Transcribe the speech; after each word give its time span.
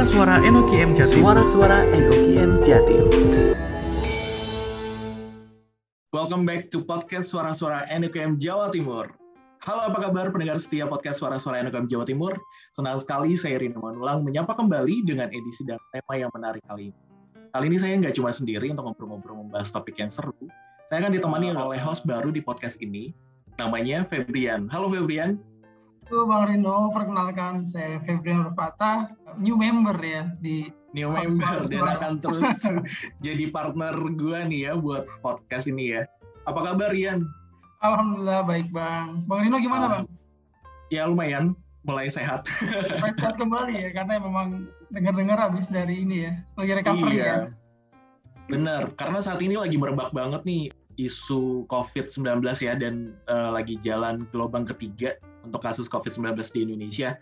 Suara-suara 0.00 0.40
NOKM 0.40 0.96
Jatim. 0.96 1.20
Suara-suara 1.20 1.84
NOKM 1.92 2.50
Jatim. 2.64 3.04
Welcome 6.08 6.48
back 6.48 6.72
to 6.72 6.80
podcast 6.80 7.28
Suara-suara 7.28 7.84
NUKM 7.92 8.40
Jawa 8.40 8.72
Timur. 8.72 9.12
Halo, 9.60 9.92
apa 9.92 10.08
kabar 10.08 10.32
pendengar 10.32 10.56
setia 10.56 10.88
podcast 10.88 11.20
Suara-suara 11.20 11.60
NUKM 11.68 11.84
Jawa 11.84 12.08
Timur? 12.08 12.32
Senang 12.72 12.96
sekali 12.96 13.36
saya 13.36 13.60
Rina 13.60 13.76
Manulang 13.76 14.24
menyapa 14.24 14.56
kembali 14.56 15.04
dengan 15.04 15.28
edisi 15.36 15.68
dan 15.68 15.76
tema 15.92 16.16
yang 16.16 16.32
menarik 16.32 16.64
kali 16.64 16.96
ini. 16.96 17.00
Kali 17.52 17.68
ini 17.68 17.76
saya 17.76 17.92
nggak 18.00 18.16
cuma 18.16 18.32
sendiri 18.32 18.72
untuk 18.72 18.88
ngobrol-ngobrol 18.88 19.36
membahas 19.36 19.68
topik 19.68 20.00
yang 20.00 20.08
seru. 20.08 20.32
Saya 20.88 21.04
akan 21.04 21.12
ditemani 21.12 21.52
oleh 21.52 21.76
host 21.76 22.08
baru 22.08 22.32
di 22.32 22.40
podcast 22.40 22.80
ini, 22.80 23.12
namanya 23.60 24.08
Febrian. 24.08 24.64
Halo 24.72 24.88
Febrian. 24.88 25.36
Halo 26.10 26.26
Bang 26.26 26.50
Rino, 26.50 26.90
perkenalkan 26.90 27.62
saya 27.62 28.02
Febrian 28.02 28.42
Rufata, 28.42 29.14
new 29.38 29.54
member 29.54 29.94
ya 30.02 30.26
di 30.42 30.66
new 30.90 31.06
member 31.06 31.62
dan 31.70 31.86
akan 31.86 32.18
terus 32.18 32.66
jadi 33.24 33.46
partner 33.54 33.94
gue 33.94 34.38
nih 34.50 34.60
ya 34.66 34.72
buat 34.74 35.06
podcast 35.22 35.70
ini 35.70 35.94
ya. 35.94 36.10
Apa 36.50 36.66
kabar 36.66 36.90
Rian? 36.90 37.30
Alhamdulillah 37.78 38.42
baik 38.42 38.74
Bang. 38.74 39.22
Bang 39.30 39.46
Rino 39.46 39.62
gimana 39.62 39.86
Bang? 39.86 40.04
Ya 40.90 41.06
lumayan, 41.06 41.54
mulai 41.86 42.10
sehat. 42.10 42.42
mulai 42.98 43.14
sehat 43.14 43.38
kembali 43.38 43.78
ya, 43.78 43.94
karena 43.94 44.18
memang 44.18 44.66
dengar-dengar 44.90 45.38
habis 45.38 45.70
dari 45.70 46.02
ini 46.02 46.26
ya, 46.26 46.42
lagi 46.58 46.72
recovery 46.74 47.22
iya. 47.22 47.30
ya. 47.30 47.36
Bener, 48.50 48.90
karena 48.98 49.22
saat 49.22 49.38
ini 49.46 49.54
lagi 49.54 49.78
merebak 49.78 50.10
banget 50.10 50.42
nih 50.42 50.74
isu 50.98 51.70
COVID-19 51.70 52.42
ya 52.66 52.74
dan 52.74 53.14
uh, 53.30 53.54
lagi 53.54 53.78
jalan 53.78 54.26
gelombang 54.34 54.66
ketiga 54.66 55.14
untuk 55.44 55.62
kasus 55.62 55.88
COVID-19 55.88 56.36
di 56.52 56.60
Indonesia. 56.66 57.16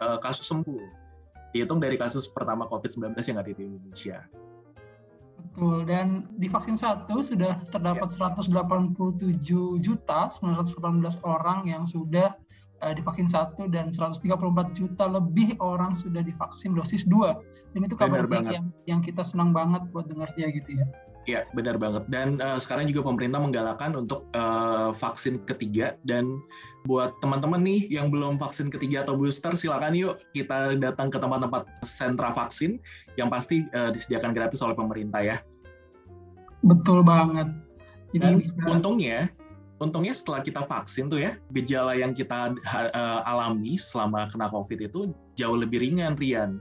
uh, 0.00 0.18
kasus 0.22 0.46
sembuh. 0.46 1.08
Dihitung 1.50 1.80
dari 1.80 1.96
kasus 1.96 2.28
pertama 2.28 2.68
COVID-19 2.68 3.16
yang 3.24 3.38
ada 3.40 3.50
di 3.50 3.62
Indonesia. 3.64 4.28
Betul, 5.38 5.86
dan 5.86 6.26
di 6.34 6.50
vaksin 6.50 6.76
satu 6.76 7.22
sudah 7.22 7.62
terdapat 7.70 8.10
ya. 8.10 8.30
187 8.34 9.38
juta 9.80 10.28
918 10.28 11.22
orang 11.24 11.66
yang 11.66 11.86
sudah 11.86 12.34
uh, 12.82 12.92
divaksin 12.94 13.30
satu 13.30 13.70
dan 13.70 13.90
134 13.90 14.28
juta 14.74 15.04
lebih 15.06 15.56
orang 15.62 15.94
sudah 15.94 16.22
divaksin 16.22 16.74
dosis 16.74 17.06
2. 17.06 17.74
Dan 17.74 17.80
itu 17.84 17.94
kabar 17.94 18.24
baik 18.24 18.48
yang, 18.48 18.66
yang 18.88 19.00
kita 19.04 19.22
senang 19.22 19.52
banget 19.52 19.84
buat 19.92 20.08
dengarnya 20.08 20.48
gitu 20.52 20.82
ya. 20.82 20.86
Iya, 21.28 21.44
benar 21.52 21.76
banget. 21.76 22.08
Dan 22.08 22.40
uh, 22.40 22.56
sekarang 22.56 22.88
juga 22.88 23.04
pemerintah 23.04 23.36
menggalakkan 23.36 23.92
untuk 23.92 24.24
uh, 24.32 24.96
vaksin 24.96 25.44
ketiga. 25.44 26.00
Dan 26.08 26.40
buat 26.88 27.20
teman-teman 27.20 27.60
nih 27.60 27.84
yang 27.92 28.08
belum 28.08 28.40
vaksin 28.40 28.72
ketiga 28.72 29.04
atau 29.04 29.12
booster, 29.12 29.52
silakan 29.52 29.92
yuk 29.92 30.16
kita 30.32 30.80
datang 30.80 31.12
ke 31.12 31.20
tempat-tempat 31.20 31.68
sentra 31.84 32.32
vaksin 32.32 32.80
yang 33.20 33.28
pasti 33.28 33.68
uh, 33.76 33.92
disediakan 33.92 34.32
gratis 34.32 34.64
oleh 34.64 34.72
pemerintah 34.72 35.20
ya. 35.20 35.36
Betul 36.64 37.04
banget. 37.04 37.52
Jadi 38.16 38.24
Dan 38.24 38.40
bisa... 38.40 38.56
untungnya, 38.64 39.28
untungnya 39.84 40.16
setelah 40.16 40.40
kita 40.40 40.64
vaksin 40.64 41.12
tuh 41.12 41.20
ya, 41.20 41.36
gejala 41.52 41.92
yang 41.92 42.16
kita 42.16 42.56
uh, 42.56 43.20
alami 43.28 43.76
selama 43.76 44.32
kena 44.32 44.48
COVID 44.48 44.80
itu 44.80 45.12
jauh 45.36 45.60
lebih 45.60 45.84
ringan, 45.84 46.16
Rian. 46.16 46.56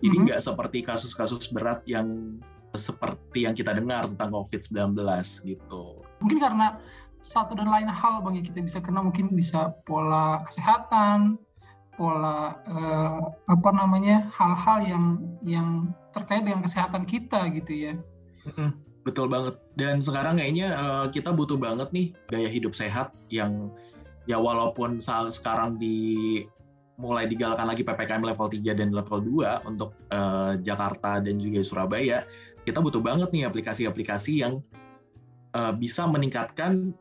Jadi 0.00 0.16
mm-hmm. 0.16 0.24
nggak 0.32 0.40
mm 0.40 0.48
-hmm. 0.48 0.56
seperti 0.56 0.78
kasus-kasus 0.80 1.52
berat 1.52 1.84
yang 1.84 2.40
seperti 2.76 3.48
yang 3.48 3.54
kita 3.56 3.72
dengar 3.72 4.08
tentang 4.10 4.34
COVID-19 4.34 4.98
gitu. 5.46 6.04
Mungkin 6.20 6.38
karena 6.42 6.80
satu 7.24 7.56
dan 7.58 7.68
lain 7.68 7.88
hal 7.90 8.20
bang 8.22 8.42
yang 8.42 8.46
kita 8.46 8.60
bisa 8.62 8.78
kena 8.78 9.02
mungkin 9.02 9.32
bisa 9.32 9.74
pola 9.88 10.44
kesehatan, 10.46 11.40
pola 11.96 12.60
eh, 12.68 13.20
apa 13.48 13.70
namanya 13.74 14.28
hal-hal 14.36 14.78
yang 14.84 15.04
yang 15.42 15.68
terkait 16.14 16.44
dengan 16.46 16.62
kesehatan 16.62 17.08
kita 17.08 17.48
gitu 17.54 17.72
ya. 17.72 17.94
Betul 19.08 19.32
banget. 19.32 19.56
Dan 19.78 20.04
sekarang 20.04 20.36
kayaknya 20.36 20.76
uh, 20.76 21.06
kita 21.08 21.32
butuh 21.32 21.56
banget 21.56 21.88
nih 21.96 22.12
gaya 22.28 22.48
hidup 22.50 22.76
sehat 22.76 23.16
yang 23.32 23.72
ya 24.28 24.36
walaupun 24.36 25.00
sekarang 25.00 25.80
di 25.80 26.44
mulai 26.98 27.30
digalakkan 27.30 27.70
lagi 27.70 27.86
PPKM 27.86 28.26
level 28.26 28.50
3 28.50 28.74
dan 28.74 28.90
level 28.90 29.22
2 29.22 29.70
untuk 29.70 29.94
uh, 30.10 30.58
Jakarta 30.60 31.22
dan 31.22 31.38
juga 31.38 31.62
Surabaya, 31.62 32.26
kita 32.68 32.84
butuh 32.84 33.00
banget 33.00 33.32
nih 33.32 33.48
aplikasi-aplikasi 33.48 34.44
yang 34.44 34.60
uh, 35.56 35.72
bisa 35.72 36.04
meningkatkan 36.04 36.92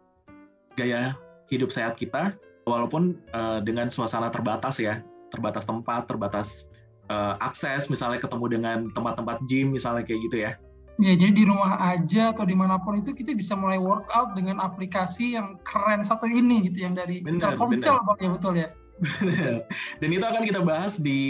gaya 0.79 1.19
hidup 1.51 1.67
sehat 1.67 1.99
kita 1.99 2.31
walaupun 2.63 3.19
uh, 3.35 3.59
dengan 3.59 3.91
suasana 3.91 4.31
terbatas 4.31 4.79
ya 4.79 5.03
terbatas 5.27 5.67
tempat 5.67 6.07
terbatas 6.07 6.71
uh, 7.11 7.35
akses 7.43 7.91
misalnya 7.91 8.23
ketemu 8.23 8.45
dengan 8.47 8.77
tempat-tempat 8.95 9.43
gym 9.51 9.75
misalnya 9.75 10.07
kayak 10.07 10.23
gitu 10.31 10.39
ya 10.47 10.53
Ya, 10.97 11.13
jadi 11.13 11.29
di 11.29 11.45
rumah 11.45 11.77
aja 11.77 12.33
atau 12.33 12.41
di 12.41 12.57
mana 12.57 12.81
pun 12.81 12.97
itu 12.97 13.13
kita 13.13 13.37
bisa 13.37 13.53
mulai 13.53 13.77
workout 13.77 14.33
dengan 14.33 14.57
aplikasi 14.57 15.37
yang 15.37 15.61
keren 15.61 16.01
satu 16.01 16.25
ini 16.25 16.65
gitu, 16.65 16.89
yang 16.89 16.97
dari 16.97 17.21
Telkomsel, 17.21 18.01
ya 18.17 18.29
betul 18.33 18.53
ya? 18.57 18.73
Dan 20.01 20.09
itu 20.09 20.25
akan 20.25 20.41
kita 20.41 20.65
bahas 20.65 20.97
di 20.97 21.21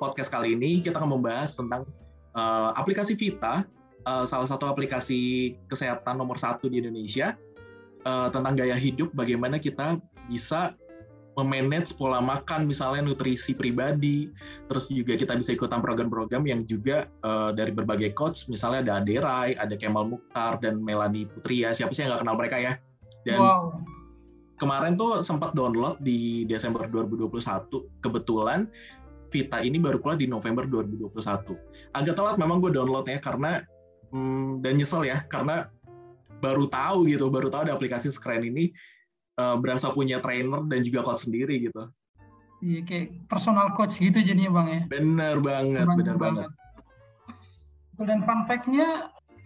podcast 0.00 0.32
kali 0.32 0.56
ini. 0.56 0.80
Kita 0.80 0.96
akan 0.96 1.20
membahas 1.20 1.52
tentang 1.52 1.84
uh, 2.36 2.70
aplikasi 2.76 3.16
Vita, 3.16 3.64
uh, 4.08 4.24
salah 4.24 4.48
satu 4.48 4.68
aplikasi 4.68 5.54
kesehatan 5.68 6.18
nomor 6.18 6.36
satu 6.36 6.68
di 6.68 6.82
Indonesia, 6.82 7.36
uh, 8.04 8.28
tentang 8.32 8.58
gaya 8.58 8.76
hidup, 8.76 9.12
bagaimana 9.14 9.58
kita 9.58 9.98
bisa 10.30 10.74
memanage 11.32 11.96
pola 11.96 12.20
makan, 12.20 12.68
misalnya 12.68 13.08
nutrisi 13.08 13.56
pribadi, 13.56 14.28
terus 14.68 14.84
juga 14.92 15.16
kita 15.16 15.32
bisa 15.32 15.56
ikutan 15.56 15.80
program-program 15.80 16.44
yang 16.44 16.68
juga 16.68 17.08
uh, 17.24 17.56
dari 17.56 17.72
berbagai 17.72 18.12
coach, 18.12 18.52
misalnya 18.52 18.84
ada 18.84 18.92
Aderai, 19.00 19.56
ada 19.56 19.72
Kemal 19.72 20.12
Mukhtar, 20.12 20.60
dan 20.60 20.84
Melanie 20.84 21.24
Putria, 21.24 21.72
siapa 21.72 21.96
sih 21.96 22.04
yang 22.04 22.12
nggak 22.12 22.22
kenal 22.28 22.36
mereka 22.36 22.56
ya? 22.60 22.72
Dan 23.24 23.40
wow. 23.40 23.80
kemarin 24.60 25.00
tuh 25.00 25.24
sempat 25.24 25.56
download 25.56 25.96
di 26.04 26.44
Desember 26.44 26.84
2021, 26.84 27.32
kebetulan 28.04 28.68
Vita 29.32 29.64
ini 29.64 29.80
baru 29.80 29.96
keluar 29.98 30.20
di 30.20 30.28
November 30.28 30.68
2021. 30.68 31.56
Agak 31.96 32.14
telat 32.20 32.36
memang 32.36 32.60
gue 32.60 32.68
downloadnya 32.68 33.16
karena 33.16 33.64
hmm, 34.12 34.60
dan 34.60 34.76
nyesel 34.76 35.08
ya 35.08 35.24
karena 35.32 35.72
baru 36.44 36.68
tahu 36.68 37.08
gitu, 37.08 37.32
baru 37.32 37.48
tahu 37.48 37.70
ada 37.70 37.74
aplikasi 37.74 38.12
sekeren 38.12 38.44
ini 38.44 38.76
uh, 39.40 39.56
berasa 39.56 39.88
punya 39.90 40.20
trainer 40.20 40.60
dan 40.68 40.84
juga 40.84 41.00
coach 41.00 41.24
sendiri 41.24 41.64
gitu. 41.64 41.88
Iya 42.62 42.80
kayak 42.86 43.26
personal 43.26 43.74
coach 43.74 43.98
gitu 43.98 44.20
jadinya 44.20 44.62
bang 44.62 44.68
ya. 44.68 44.82
Bener 44.86 45.36
banget, 45.40 45.86
Bantu 45.88 45.98
bener 45.98 46.16
banget. 46.20 46.48
banget. 46.52 46.52
Dan 48.02 48.20
fun 48.26 48.40
fact-nya 48.44 48.88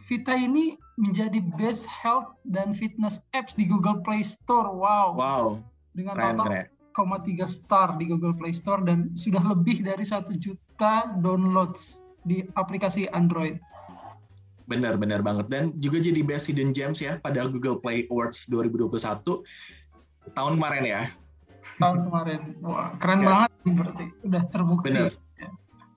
Vita 0.06 0.38
ini 0.38 0.78
menjadi 0.94 1.42
best 1.58 1.90
health 1.90 2.38
dan 2.46 2.70
fitness 2.70 3.18
apps 3.34 3.58
di 3.58 3.66
Google 3.66 4.00
Play 4.06 4.22
Store. 4.22 4.70
Wow. 4.70 5.18
Wow. 5.18 5.46
Dengan 5.92 6.14
keren, 6.14 6.36
total 6.38 6.46
keren. 6.46 6.66
4,3 6.96 7.44
star 7.44 8.00
di 8.00 8.08
Google 8.08 8.32
Play 8.32 8.56
Store 8.56 8.80
dan 8.80 9.12
sudah 9.12 9.44
lebih 9.44 9.84
dari 9.84 10.00
satu 10.00 10.32
juta 10.40 11.12
downloads 11.20 12.00
di 12.24 12.40
aplikasi 12.56 13.04
Android. 13.12 13.60
Benar-benar 14.64 15.20
banget 15.20 15.46
dan 15.52 15.64
juga 15.76 16.00
jadi 16.00 16.24
best 16.24 16.48
hidden 16.48 16.72
gems 16.72 17.04
ya 17.04 17.20
pada 17.20 17.44
Google 17.44 17.76
Play 17.78 18.08
Awards 18.08 18.48
2021 18.48 18.96
tahun 20.32 20.52
kemarin 20.58 20.84
ya. 20.88 21.02
Tahun 21.76 22.08
kemarin, 22.08 22.40
wah 22.64 22.96
keren 22.96 23.20
ya. 23.20 23.26
banget 23.28 23.50
berarti 23.68 24.06
udah 24.24 24.42
terbukti. 24.48 24.88
Benar. 24.90 25.12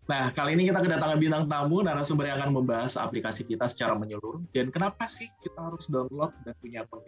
Nah, 0.09 0.33
kali 0.33 0.57
ini 0.57 0.65
kita 0.65 0.81
kedatangan 0.81 1.21
bintang 1.21 1.45
tamu 1.45 1.85
narasumber 1.85 2.25
yang 2.33 2.41
akan 2.41 2.57
membahas 2.57 2.97
aplikasi 2.97 3.45
kita 3.45 3.69
secara 3.69 3.93
menyeluruh 3.93 4.41
dan 4.57 4.73
kenapa 4.73 5.05
sih 5.05 5.29
kita 5.45 5.69
harus 5.69 5.85
download 5.85 6.33
dan 6.41 6.57
punya 6.57 6.81
akun 6.81 7.05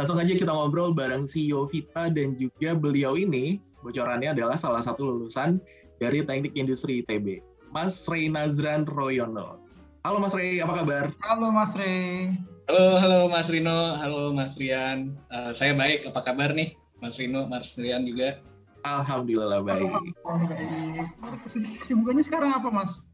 Langsung 0.00 0.16
aja 0.16 0.32
kita 0.32 0.48
ngobrol 0.48 0.96
bareng 0.96 1.28
CEO 1.28 1.68
Vita 1.68 2.08
dan 2.08 2.32
juga 2.32 2.72
beliau 2.72 3.12
ini, 3.12 3.60
bocorannya 3.84 4.32
adalah 4.32 4.56
salah 4.56 4.80
satu 4.80 5.04
lulusan 5.04 5.60
dari 6.00 6.24
Teknik 6.24 6.56
Industri 6.56 7.04
ITB, 7.04 7.44
Mas 7.76 8.08
Rey 8.08 8.32
Nazran 8.32 8.88
Royono. 8.88 9.60
Halo 10.08 10.16
Mas 10.16 10.32
Rey, 10.32 10.64
apa 10.64 10.80
kabar? 10.80 11.04
Halo 11.20 11.52
Mas 11.52 11.76
Rey. 11.76 12.32
Halo, 12.72 12.96
halo 12.96 13.18
Mas 13.28 13.52
Rino, 13.52 14.00
halo 14.00 14.32
Mas 14.32 14.56
Rian. 14.56 15.12
Uh, 15.28 15.52
saya 15.52 15.76
baik, 15.76 16.08
apa 16.08 16.24
kabar 16.24 16.56
nih? 16.56 16.72
Mas 17.04 17.20
Rino, 17.20 17.44
Mas 17.44 17.76
Rian 17.76 18.08
juga. 18.08 18.40
Alhamdulillah 18.88 19.60
baik. 19.60 19.92
Alhamdulillah 19.92 21.04
baik. 21.20 21.76
Kesibukannya 21.84 22.24
sekarang 22.24 22.50
apa 22.56 22.72
Mas? 22.72 23.04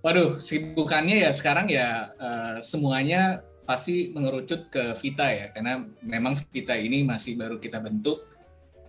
Waduh, 0.00 0.40
sibukannya 0.42 1.28
ya 1.28 1.30
sekarang 1.30 1.68
ya 1.68 2.10
uh, 2.18 2.58
semuanya 2.64 3.44
pasti 3.64 4.10
mengerucut 4.12 4.70
ke 4.72 4.94
Vita 4.98 5.26
ya, 5.28 5.52
karena 5.54 5.84
memang 6.02 6.36
Vita 6.50 6.74
ini 6.74 7.04
masih 7.06 7.38
baru 7.38 7.60
kita 7.60 7.78
bentuk, 7.80 8.30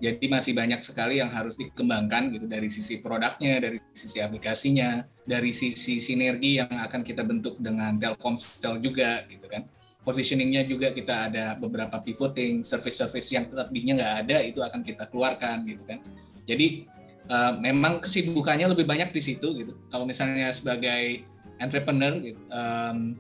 jadi 0.01 0.25
masih 0.33 0.57
banyak 0.57 0.81
sekali 0.81 1.21
yang 1.21 1.29
harus 1.29 1.61
dikembangkan 1.61 2.33
gitu 2.33 2.49
dari 2.49 2.73
sisi 2.73 2.97
produknya, 3.05 3.61
dari 3.61 3.77
sisi 3.93 4.17
aplikasinya, 4.17 5.05
dari 5.29 5.53
sisi 5.53 6.01
sinergi 6.01 6.57
yang 6.57 6.73
akan 6.73 7.05
kita 7.05 7.21
bentuk 7.21 7.61
dengan 7.61 8.01
Telkomsel 8.01 8.81
juga 8.81 9.21
gitu 9.29 9.45
kan. 9.45 9.69
Positioningnya 10.01 10.65
juga 10.65 10.89
kita 10.89 11.29
ada 11.29 11.53
beberapa 11.61 12.01
pivoting, 12.01 12.65
service-service 12.65 13.29
yang 13.29 13.45
tadinya 13.53 14.01
nggak 14.01 14.13
ada 14.25 14.37
itu 14.41 14.65
akan 14.65 14.81
kita 14.81 15.05
keluarkan 15.13 15.69
gitu 15.69 15.85
kan. 15.85 16.01
Jadi 16.49 16.89
uh, 17.29 17.61
memang 17.61 18.01
kesibukannya 18.01 18.73
lebih 18.73 18.89
banyak 18.89 19.13
di 19.13 19.21
situ 19.21 19.53
gitu. 19.53 19.77
Kalau 19.93 20.09
misalnya 20.09 20.49
sebagai 20.49 21.21
entrepreneur 21.61 22.17
gitu, 22.17 22.41
um, 22.49 23.13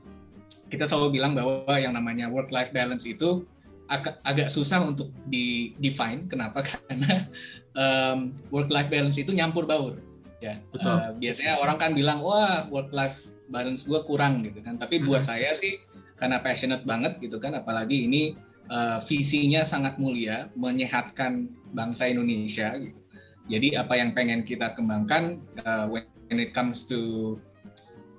kita 0.69 0.87
selalu 0.87 1.21
bilang 1.21 1.33
bahwa 1.37 1.75
yang 1.75 1.93
namanya 1.95 2.27
work 2.27 2.49
life 2.49 2.71
balance 2.71 3.03
itu 3.07 3.43
agak, 3.91 4.19
agak 4.23 4.47
susah 4.47 4.83
untuk 4.83 5.11
di 5.27 5.75
define. 5.83 6.25
Kenapa? 6.31 6.63
Karena 6.69 7.27
um, 7.75 8.35
work 8.49 8.71
life 8.71 8.87
balance 8.87 9.19
itu 9.19 9.31
nyampur 9.35 9.67
baur. 9.67 9.99
Ya, 10.41 10.57
Betul. 10.73 10.89
Uh, 10.89 11.11
biasanya 11.21 11.61
orang 11.61 11.77
kan 11.77 11.91
bilang 11.93 12.25
wah 12.25 12.65
work 12.73 12.89
life 12.89 13.37
balance 13.53 13.85
gue 13.85 14.01
kurang 14.09 14.41
gitu 14.41 14.57
kan. 14.65 14.81
Tapi 14.81 15.05
buat 15.05 15.21
mm-hmm. 15.21 15.31
saya 15.37 15.53
sih 15.53 15.77
karena 16.17 16.41
passionate 16.41 16.85
banget 16.85 17.17
gitu 17.21 17.41
kan, 17.41 17.57
apalagi 17.57 18.05
ini 18.05 18.37
uh, 18.69 19.01
visinya 19.01 19.65
sangat 19.65 19.97
mulia 19.97 20.49
menyehatkan 20.53 21.49
bangsa 21.73 22.09
Indonesia 22.09 22.77
gitu 22.77 23.01
jadi 23.49 23.83
apa 23.83 23.99
yang 23.99 24.15
pengen 24.15 24.47
kita 24.47 24.71
kembangkan 24.77 25.43
uh, 25.67 25.91
when 25.91 26.05
it 26.37 26.55
comes 26.55 26.85
to 26.85 27.35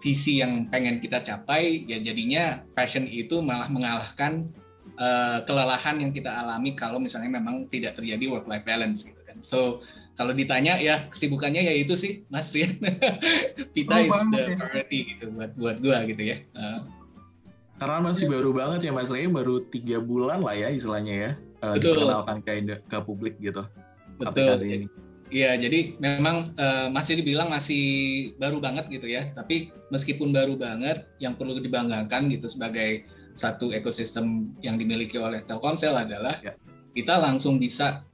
visi 0.02 0.43
yang 0.43 0.66
pengen 0.69 0.99
kita 0.99 1.22
capai, 1.22 1.87
ya 1.87 2.02
jadinya 2.02 2.66
fashion 2.75 3.06
itu 3.06 3.38
malah 3.38 3.70
mengalahkan 3.70 4.50
uh, 4.99 5.46
kelelahan 5.46 6.02
yang 6.02 6.10
kita 6.10 6.28
alami 6.28 6.75
kalau 6.75 6.99
misalnya 6.99 7.38
memang 7.38 7.70
tidak 7.70 7.94
terjadi 7.94 8.26
work 8.28 8.50
life 8.50 8.66
balance 8.66 9.06
gitu 9.06 9.22
kan. 9.22 9.38
So 9.40 9.87
kalau 10.19 10.37
ditanya 10.37 10.76
ya 10.76 11.08
kesibukannya 11.08 11.64
ya 11.64 11.75
itu 11.78 11.94
sih 11.94 12.26
Mas 12.28 12.50
Rian. 12.50 12.76
Vita 13.75 13.96
oh, 13.96 14.10
is 14.10 14.20
the 14.34 14.43
ya. 14.43 14.56
priority 14.58 14.99
gitu 15.16 15.25
buat 15.32 15.54
buat 15.54 15.76
gua 15.78 16.05
gitu 16.05 16.22
ya. 16.34 16.43
Uh, 16.52 16.82
karena 17.78 17.98
masih 18.10 18.26
baru 18.26 18.50
banget 18.50 18.90
ya 18.90 18.93
Mas 18.93 19.08
Rian 19.08 19.31
baru 19.31 19.62
tiga 19.70 20.02
bulan 20.02 20.43
lah 20.43 20.58
ya 20.58 20.69
istilahnya 20.75 21.14
ya 21.14 21.31
uh, 21.62 21.78
dikenalkan 21.78 22.43
ke, 22.43 22.82
ke 22.90 22.98
publik 23.06 23.38
gitu. 23.38 23.64
Betul. 24.19 24.58
Ini. 24.66 24.87
Iya, 25.32 25.56
jadi 25.56 25.96
memang 25.96 26.52
uh, 26.61 26.93
masih 26.93 27.25
dibilang 27.25 27.49
masih 27.49 27.82
baru 28.37 28.61
banget 28.61 28.93
gitu 28.93 29.08
ya. 29.08 29.32
Tapi 29.32 29.73
meskipun 29.88 30.29
baru 30.29 30.61
banget, 30.61 31.08
yang 31.25 31.40
perlu 31.40 31.56
dibanggakan 31.56 32.29
gitu 32.29 32.52
sebagai 32.52 33.08
satu 33.32 33.73
ekosistem 33.73 34.52
yang 34.61 34.76
dimiliki 34.76 35.17
oleh 35.17 35.40
Telkomsel 35.49 35.96
adalah 35.96 36.37
ya. 36.44 36.52
kita 36.93 37.17
langsung 37.17 37.56
bisa 37.56 38.05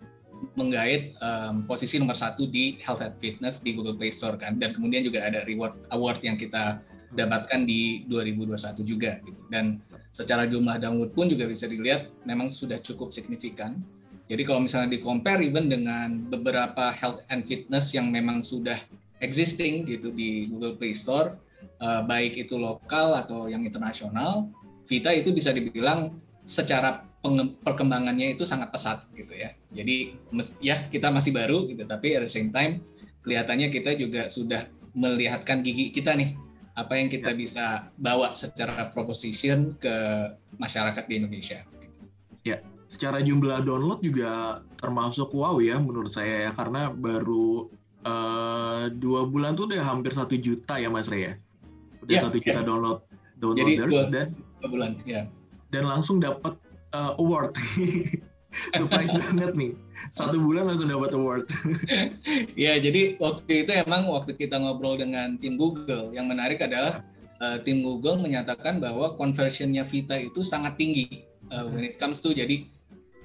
menggait 0.55 1.19
um, 1.19 1.67
posisi 1.67 1.99
nomor 1.99 2.15
satu 2.15 2.47
di 2.47 2.79
health 2.79 3.03
and 3.03 3.19
fitness 3.19 3.59
di 3.67 3.75
Google 3.75 3.99
Play 3.99 4.15
Store 4.15 4.39
kan. 4.39 4.63
Dan 4.63 4.79
kemudian 4.79 5.03
juga 5.03 5.27
ada 5.27 5.43
reward 5.43 5.75
award 5.91 6.23
yang 6.23 6.39
kita 6.39 6.79
dapatkan 7.19 7.67
di 7.67 8.07
2021 8.07 8.79
juga 8.87 9.19
gitu. 9.27 9.43
Dan 9.51 9.83
secara 10.15 10.47
jumlah 10.47 10.79
download 10.79 11.11
pun 11.19 11.27
juga 11.27 11.51
bisa 11.51 11.67
dilihat 11.67 12.15
memang 12.31 12.47
sudah 12.47 12.79
cukup 12.79 13.11
signifikan 13.11 13.83
jadi 14.29 14.43
kalau 14.45 14.61
misalnya 14.69 14.93
di 14.93 15.01
compare 15.01 15.41
even 15.41 15.73
dengan 15.73 16.29
beberapa 16.29 16.93
health 16.93 17.25
and 17.33 17.49
fitness 17.49 17.97
yang 17.97 18.13
memang 18.13 18.45
sudah 18.45 18.77
existing 19.25 19.89
gitu 19.89 20.13
di 20.13 20.47
Google 20.53 20.77
Play 20.77 20.93
Store, 20.93 21.35
uh, 21.81 22.05
baik 22.05 22.37
itu 22.37 22.61
lokal 22.61 23.17
atau 23.17 23.49
yang 23.49 23.65
internasional, 23.65 24.53
Vita 24.85 25.13
itu 25.13 25.33
bisa 25.33 25.53
dibilang 25.53 26.21
secara 26.45 27.05
perkembangannya 27.67 28.39
itu 28.39 28.45
sangat 28.47 28.73
pesat 28.73 29.05
gitu 29.17 29.33
ya. 29.33 29.53
Jadi 29.73 30.17
ya 30.61 30.87
kita 30.89 31.09
masih 31.09 31.33
baru 31.33 31.65
gitu, 31.69 31.89
tapi 31.89 32.15
at 32.15 32.25
the 32.25 32.31
same 32.31 32.53
time 32.53 32.85
kelihatannya 33.25 33.69
kita 33.73 33.97
juga 33.97 34.29
sudah 34.29 34.69
melihatkan 34.97 35.61
gigi 35.61 35.93
kita 35.93 36.17
nih 36.17 36.33
apa 36.79 36.95
yang 36.95 37.11
kita 37.11 37.35
ya. 37.35 37.37
bisa 37.37 37.67
bawa 37.99 38.39
secara 38.39 38.89
proposition 38.95 39.75
ke 39.83 39.97
masyarakat 40.57 41.05
di 41.11 41.15
Indonesia. 41.19 41.61
Ya, 42.47 42.63
secara 42.89 43.21
jumlah 43.21 43.65
download 43.65 44.01
juga 44.01 44.65
termasuk 44.81 45.33
wow 45.37 45.61
ya 45.61 45.77
menurut 45.77 46.13
saya 46.13 46.49
ya 46.49 46.51
karena 46.57 46.89
baru 46.93 47.69
uh, 48.09 48.89
dua 48.97 49.29
bulan 49.29 49.55
tuh 49.55 49.69
udah 49.69 49.85
hampir 49.85 50.13
satu 50.17 50.35
juta 50.41 50.81
ya 50.81 50.89
Mas 50.89 51.09
Ray 51.13 51.29
ya? 51.29 51.33
Udah 52.01 52.15
ya, 52.17 52.21
satu 52.25 52.41
yeah, 52.41 52.45
juta 52.57 52.61
download 52.65 52.99
downloaders 53.39 53.93
Jadi, 53.93 53.93
dua, 53.93 54.05
dan 54.11 54.27
dua 54.59 54.69
bulan 54.69 54.91
ya 55.05 55.23
dan 55.73 55.85
langsung 55.85 56.21
dapat 56.21 56.57
uh, 56.97 57.17
award. 57.21 57.53
Surprise 58.77 59.13
banget 59.29 59.53
nih. 59.55 59.73
Satu 60.09 60.41
bulan 60.41 60.73
langsung 60.73 60.89
dapat 60.89 61.13
award. 61.13 61.45
Ya 62.59 62.75
jadi 62.81 63.15
waktu 63.23 63.65
itu 63.65 63.71
emang 63.71 64.11
waktu 64.11 64.35
kita 64.35 64.59
ngobrol 64.59 64.99
dengan 64.99 65.39
tim 65.39 65.55
Google 65.55 66.11
yang 66.11 66.27
menarik 66.27 66.59
adalah 66.59 67.07
uh, 67.39 67.63
tim 67.63 67.87
Google 67.87 68.19
menyatakan 68.19 68.83
bahwa 68.83 69.15
conversionnya 69.15 69.87
Vita 69.87 70.19
itu 70.19 70.43
sangat 70.43 70.75
tinggi 70.75 71.23
uh, 71.55 71.71
when 71.71 71.87
it 71.87 72.03
comes 72.03 72.19
to 72.19 72.35
jadi 72.35 72.67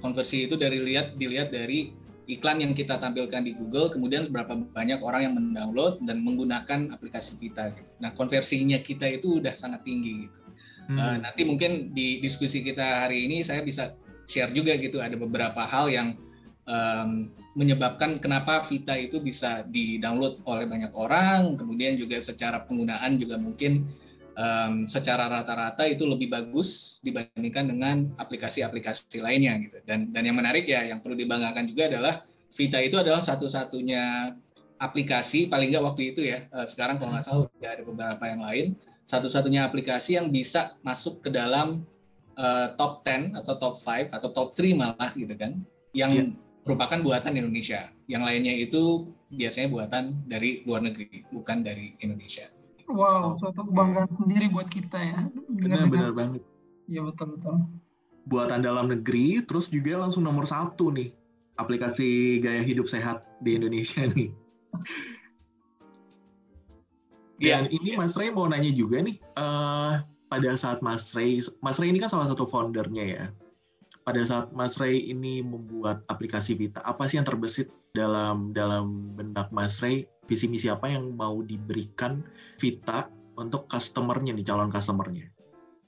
konversi 0.04 0.44
itu 0.44 0.60
dari 0.60 0.84
lihat 0.84 1.16
dilihat 1.16 1.48
dari 1.48 1.88
iklan 2.28 2.60
yang 2.60 2.72
kita 2.76 3.00
tampilkan 3.00 3.44
di 3.44 3.56
Google, 3.56 3.88
kemudian 3.92 4.28
berapa 4.28 4.56
banyak 4.72 5.00
orang 5.00 5.22
yang 5.28 5.34
mendownload 5.36 6.04
dan 6.04 6.20
menggunakan 6.24 6.92
aplikasi 6.92 7.36
kita. 7.40 7.72
Gitu. 7.72 7.90
Nah, 8.00 8.12
konversinya 8.16 8.80
kita 8.80 9.08
itu 9.08 9.40
udah 9.40 9.52
sangat 9.56 9.84
tinggi. 9.84 10.28
Gitu. 10.28 10.38
Hmm. 10.92 10.96
Uh, 11.00 11.16
nanti 11.20 11.48
mungkin 11.48 11.96
di 11.96 12.20
diskusi 12.20 12.60
kita 12.60 13.08
hari 13.08 13.24
ini 13.28 13.40
saya 13.40 13.64
bisa 13.64 13.96
share 14.28 14.52
juga 14.52 14.76
gitu 14.76 15.00
ada 15.04 15.16
beberapa 15.16 15.64
hal 15.68 15.92
yang 15.92 16.16
um, 16.64 17.28
menyebabkan 17.54 18.18
kenapa 18.18 18.64
Vita 18.64 18.96
itu 18.96 19.20
bisa 19.20 19.62
di-download 19.68 20.42
oleh 20.48 20.66
banyak 20.66 20.92
orang, 20.96 21.54
kemudian 21.54 21.94
juga 22.00 22.18
secara 22.18 22.64
penggunaan 22.66 23.20
juga 23.20 23.38
mungkin 23.38 23.86
um, 24.34 24.84
secara 24.84 25.30
rata-rata 25.30 25.86
itu 25.86 26.04
lebih 26.06 26.30
bagus 26.30 27.00
dibandingkan 27.02 27.70
dengan 27.70 27.96
aplikasi-aplikasi 28.18 29.22
lainnya 29.22 29.58
gitu. 29.62 29.78
Dan 29.86 30.10
dan 30.10 30.22
yang 30.26 30.36
menarik 30.38 30.66
ya 30.66 30.86
yang 30.86 31.00
perlu 31.00 31.18
dibanggakan 31.18 31.70
juga 31.70 31.90
adalah 31.90 32.14
Vita 32.54 32.78
itu 32.78 32.94
adalah 32.94 33.18
satu-satunya 33.18 34.30
aplikasi 34.78 35.50
paling 35.50 35.74
nggak 35.74 35.84
waktu 35.84 36.14
itu 36.14 36.22
ya. 36.22 36.46
Uh, 36.54 36.66
sekarang 36.66 37.02
kalau 37.02 37.14
nggak 37.18 37.26
salah 37.26 37.50
udah 37.50 37.70
ada 37.70 37.82
beberapa 37.82 38.24
yang 38.30 38.42
lain. 38.46 38.66
Satu-satunya 39.04 39.66
aplikasi 39.66 40.16
yang 40.16 40.30
bisa 40.30 40.78
masuk 40.80 41.20
ke 41.20 41.34
dalam 41.34 41.82
uh, 42.38 42.72
top 42.78 43.02
10 43.04 43.36
atau 43.36 43.54
top 43.58 43.74
5 43.82 44.14
atau 44.14 44.28
top 44.30 44.48
3 44.54 44.70
malah 44.78 45.10
gitu 45.18 45.34
kan. 45.34 45.60
Yang 45.92 46.10
yeah. 46.14 46.26
merupakan 46.62 46.98
buatan 47.02 47.34
Indonesia. 47.34 47.90
Yang 48.06 48.22
lainnya 48.22 48.54
itu 48.54 49.10
biasanya 49.34 49.68
buatan 49.74 50.04
dari 50.30 50.62
luar 50.62 50.86
negeri, 50.86 51.26
bukan 51.34 51.66
dari 51.66 51.98
Indonesia. 52.00 52.53
Wow, 52.88 53.40
suatu 53.40 53.64
kebanggaan 53.64 54.10
sendiri 54.12 54.52
buat 54.52 54.68
kita 54.68 54.98
ya. 55.00 55.20
Benar-benar 55.48 56.12
banget. 56.12 56.42
Iya 56.84 57.00
betul 57.04 57.36
betul. 57.36 57.64
Buatan 58.28 58.64
dalam 58.64 58.92
negeri, 58.92 59.40
terus 59.44 59.68
juga 59.68 60.00
langsung 60.00 60.24
nomor 60.24 60.44
satu 60.48 60.92
nih 60.92 61.12
aplikasi 61.56 62.40
gaya 62.42 62.60
hidup 62.60 62.90
sehat 62.90 63.22
di 63.40 63.56
Indonesia 63.56 64.04
nih. 64.14 64.30
Dan 67.42 67.66
yeah. 67.66 67.76
ini 67.76 67.98
Mas 67.98 68.14
Ray 68.14 68.30
mau 68.30 68.46
nanya 68.46 68.70
juga 68.70 69.02
nih, 69.02 69.18
uh, 69.36 70.00
pada 70.30 70.50
saat 70.54 70.80
Mas 70.80 71.12
Ray, 71.12 71.42
Mas 71.60 71.78
Ray 71.82 71.90
ini 71.90 71.98
kan 71.98 72.10
salah 72.10 72.30
satu 72.30 72.46
foundernya 72.46 73.04
ya. 73.04 73.24
Pada 74.04 74.20
saat 74.28 74.52
Mas 74.52 74.76
Ray 74.76 75.00
ini 75.00 75.40
membuat 75.40 76.04
aplikasi 76.12 76.52
Vita, 76.60 76.84
apa 76.84 77.08
sih 77.08 77.16
yang 77.16 77.24
terbesit 77.24 77.72
dalam 77.96 78.52
dalam 78.52 79.16
benak 79.16 79.48
Mas 79.48 79.80
Ray 79.80 80.04
visi 80.28 80.44
misi 80.44 80.68
apa 80.68 80.92
yang 80.92 81.16
mau 81.16 81.40
diberikan 81.40 82.20
Vita 82.60 83.08
untuk 83.40 83.64
customernya 83.72 84.36
nih 84.36 84.44
calon 84.44 84.68
customernya? 84.68 85.32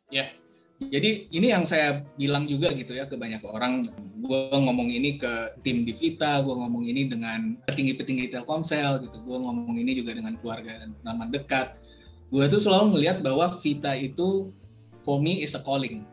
Ya 0.08 0.32
jadi 0.76 1.25
ini 1.32 1.56
yang 1.56 1.64
saya 1.64 2.04
bilang 2.20 2.44
juga 2.44 2.68
gitu 2.76 2.92
ya 2.92 3.08
ke 3.08 3.16
banyak 3.16 3.40
orang. 3.49 3.88
Gue 4.20 4.52
ngomong 4.52 4.92
ini 4.92 5.16
ke 5.16 5.56
tim 5.64 5.88
di 5.88 5.96
Vita 5.96 6.44
gue 6.44 6.52
ngomong 6.52 6.85
ini 6.85 7.08
dengan 7.08 7.56
petinggi-petinggi 7.64 8.32
Telkomsel 8.32 9.00
gitu 9.08 9.16
gue 9.25 9.38
ngomong 9.40 9.76
ini 9.76 9.96
juga 9.96 10.12
dengan 10.12 10.37
keluarga 10.37 10.85
dan 10.85 10.92
teman 11.00 11.32
dekat. 11.32 11.80
Gue 12.28 12.44
tuh 12.52 12.61
selalu 12.61 13.00
melihat 13.00 13.25
bahwa 13.25 13.56
Vita 13.61 13.96
itu 13.96 14.52
for 15.00 15.16
me 15.16 15.40
is 15.40 15.56
a 15.56 15.62
calling 15.64 16.04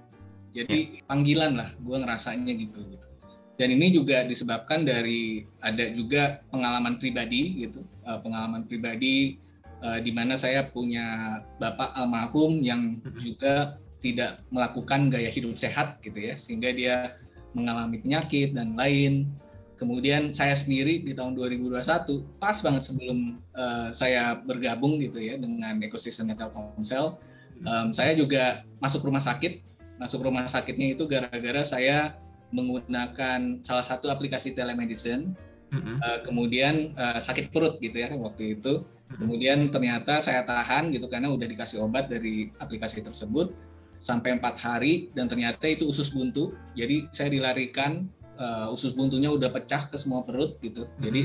jadi 0.53 1.01
ya. 1.01 1.03
panggilan 1.09 1.57
lah 1.57 1.69
gue 1.81 1.97
ngerasanya 1.97 2.53
gitu 2.55 2.85
gitu. 2.87 3.07
Dan 3.53 3.69
ini 3.69 3.93
juga 3.93 4.25
disebabkan 4.25 4.81
dari 4.81 5.45
ada 5.61 5.93
juga 5.93 6.41
pengalaman 6.49 6.97
pribadi 6.97 7.65
gitu. 7.65 7.85
Uh, 8.01 8.17
pengalaman 8.21 8.65
pribadi 8.65 9.37
uh, 9.85 10.01
di 10.01 10.09
mana 10.09 10.33
saya 10.33 10.69
punya 10.73 11.37
bapak 11.61 11.93
almarhum 11.93 12.65
yang 12.65 12.97
mm-hmm. 13.01 13.21
juga 13.21 13.77
tidak 14.01 14.41
melakukan 14.49 15.13
gaya 15.13 15.29
hidup 15.29 15.55
sehat 15.55 16.01
gitu 16.03 16.17
ya 16.17 16.33
sehingga 16.35 16.73
dia 16.73 16.95
mengalami 17.53 18.01
penyakit 18.01 18.57
dan 18.57 18.73
lain. 18.73 19.29
Kemudian 19.77 20.31
saya 20.31 20.55
sendiri 20.55 21.03
di 21.03 21.11
tahun 21.11 21.35
2021 21.35 22.39
pas 22.39 22.57
banget 22.61 22.83
sebelum 22.87 23.41
uh, 23.53 23.89
saya 23.91 24.39
bergabung 24.41 24.97
gitu 25.01 25.19
ya 25.19 25.35
dengan 25.35 25.81
ekosistem 25.83 26.31
Telkomsel 26.33 27.19
um, 27.61 27.89
saya 27.95 28.13
juga 28.17 28.63
masuk 28.81 29.05
rumah 29.07 29.23
sakit 29.23 29.61
masuk 30.01 30.25
rumah 30.25 30.45
sakitnya 30.49 30.97
itu 30.97 31.05
gara-gara 31.05 31.61
saya 31.65 32.17
menggunakan 32.53 33.65
salah 33.65 33.85
satu 33.85 34.13
aplikasi 34.13 34.53
telemedicine 34.53 35.33
mm-hmm. 35.73 35.95
uh, 36.01 36.19
kemudian 36.25 36.93
uh, 36.97 37.17
sakit 37.17 37.49
perut 37.49 37.81
gitu 37.81 37.97
ya 37.97 38.13
waktu 38.13 38.57
itu 38.57 38.85
kemudian 39.13 39.69
ternyata 39.69 40.17
saya 40.17 40.41
tahan 40.41 40.89
gitu 40.89 41.05
karena 41.05 41.29
udah 41.29 41.45
dikasih 41.45 41.85
obat 41.85 42.09
dari 42.09 42.49
aplikasi 42.57 43.05
tersebut 43.05 43.53
sampai 44.01 44.41
empat 44.41 44.57
hari 44.57 45.13
dan 45.13 45.29
ternyata 45.29 45.69
itu 45.69 45.85
usus 45.85 46.09
buntu 46.09 46.57
jadi 46.73 47.05
saya 47.13 47.29
dilarikan 47.29 48.09
uh, 48.37 48.73
usus 48.73 48.97
buntunya 48.97 49.29
udah 49.29 49.49
pecah 49.53 49.89
ke 49.89 49.97
semua 49.99 50.25
perut 50.25 50.57
gitu. 50.61 50.85
Mm-hmm. 50.85 51.03
Jadi 51.03 51.21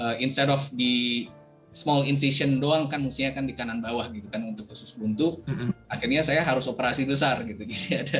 uh, 0.00 0.14
instead 0.20 0.48
of 0.48 0.62
di 0.76 1.28
small 1.74 2.06
incision 2.06 2.62
doang 2.62 2.86
kan 2.86 3.02
mestinya 3.02 3.34
kan 3.34 3.44
di 3.50 3.54
kanan 3.58 3.82
bawah 3.82 4.06
gitu 4.14 4.30
kan 4.30 4.46
untuk 4.46 4.70
usus 4.70 4.94
buntu. 4.94 5.42
Mm-hmm. 5.44 5.90
Akhirnya 5.90 6.22
saya 6.22 6.46
harus 6.46 6.70
operasi 6.70 7.04
besar 7.04 7.42
gitu. 7.44 7.66
Jadi 7.70 8.00
ada 8.00 8.18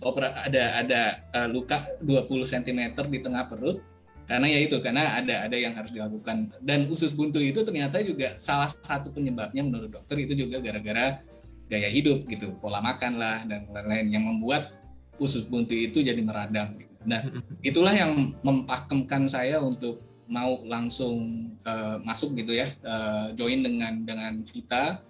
opera 0.00 0.32
ada 0.40 0.64
ada 0.80 1.00
uh, 1.36 1.48
luka 1.52 1.84
20 2.02 2.26
cm 2.48 2.80
di 3.12 3.18
tengah 3.20 3.46
perut 3.52 3.78
karena 4.24 4.48
ya 4.48 4.64
itu 4.64 4.80
karena 4.80 5.20
ada 5.20 5.44
ada 5.44 5.52
yang 5.52 5.76
harus 5.76 5.92
dilakukan 5.92 6.48
dan 6.64 6.88
usus 6.88 7.12
buntu 7.12 7.44
itu 7.44 7.60
ternyata 7.60 8.00
juga 8.00 8.40
salah 8.40 8.72
satu 8.72 9.12
penyebabnya 9.12 9.60
menurut 9.60 9.92
dokter 9.92 10.16
itu 10.16 10.32
juga 10.32 10.64
gara-gara 10.64 11.20
gaya 11.68 11.92
hidup 11.92 12.24
gitu 12.32 12.56
pola 12.56 12.80
makan 12.80 13.20
lah 13.20 13.44
dan 13.44 13.68
lain-lain 13.68 14.08
yang 14.08 14.24
membuat 14.24 14.72
usus 15.20 15.44
buntu 15.44 15.76
itu 15.76 16.00
jadi 16.00 16.18
meradang 16.24 16.74
gitu. 16.80 16.94
Nah, 17.04 17.20
itulah 17.60 17.92
yang 17.92 18.34
mempakemkan 18.40 19.28
saya 19.28 19.60
untuk 19.60 20.00
mau 20.28 20.62
langsung 20.64 21.52
uh, 21.68 22.00
masuk 22.02 22.36
gitu 22.38 22.56
ya, 22.56 22.72
uh, 22.84 23.32
join 23.36 23.64
dengan 23.64 24.04
dengan 24.04 24.40
Vita 24.44 25.00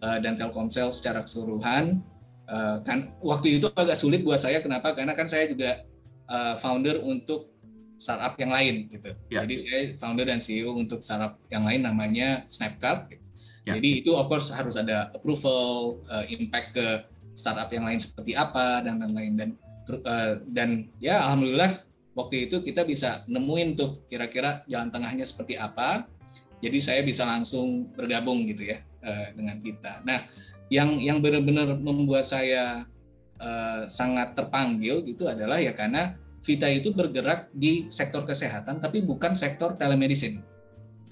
uh, 0.00 0.18
dan 0.20 0.36
Telkomsel 0.36 0.92
secara 0.92 1.24
keseluruhan. 1.24 2.00
Uh, 2.50 2.82
kan 2.84 3.14
waktu 3.22 3.62
itu 3.62 3.70
agak 3.78 3.94
sulit 3.94 4.26
buat 4.26 4.42
saya 4.42 4.60
kenapa? 4.60 4.92
Karena 4.92 5.14
kan 5.14 5.30
saya 5.30 5.48
juga 5.48 5.86
uh, 6.28 6.58
founder 6.58 7.00
untuk 7.00 7.52
startup 7.96 8.34
yang 8.36 8.50
lain 8.50 8.90
gitu. 8.90 9.14
Ya. 9.30 9.46
Jadi 9.46 9.54
saya 9.62 9.82
founder 9.96 10.26
dan 10.26 10.42
CEO 10.42 10.74
untuk 10.74 11.00
startup 11.06 11.38
yang 11.54 11.62
lain 11.62 11.86
namanya 11.86 12.44
Snapcard. 12.50 13.14
Gitu. 13.14 13.24
Ya. 13.62 13.78
Jadi 13.78 14.02
itu 14.02 14.18
of 14.18 14.26
course 14.26 14.50
harus 14.50 14.74
ada 14.74 15.14
approval, 15.14 16.02
uh, 16.10 16.26
impact 16.26 16.74
ke 16.74 16.86
startup 17.38 17.70
yang 17.70 17.86
lain 17.86 18.02
seperti 18.02 18.34
apa 18.34 18.82
dan 18.82 19.00
lain-lain 19.00 19.34
dan 19.38 19.50
Eh, 19.90 20.34
dan 20.54 20.86
ya 21.02 21.18
alhamdulillah 21.26 21.82
waktu 22.12 22.48
itu 22.48 22.60
kita 22.60 22.84
bisa 22.84 23.24
nemuin 23.28 23.78
tuh 23.78 24.04
kira-kira 24.08 24.64
jalan 24.68 24.92
tengahnya 24.92 25.24
seperti 25.24 25.56
apa. 25.56 26.06
Jadi 26.62 26.78
saya 26.78 27.00
bisa 27.02 27.26
langsung 27.26 27.90
bergabung 27.98 28.46
gitu 28.46 28.70
ya 28.70 28.78
uh, 29.02 29.34
dengan 29.34 29.58
Vita. 29.58 29.98
Nah, 30.06 30.22
yang 30.70 31.02
yang 31.02 31.18
benar-benar 31.18 31.74
membuat 31.74 32.22
saya 32.22 32.86
uh, 33.42 33.82
sangat 33.90 34.38
terpanggil 34.38 35.02
gitu 35.02 35.26
adalah 35.26 35.58
ya 35.58 35.74
karena 35.74 36.14
Vita 36.42 36.66
itu 36.66 36.90
bergerak 36.90 37.50
di 37.54 37.86
sektor 37.90 38.26
kesehatan 38.26 38.78
tapi 38.82 39.02
bukan 39.02 39.34
sektor 39.34 39.74
telemedicine. 39.78 40.42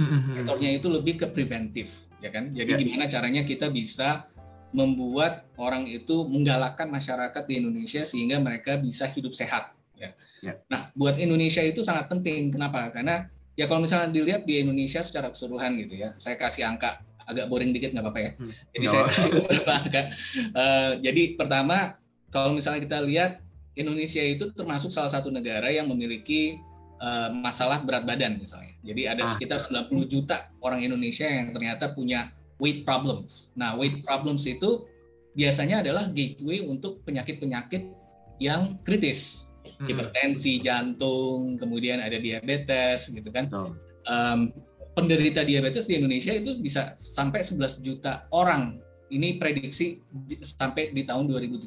Mm-hmm. 0.00 0.34
Sektornya 0.42 0.70
itu 0.80 0.88
lebih 0.88 1.20
ke 1.20 1.26
preventif, 1.28 2.08
ya 2.24 2.32
kan? 2.32 2.56
Jadi 2.56 2.72
yeah. 2.72 2.80
gimana 2.80 3.04
caranya 3.10 3.42
kita 3.44 3.68
bisa 3.68 4.30
membuat 4.70 5.50
orang 5.58 5.84
itu 5.90 6.24
menggalakkan 6.30 6.88
masyarakat 6.88 7.42
di 7.46 7.58
Indonesia 7.58 8.06
sehingga 8.06 8.38
mereka 8.38 8.78
bisa 8.78 9.10
hidup 9.10 9.34
sehat. 9.34 9.74
Ya. 10.00 10.10
Ya. 10.40 10.52
Nah, 10.72 10.88
buat 10.96 11.20
Indonesia 11.20 11.60
itu 11.60 11.84
sangat 11.84 12.08
penting. 12.08 12.50
Kenapa? 12.50 12.88
Karena 12.90 13.28
ya 13.54 13.68
kalau 13.68 13.84
misalnya 13.84 14.10
dilihat 14.10 14.48
di 14.48 14.64
Indonesia 14.64 15.04
secara 15.04 15.28
keseluruhan 15.28 15.76
gitu 15.84 16.00
ya, 16.00 16.16
saya 16.16 16.40
kasih 16.40 16.64
angka 16.64 17.04
agak 17.28 17.46
boring 17.46 17.70
dikit 17.70 17.92
nggak 17.92 18.04
apa-apa 18.04 18.20
ya. 18.20 18.30
Hmm. 18.34 18.52
Jadi 18.74 18.84
no. 18.84 18.90
saya 18.90 19.02
kasih 19.12 19.30
beberapa 19.38 19.72
angka. 19.76 20.02
Uh, 20.56 20.92
jadi 21.04 21.22
pertama, 21.36 21.76
kalau 22.32 22.56
misalnya 22.56 22.80
kita 22.82 22.98
lihat 23.04 23.32
Indonesia 23.78 24.24
itu 24.24 24.50
termasuk 24.56 24.90
salah 24.90 25.12
satu 25.12 25.30
negara 25.30 25.70
yang 25.70 25.86
memiliki 25.86 26.58
uh, 26.98 27.30
masalah 27.30 27.84
berat 27.86 28.08
badan 28.08 28.40
misalnya. 28.40 28.74
Jadi 28.82 29.02
ada 29.06 29.22
ah. 29.26 29.30
sekitar 29.30 29.62
90 29.62 29.92
juta 30.10 30.50
orang 30.64 30.82
Indonesia 30.82 31.28
yang 31.28 31.54
ternyata 31.54 31.94
punya 31.94 32.34
weight 32.58 32.82
problems. 32.82 33.54
Nah, 33.54 33.78
weight 33.78 34.02
problems 34.02 34.44
itu 34.44 34.84
biasanya 35.38 35.86
adalah 35.86 36.10
gateway 36.10 36.60
untuk 36.60 37.00
penyakit-penyakit 37.06 37.88
yang 38.42 38.76
kritis. 38.82 39.49
Hipertensi, 39.88 40.60
jantung, 40.60 41.56
kemudian 41.56 42.02
ada 42.04 42.20
diabetes, 42.20 43.08
gitu 43.08 43.30
kan. 43.32 43.48
Oh. 43.52 43.72
Um, 44.08 44.52
penderita 44.92 45.46
diabetes 45.46 45.86
di 45.88 45.96
Indonesia 45.96 46.34
itu 46.34 46.58
bisa 46.60 46.98
sampai 47.00 47.40
11 47.40 47.80
juta 47.80 48.26
orang. 48.34 48.82
Ini 49.10 49.42
prediksi 49.42 49.98
di, 50.30 50.38
sampai 50.38 50.94
di 50.94 51.02
tahun 51.02 51.26
2030 51.26 51.66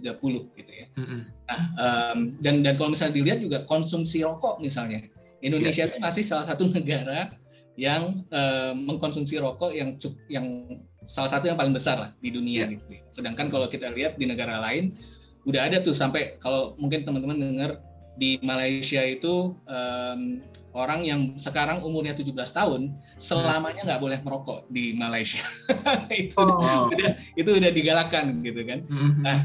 gitu 0.56 0.72
ya. 0.72 0.88
Hmm. 0.96 1.28
Nah, 1.52 1.62
um, 1.76 2.18
dan 2.40 2.64
dan 2.64 2.80
kalau 2.80 2.96
misalnya 2.96 3.20
dilihat 3.20 3.44
juga 3.44 3.68
konsumsi 3.68 4.24
rokok 4.24 4.64
misalnya, 4.64 5.04
Indonesia 5.44 5.84
yeah. 5.84 5.92
itu 5.92 5.98
masih 6.00 6.24
salah 6.24 6.48
satu 6.48 6.72
negara 6.76 7.36
yang 7.76 8.24
uh, 8.32 8.72
mengkonsumsi 8.72 9.44
rokok 9.44 9.76
yang 9.76 10.00
yang 10.32 10.80
salah 11.12 11.36
satu 11.36 11.52
yang 11.52 11.60
paling 11.60 11.76
besar 11.76 12.00
lah 12.00 12.12
di 12.24 12.32
dunia 12.32 12.64
yeah. 12.64 12.80
gitu. 12.80 12.96
Sedangkan 13.12 13.52
kalau 13.52 13.68
kita 13.68 13.92
lihat 13.92 14.16
di 14.16 14.24
negara 14.24 14.64
lain 14.64 14.96
udah 15.44 15.68
ada 15.68 15.84
tuh 15.84 15.92
sampai 15.92 16.40
kalau 16.40 16.80
mungkin 16.80 17.04
teman-teman 17.04 17.44
dengar 17.44 17.84
di 18.18 18.38
Malaysia 18.46 19.02
itu 19.02 19.58
um, 19.66 20.42
orang 20.74 21.02
yang 21.06 21.22
sekarang 21.38 21.82
umurnya 21.82 22.14
17 22.14 22.34
tahun 22.34 22.94
selamanya 23.18 23.86
nggak 23.86 24.02
boleh 24.02 24.20
merokok 24.22 24.70
di 24.70 24.94
Malaysia. 24.94 25.42
itu 26.14 26.38
oh. 26.38 26.90
udah 26.94 27.18
itu 27.34 27.50
udah 27.50 27.72
digalakkan 27.74 28.42
gitu 28.46 28.62
kan. 28.66 28.86
Mm-hmm. 28.86 29.22
Nah, 29.26 29.40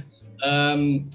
um, 0.44 1.08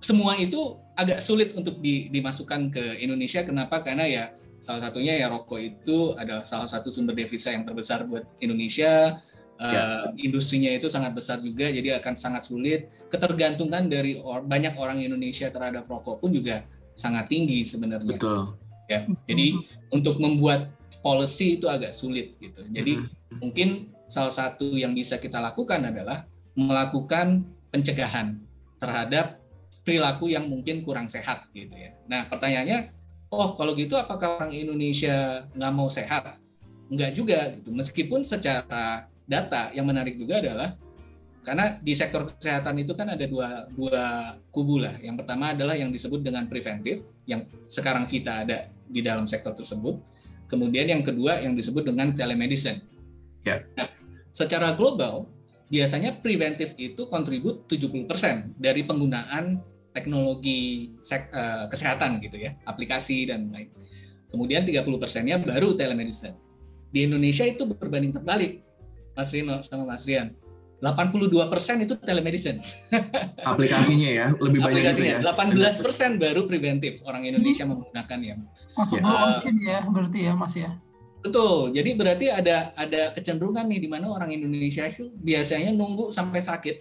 semua 0.00 0.38
itu 0.40 0.80
agak 0.96 1.22
sulit 1.22 1.54
untuk 1.54 1.78
di, 1.84 2.08
dimasukkan 2.08 2.72
ke 2.72 2.84
Indonesia. 3.02 3.44
Kenapa? 3.44 3.84
Karena 3.84 4.08
ya 4.08 4.24
Salah 4.58 4.90
satunya 4.90 5.14
ya 5.14 5.30
rokok 5.30 5.60
itu 5.62 6.18
adalah 6.18 6.42
salah 6.42 6.66
satu 6.66 6.90
sumber 6.90 7.14
devisa 7.14 7.54
yang 7.54 7.62
terbesar 7.62 8.06
buat 8.10 8.26
Indonesia. 8.42 9.22
Ya. 9.58 10.06
Uh, 10.06 10.14
industrinya 10.22 10.70
itu 10.70 10.86
sangat 10.86 11.18
besar 11.18 11.42
juga, 11.42 11.66
jadi 11.66 11.98
akan 11.98 12.14
sangat 12.14 12.46
sulit. 12.46 12.86
Ketergantungan 13.10 13.90
dari 13.90 14.18
or 14.22 14.42
banyak 14.42 14.78
orang 14.78 15.02
Indonesia 15.02 15.50
terhadap 15.50 15.90
rokok 15.90 16.22
pun 16.22 16.30
juga 16.30 16.62
sangat 16.98 17.30
tinggi 17.30 17.62
sebenarnya. 17.62 18.18
Betul. 18.18 18.58
Ya, 18.90 19.06
jadi 19.30 19.54
untuk 19.94 20.18
membuat 20.18 20.74
policy 21.06 21.60
itu 21.60 21.70
agak 21.70 21.94
sulit 21.94 22.34
gitu. 22.42 22.66
Jadi 22.74 22.98
mm 22.98 23.04
-hmm. 23.06 23.38
mungkin 23.38 23.68
salah 24.10 24.32
satu 24.32 24.74
yang 24.74 24.96
bisa 24.96 25.20
kita 25.20 25.38
lakukan 25.38 25.84
adalah 25.86 26.26
melakukan 26.58 27.46
pencegahan 27.70 28.40
terhadap 28.82 29.38
perilaku 29.84 30.32
yang 30.32 30.48
mungkin 30.48 30.82
kurang 30.82 31.06
sehat 31.06 31.46
gitu 31.52 31.72
ya. 31.72 31.94
Nah 32.08 32.26
pertanyaannya 32.26 32.92
oh 33.30 33.54
kalau 33.54 33.76
gitu 33.76 33.94
apakah 33.94 34.40
orang 34.40 34.52
Indonesia 34.56 35.46
nggak 35.54 35.72
mau 35.72 35.92
sehat? 35.92 36.40
Enggak 36.88 37.14
juga 37.14 37.52
gitu. 37.60 37.70
Meskipun 37.70 38.24
secara 38.24 39.06
data 39.28 39.68
yang 39.76 39.84
menarik 39.86 40.16
juga 40.16 40.40
adalah 40.40 40.74
karena 41.48 41.80
di 41.80 41.96
sektor 41.96 42.28
kesehatan 42.28 42.76
itu 42.76 42.92
kan 42.92 43.08
ada 43.08 43.24
dua 43.24 43.72
dua 43.72 44.36
kubu 44.52 44.84
lah. 44.84 44.92
Yang 45.00 45.24
pertama 45.24 45.56
adalah 45.56 45.80
yang 45.80 45.88
disebut 45.96 46.20
dengan 46.20 46.44
preventif 46.44 47.00
yang 47.24 47.48
sekarang 47.72 48.04
kita 48.04 48.44
ada 48.44 48.68
di 48.92 49.00
dalam 49.00 49.24
sektor 49.24 49.56
tersebut. 49.56 49.96
Kemudian 50.52 50.92
yang 50.92 51.00
kedua 51.00 51.40
yang 51.40 51.56
disebut 51.56 51.88
dengan 51.88 52.12
telemedicine. 52.12 52.84
Ya. 53.48 53.64
Nah, 53.80 53.88
secara 54.28 54.76
global 54.76 55.24
biasanya 55.72 56.20
preventif 56.20 56.76
itu 56.76 57.08
kontribut 57.08 57.64
70% 57.64 58.60
dari 58.60 58.84
penggunaan 58.84 59.64
teknologi 59.96 60.92
sek, 61.00 61.32
uh, 61.32 61.64
kesehatan 61.72 62.20
gitu 62.20 62.44
ya, 62.44 62.52
aplikasi 62.68 63.24
dan 63.24 63.48
lain. 63.48 63.72
Kemudian 64.28 64.68
30 64.68 64.84
persennya 65.00 65.40
baru 65.40 65.72
telemedicine. 65.80 66.36
Di 66.92 67.08
Indonesia 67.08 67.48
itu 67.48 67.64
berbanding 67.64 68.12
terbalik, 68.12 68.60
Mas 69.16 69.32
Rino 69.32 69.64
sama 69.64 69.88
Mas 69.88 70.04
Rian. 70.04 70.36
82 70.78 71.34
persen 71.50 71.82
itu 71.82 71.98
telemedicine. 71.98 72.62
Aplikasinya 73.50 74.08
ya, 74.08 74.26
lebih 74.38 74.62
banyak 74.62 74.94
itu 74.94 75.10
ya. 75.10 75.18
18 75.22 75.82
persen 75.82 76.22
baru 76.22 76.46
preventif 76.46 77.02
orang 77.02 77.26
Indonesia 77.26 77.66
hmm. 77.66 77.72
menggunakan 77.74 78.18
ya. 78.22 78.34
Masuk 78.78 79.02
ya. 79.02 79.10
ocean 79.34 79.56
ya, 79.58 79.78
berarti 79.90 80.18
ya 80.30 80.32
Mas 80.38 80.54
ya. 80.54 80.70
Betul. 81.18 81.74
Jadi 81.74 81.90
berarti 81.98 82.26
ada 82.30 82.70
ada 82.78 83.10
kecenderungan 83.10 83.66
nih 83.66 83.82
di 83.82 83.88
mana 83.90 84.06
orang 84.06 84.30
Indonesia 84.30 84.86
itu 84.86 85.10
biasanya 85.18 85.74
nunggu 85.74 86.14
sampai 86.14 86.38
sakit 86.38 86.76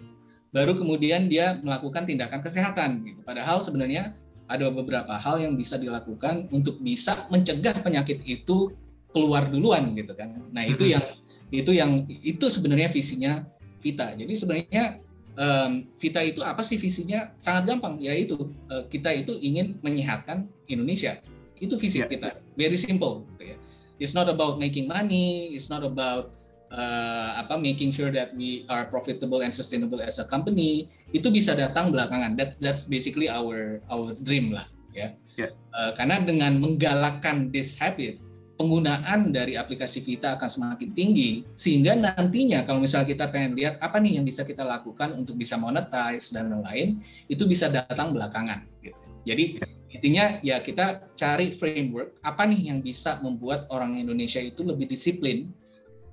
baru 0.55 0.77
kemudian 0.77 1.27
dia 1.27 1.57
melakukan 1.65 2.05
tindakan 2.05 2.45
kesehatan 2.45 3.01
gitu. 3.01 3.19
Padahal 3.25 3.65
sebenarnya 3.65 4.13
ada 4.47 4.71
beberapa 4.71 5.17
hal 5.19 5.43
yang 5.43 5.59
bisa 5.59 5.75
dilakukan 5.75 6.47
untuk 6.55 6.79
bisa 6.79 7.27
mencegah 7.27 7.75
penyakit 7.83 8.23
itu 8.23 8.71
keluar 9.11 9.49
duluan 9.49 9.91
gitu 9.97 10.15
kan. 10.15 10.37
Nah, 10.53 10.63
itu 10.63 10.87
yang 10.87 11.03
itu 11.51 11.71
yang 11.75 12.07
itu 12.07 12.45
sebenarnya 12.47 12.91
visinya 12.91 13.43
Vita. 13.81 14.13
Jadi 14.13 14.33
sebenarnya 14.33 14.99
um, 15.37 15.85
Vita 16.01 16.21
itu 16.21 16.41
apa 16.43 16.65
sih 16.65 16.75
visinya? 16.77 17.31
Sangat 17.37 17.69
gampang 17.69 18.01
yaitu 18.01 18.51
uh, 18.73 18.85
kita 18.89 19.13
itu 19.13 19.37
ingin 19.39 19.77
menyehatkan 19.85 20.49
Indonesia. 20.67 21.21
Itu 21.57 21.77
visi 21.77 22.01
yeah. 22.01 22.09
kita. 22.09 22.29
Very 22.57 22.77
simple 22.77 23.25
gitu 23.35 23.53
ya. 23.53 23.57
It's 23.97 24.13
not 24.13 24.29
about 24.29 24.61
making 24.61 24.85
money, 24.85 25.57
it's 25.57 25.73
not 25.73 25.81
about 25.81 26.37
uh, 26.69 27.33
apa 27.41 27.57
making 27.57 27.89
sure 27.89 28.13
that 28.13 28.33
we 28.37 28.61
are 28.69 28.85
profitable 28.85 29.41
and 29.41 29.49
sustainable 29.49 30.01
as 30.01 30.21
a 30.21 30.25
company. 30.29 30.89
Itu 31.17 31.33
bisa 31.33 31.57
datang 31.57 31.89
belakangan. 31.89 32.37
That's 32.37 32.61
that's 32.61 32.85
basically 32.85 33.25
our 33.25 33.81
our 33.89 34.13
dream 34.13 34.53
lah 34.53 34.69
ya. 34.93 35.17
Yeah. 35.37 35.53
Uh, 35.73 35.93
karena 35.93 36.25
dengan 36.25 36.57
menggalakkan 36.57 37.53
this 37.53 37.77
habit, 37.77 38.17
penggunaan 38.57 39.31
dari 39.31 39.53
aplikasi 39.53 40.01
Vita 40.01 40.33
akan 40.35 40.49
semakin 40.49 40.89
tinggi 40.97 41.45
sehingga 41.53 41.93
nantinya 41.93 42.65
kalau 42.65 42.81
misalnya 42.81 43.13
kita 43.13 43.25
pengen 43.29 43.53
lihat 43.53 43.77
apa 43.85 44.01
nih 44.01 44.17
yang 44.17 44.25
bisa 44.25 44.41
kita 44.41 44.65
lakukan 44.65 45.13
untuk 45.13 45.37
bisa 45.37 45.55
monetize 45.55 46.33
dan 46.33 46.49
lain-lain 46.49 46.97
itu 47.29 47.45
bisa 47.45 47.69
datang 47.69 48.11
belakangan 48.17 48.65
gitu. 48.81 48.97
Jadi 49.29 49.61
intinya 49.93 50.41
ya 50.41 50.59
kita 50.59 51.05
cari 51.15 51.53
framework 51.53 52.17
apa 52.25 52.49
nih 52.49 52.73
yang 52.73 52.81
bisa 52.81 53.21
membuat 53.21 53.69
orang 53.69 53.95
Indonesia 53.95 54.41
itu 54.41 54.65
lebih 54.65 54.89
disiplin 54.89 55.53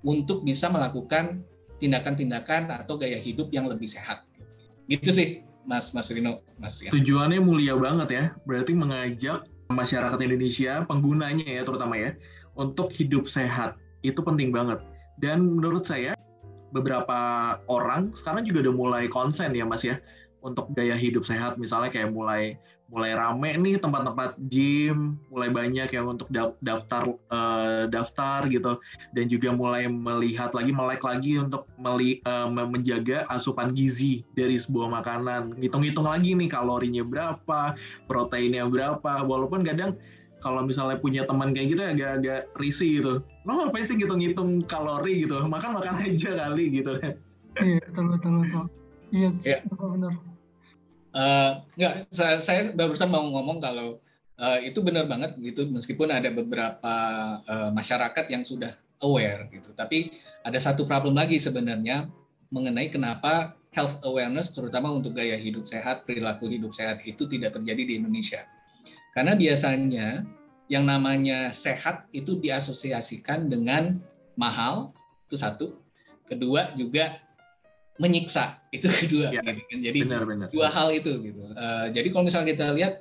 untuk 0.05 0.45
bisa 0.45 0.69
melakukan 0.69 1.41
tindakan-tindakan 1.81 2.71
atau 2.71 3.01
gaya 3.01 3.17
hidup 3.17 3.49
yang 3.51 3.67
lebih 3.67 3.89
sehat. 3.89 4.29
Gitu 4.87 5.11
sih 5.11 5.29
Mas 5.65 5.97
Mas 5.97 6.13
Rino, 6.13 6.45
Mas 6.61 6.77
Rian. 6.77 6.93
Tujuannya 6.93 7.41
mulia 7.41 7.73
banget 7.73 8.09
ya. 8.13 8.25
Berarti 8.45 8.77
mengajak 8.77 9.49
masyarakat 9.71 10.19
Indonesia, 10.21 10.85
penggunanya 10.85 11.47
ya 11.47 11.63
terutama 11.65 11.97
ya, 11.97 12.17
untuk 12.59 12.93
hidup 12.93 13.29
sehat. 13.29 13.81
Itu 14.05 14.21
penting 14.21 14.53
banget. 14.53 14.83
Dan 15.21 15.59
menurut 15.61 15.87
saya, 15.89 16.13
beberapa 16.75 17.55
orang 17.71 18.11
sekarang 18.19 18.45
juga 18.45 18.69
udah 18.69 18.75
mulai 18.75 19.05
konsen 19.07 19.55
ya 19.55 19.65
Mas 19.65 19.87
ya, 19.87 20.03
untuk 20.45 20.69
gaya 20.77 20.99
hidup 20.99 21.25
sehat. 21.25 21.57
Misalnya 21.57 21.89
kayak 21.89 22.13
mulai 22.13 22.61
mulai 22.95 23.19
rame 23.19 23.59
nih 23.59 23.83
tempat-tempat 23.83 24.39
gym, 24.47 25.19
mulai 25.27 25.51
banyak 25.51 25.91
yang 25.91 26.07
untuk 26.15 26.31
daftar 26.63 27.19
uh, 27.35 27.91
daftar 27.91 28.47
gitu, 28.47 28.79
dan 29.19 29.27
juga 29.27 29.51
mulai 29.51 29.91
melihat 29.91 30.55
lagi 30.55 30.71
melek 30.71 31.03
lagi 31.03 31.43
untuk 31.43 31.67
meli, 31.75 32.23
uh, 32.23 32.47
menjaga 32.47 33.27
asupan 33.35 33.75
gizi 33.75 34.23
dari 34.39 34.55
sebuah 34.55 35.03
makanan, 35.03 35.59
ngitung-ngitung 35.59 36.07
lagi 36.07 36.39
nih 36.39 36.47
kalorinya 36.47 37.03
berapa, 37.03 37.75
proteinnya 38.07 38.71
berapa, 38.71 39.27
walaupun 39.27 39.67
kadang 39.67 39.99
kalau 40.39 40.63
misalnya 40.63 41.01
punya 41.01 41.25
teman 41.25 41.57
kayak 41.57 41.73
gitu 41.73 41.83
agak-agak 41.83 42.53
risih 42.61 43.01
gitu. 43.01 43.13
Lo 43.49 43.59
ngapain 43.59 43.89
sih 43.89 43.97
ngitung-ngitung 43.97 44.69
kalori 44.69 45.25
gitu? 45.25 45.41
Makan 45.41 45.81
makan 45.81 45.95
aja 46.05 46.31
kali 46.37 46.65
gitu 46.71 47.01
Iya, 47.55 47.81
betul 47.91 48.05
betul 48.13 48.33
betul. 48.45 48.65
Iya, 49.15 49.29
yeah. 49.47 49.61
benar. 49.73 50.34
Uh, 51.15 51.63
enggak, 51.79 52.11
saya, 52.11 52.43
saya 52.43 52.61
barusan 52.75 53.07
mau 53.07 53.23
ngomong 53.23 53.63
kalau 53.63 54.03
uh, 54.43 54.59
itu 54.59 54.83
benar 54.83 55.07
banget 55.07 55.39
gitu 55.39 55.71
meskipun 55.71 56.11
ada 56.11 56.27
beberapa 56.35 56.95
uh, 57.47 57.71
masyarakat 57.71 58.27
yang 58.35 58.43
sudah 58.43 58.75
aware 59.03 59.47
gitu. 59.55 59.71
Tapi 59.79 60.11
ada 60.43 60.59
satu 60.59 60.85
problem 60.91 61.15
lagi 61.15 61.39
sebenarnya 61.39 62.11
mengenai 62.51 62.91
kenapa 62.91 63.55
health 63.75 63.99
awareness 64.07 64.55
terutama 64.55 64.91
untuk 64.91 65.19
gaya 65.19 65.35
hidup 65.35 65.67
sehat 65.67 66.07
perilaku 66.07 66.47
hidup 66.47 66.71
sehat 66.71 67.03
itu 67.07 67.27
tidak 67.27 67.55
terjadi 67.55 67.83
di 67.83 67.95
Indonesia. 67.99 68.47
Karena 69.15 69.39
biasanya 69.39 70.27
yang 70.67 70.89
namanya 70.89 71.55
sehat 71.55 72.09
itu 72.11 72.39
diasosiasikan 72.41 73.47
dengan 73.51 74.03
mahal 74.35 74.91
itu 75.29 75.37
satu. 75.39 75.67
Kedua 76.25 76.73
juga 76.79 77.21
menyiksa. 77.99 78.59
Itu 78.75 78.91
kedua 78.91 79.31
ya, 79.31 79.43
gitu 79.43 79.63
kan. 79.71 79.79
Jadi 79.83 79.99
benar, 80.07 80.23
benar. 80.27 80.47
dua 80.51 80.69
hal 80.71 80.91
itu 80.91 81.15
gitu. 81.23 81.43
Uh, 81.55 81.91
jadi 81.95 82.09
kalau 82.11 82.25
misalnya 82.27 82.49
kita 82.55 82.67
lihat 82.75 82.95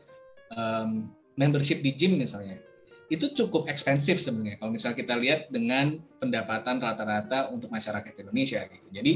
um, 0.54 1.10
membership 1.38 1.82
di 1.82 1.98
gym 1.98 2.22
misalnya 2.22 2.62
itu 3.12 3.30
cukup 3.34 3.70
ekspensif 3.70 4.18
sebenarnya. 4.18 4.58
Kalau 4.58 4.72
misalnya 4.74 4.98
kita 4.98 5.16
lihat 5.22 5.42
dengan 5.54 6.02
pendapatan 6.18 6.82
rata-rata 6.82 7.54
untuk 7.54 7.70
masyarakat 7.70 8.14
Indonesia 8.18 8.66
gitu. 8.66 8.88
Jadi 8.90 9.12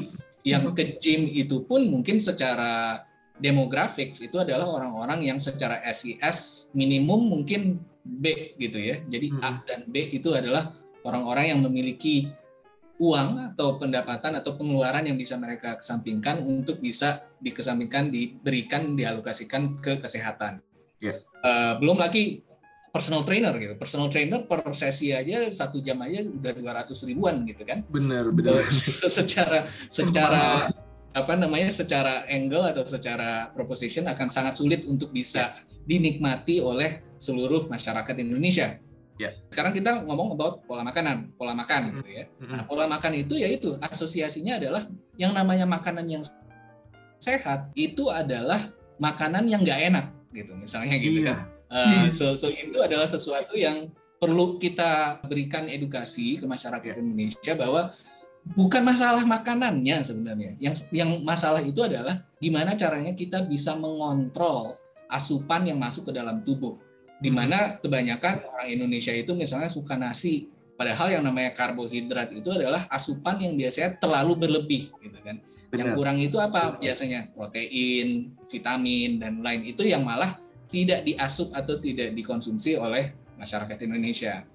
yang 0.46 0.70
ke 0.78 1.02
gym 1.02 1.26
itu 1.26 1.66
pun 1.66 1.90
mungkin 1.90 2.22
secara 2.22 3.02
demographics 3.42 4.22
itu 4.22 4.42
adalah 4.42 4.66
orang-orang 4.66 5.26
yang 5.26 5.38
secara 5.42 5.82
SIS 5.94 6.70
minimum 6.74 7.30
mungkin 7.30 7.82
B 8.06 8.54
gitu 8.62 8.78
ya. 8.78 9.02
Jadi 9.10 9.34
A 9.42 9.62
dan 9.66 9.90
B 9.90 10.10
itu 10.14 10.34
adalah 10.34 10.74
orang-orang 11.06 11.58
yang 11.58 11.60
memiliki 11.66 12.30
uang 12.98 13.54
atau 13.54 13.78
pendapatan 13.78 14.38
atau 14.42 14.58
pengeluaran 14.58 15.06
yang 15.06 15.18
bisa 15.22 15.38
mereka 15.38 15.78
kesampingkan 15.78 16.42
untuk 16.42 16.82
bisa 16.82 17.30
dikesampingkan, 17.46 18.10
diberikan, 18.10 18.98
dialokasikan 18.98 19.78
ke 19.82 20.02
kesehatan. 20.02 20.62
Yeah. 20.98 21.22
Ya. 21.22 21.46
Uh, 21.46 21.74
belum 21.78 22.02
lagi 22.02 22.42
personal 22.90 23.22
trainer 23.22 23.54
gitu. 23.62 23.78
Personal 23.78 24.10
trainer 24.10 24.42
per 24.50 24.66
sesi 24.74 25.14
aja 25.14 25.46
satu 25.54 25.78
jam 25.86 26.02
aja 26.02 26.26
udah 26.26 26.52
200 26.90 26.90
ribuan 27.06 27.46
gitu 27.46 27.62
kan. 27.62 27.86
Benar, 27.94 28.34
benar. 28.34 28.66
secara 29.22 29.70
secara 29.94 30.74
apa 31.14 31.34
namanya 31.34 31.70
secara 31.70 32.26
angle 32.30 32.66
atau 32.66 32.86
secara 32.86 33.54
proposition 33.54 34.10
akan 34.10 34.30
sangat 34.30 34.58
sulit 34.58 34.82
untuk 34.90 35.14
bisa 35.14 35.62
dinikmati 35.86 36.62
oleh 36.62 37.02
seluruh 37.22 37.70
masyarakat 37.70 38.18
Indonesia. 38.18 38.82
Yeah. 39.18 39.34
Sekarang 39.50 39.74
kita 39.74 40.06
ngomong 40.06 40.38
about 40.38 40.62
pola 40.70 40.86
makanan, 40.86 41.34
pola 41.42 41.58
makan 41.58 41.82
mm-hmm. 41.90 41.98
gitu 42.02 42.10
ya. 42.14 42.26
Nah, 42.46 42.62
pola 42.70 42.86
makan 42.86 43.14
itu 43.18 43.34
yaitu 43.42 43.74
asosiasinya 43.82 44.62
adalah 44.62 44.86
yang 45.18 45.34
namanya 45.34 45.66
makanan 45.66 46.06
yang 46.06 46.24
sehat 47.18 47.74
itu 47.74 48.14
adalah 48.14 48.62
makanan 49.02 49.50
yang 49.50 49.66
nggak 49.66 49.82
enak 49.90 50.06
gitu, 50.38 50.54
misalnya 50.54 50.96
gitu 51.02 51.26
yeah. 51.26 51.34
kan. 51.34 51.40
Uh, 51.68 52.06
so, 52.14 52.38
so 52.38 52.48
itu 52.48 52.78
adalah 52.80 53.10
sesuatu 53.10 53.58
yang 53.58 53.92
perlu 54.22 54.62
kita 54.62 55.20
berikan 55.26 55.66
edukasi 55.66 56.38
ke 56.38 56.46
masyarakat 56.46 56.94
yeah. 56.94 57.02
Indonesia 57.02 57.54
bahwa 57.58 57.92
bukan 58.54 58.86
masalah 58.86 59.26
makanannya 59.26 59.98
sebenarnya. 60.06 60.52
Yang 60.62 60.88
yang 60.94 61.26
masalah 61.26 61.66
itu 61.66 61.82
adalah 61.82 62.22
gimana 62.38 62.78
caranya 62.78 63.18
kita 63.18 63.50
bisa 63.50 63.74
mengontrol 63.74 64.78
asupan 65.10 65.66
yang 65.66 65.82
masuk 65.82 66.12
ke 66.12 66.14
dalam 66.14 66.46
tubuh 66.46 66.78
di 67.18 67.34
mana 67.34 67.82
kebanyakan 67.82 68.46
orang 68.46 68.68
Indonesia 68.70 69.14
itu 69.14 69.34
misalnya 69.34 69.70
suka 69.70 69.98
nasi. 69.98 70.50
Padahal 70.78 71.10
yang 71.10 71.26
namanya 71.26 71.58
karbohidrat 71.58 72.30
itu 72.38 72.54
adalah 72.54 72.86
asupan 72.94 73.42
yang 73.42 73.58
biasanya 73.58 73.98
terlalu 73.98 74.38
berlebih 74.38 74.94
gitu 75.02 75.20
kan. 75.26 75.42
Benar. 75.68 75.84
yang 75.84 75.90
kurang 76.00 76.18
itu 76.22 76.38
apa? 76.40 76.80
Biasanya 76.80 77.34
protein 77.34 78.32
vitamin 78.48 79.20
dan 79.20 79.42
lain. 79.44 79.66
Itu 79.68 79.84
yang 79.84 80.06
malah 80.06 80.38
tidak 80.70 81.04
diasup 81.04 81.52
atau 81.52 81.82
tidak 81.82 82.14
dikonsumsi 82.14 82.78
oleh 82.78 83.12
masyarakat 83.42 83.78
Indonesia. 83.84 84.46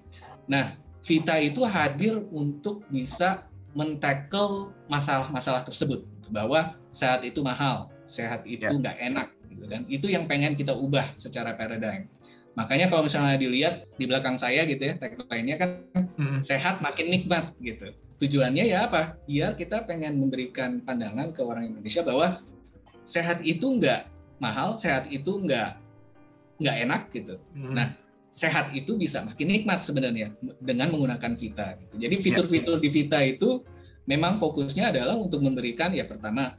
Nah 0.47 0.79
Vita 1.03 1.35
itu 1.35 1.67
hadir 1.67 2.23
untuk 2.31 2.87
bisa 2.87 3.43
mentackle 3.75 4.71
masalah-masalah 4.87 5.67
tersebut 5.67 6.07
bahwa 6.31 6.79
sehat 6.95 7.27
itu 7.27 7.43
mahal 7.43 7.91
sehat 8.07 8.47
itu 8.47 8.63
ya. 8.63 8.71
nggak 8.71 8.97
ya. 8.97 9.03
enak 9.11 9.27
gitu 9.51 9.65
kan. 9.67 9.81
Itu 9.91 10.07
yang 10.07 10.31
pengen 10.31 10.55
kita 10.55 10.71
ubah 10.71 11.03
secara 11.19 11.59
paradigm 11.59 12.07
Makanya 12.53 12.85
kalau 12.85 13.09
misalnya 13.09 13.37
dilihat 13.41 13.89
di 13.97 14.05
belakang 14.05 14.37
saya 14.37 14.65
gitu 14.69 14.93
ya, 14.93 14.93
tagline-nya 15.01 15.57
kan 15.57 15.69
hmm. 16.17 16.39
sehat 16.45 16.85
makin 16.85 17.09
nikmat 17.09 17.49
gitu. 17.65 17.89
Tujuannya 18.21 18.69
ya 18.69 18.85
apa? 18.85 19.17
Biar 19.25 19.57
kita 19.57 19.89
pengen 19.89 20.21
memberikan 20.21 20.79
pandangan 20.85 21.33
ke 21.33 21.41
orang 21.41 21.73
Indonesia 21.73 22.05
bahwa 22.05 22.45
sehat 23.09 23.41
itu 23.41 23.81
enggak 23.81 24.05
mahal, 24.37 24.77
sehat 24.77 25.09
itu 25.09 25.41
enggak 25.41 25.81
enggak 26.61 26.75
enak 26.85 27.01
gitu. 27.09 27.35
Hmm. 27.57 27.73
Nah, 27.73 27.87
sehat 28.33 28.69
itu 28.77 28.97
bisa 29.01 29.25
makin 29.25 29.49
nikmat 29.49 29.81
sebenarnya 29.81 30.33
dengan 30.61 30.93
menggunakan 30.93 31.33
Vita. 31.33 31.73
Gitu. 31.77 31.93
Jadi 32.05 32.15
fitur-fitur 32.21 32.77
di 32.77 32.89
Vita 32.93 33.17
itu 33.21 33.65
memang 34.05 34.37
fokusnya 34.37 34.93
adalah 34.93 35.17
untuk 35.17 35.41
memberikan 35.41 35.89
ya 35.89 36.05
pertama 36.05 36.57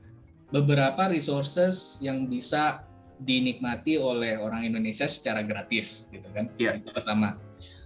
beberapa 0.54 1.10
resources 1.10 1.98
yang 1.98 2.30
bisa 2.30 2.86
dinikmati 3.24 3.96
oleh 3.96 4.36
orang 4.36 4.68
Indonesia 4.68 5.08
secara 5.08 5.40
gratis 5.42 6.12
gitu 6.12 6.28
kan. 6.36 6.52
Yeah. 6.60 6.78
Itu 6.78 6.92
pertama. 6.92 7.40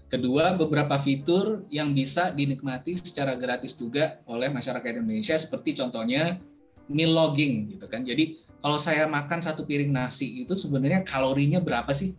Kedua, 0.08 0.56
beberapa 0.56 0.96
fitur 0.96 1.68
yang 1.68 1.92
bisa 1.92 2.32
dinikmati 2.32 2.96
secara 2.96 3.36
gratis 3.36 3.76
juga 3.76 4.24
oleh 4.24 4.48
masyarakat 4.48 5.04
Indonesia 5.04 5.36
seperti 5.36 5.76
contohnya 5.76 6.40
meal 6.88 7.12
logging 7.12 7.76
gitu 7.76 7.84
kan. 7.86 8.08
Jadi 8.08 8.40
kalau 8.64 8.80
saya 8.80 9.04
makan 9.04 9.44
satu 9.44 9.68
piring 9.68 9.92
nasi 9.92 10.42
itu 10.42 10.56
sebenarnya 10.56 11.04
kalorinya 11.04 11.60
berapa 11.60 11.92
sih? 11.92 12.16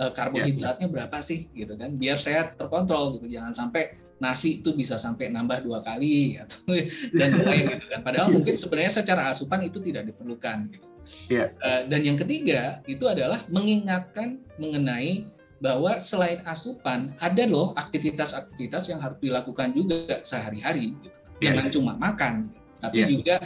E, 0.00 0.04
karbohidratnya 0.16 0.88
berapa 0.88 1.20
sih 1.20 1.52
gitu 1.52 1.76
kan? 1.76 2.00
Biar 2.00 2.16
saya 2.16 2.56
terkontrol 2.56 3.20
gitu. 3.20 3.28
Jangan 3.28 3.52
sampai 3.52 4.00
nasi 4.16 4.64
itu 4.64 4.72
bisa 4.72 4.96
sampai 4.96 5.28
nambah 5.28 5.60
dua 5.60 5.84
kali 5.84 6.40
atau 6.40 6.72
dan 7.20 7.36
lain 7.36 7.64
gitu 7.76 7.86
kan. 7.92 8.00
Padahal 8.00 8.32
mungkin 8.32 8.56
sebenarnya 8.56 9.04
secara 9.04 9.28
asupan 9.28 9.60
itu 9.60 9.76
tidak 9.84 10.08
diperlukan 10.08 10.72
gitu. 10.72 10.95
Yeah. 11.26 11.50
Iya. 11.50 11.62
Uh, 11.62 11.82
dan 11.90 12.00
yang 12.02 12.18
ketiga 12.18 12.80
itu 12.90 13.04
adalah 13.06 13.42
mengingatkan 13.50 14.42
mengenai 14.58 15.26
bahwa 15.60 15.96
selain 16.02 16.44
asupan 16.44 17.16
ada 17.24 17.48
loh 17.48 17.72
aktivitas-aktivitas 17.80 18.92
yang 18.92 19.00
harus 19.00 19.16
dilakukan 19.24 19.72
juga 19.72 20.20
sehari-hari. 20.22 20.92
Gitu. 21.00 21.16
Iya, 21.40 21.52
Jangan 21.52 21.64
yeah. 21.64 21.72
cuma 21.72 21.92
makan, 21.96 22.34
tapi 22.84 23.00
yeah. 23.04 23.10
juga 23.10 23.36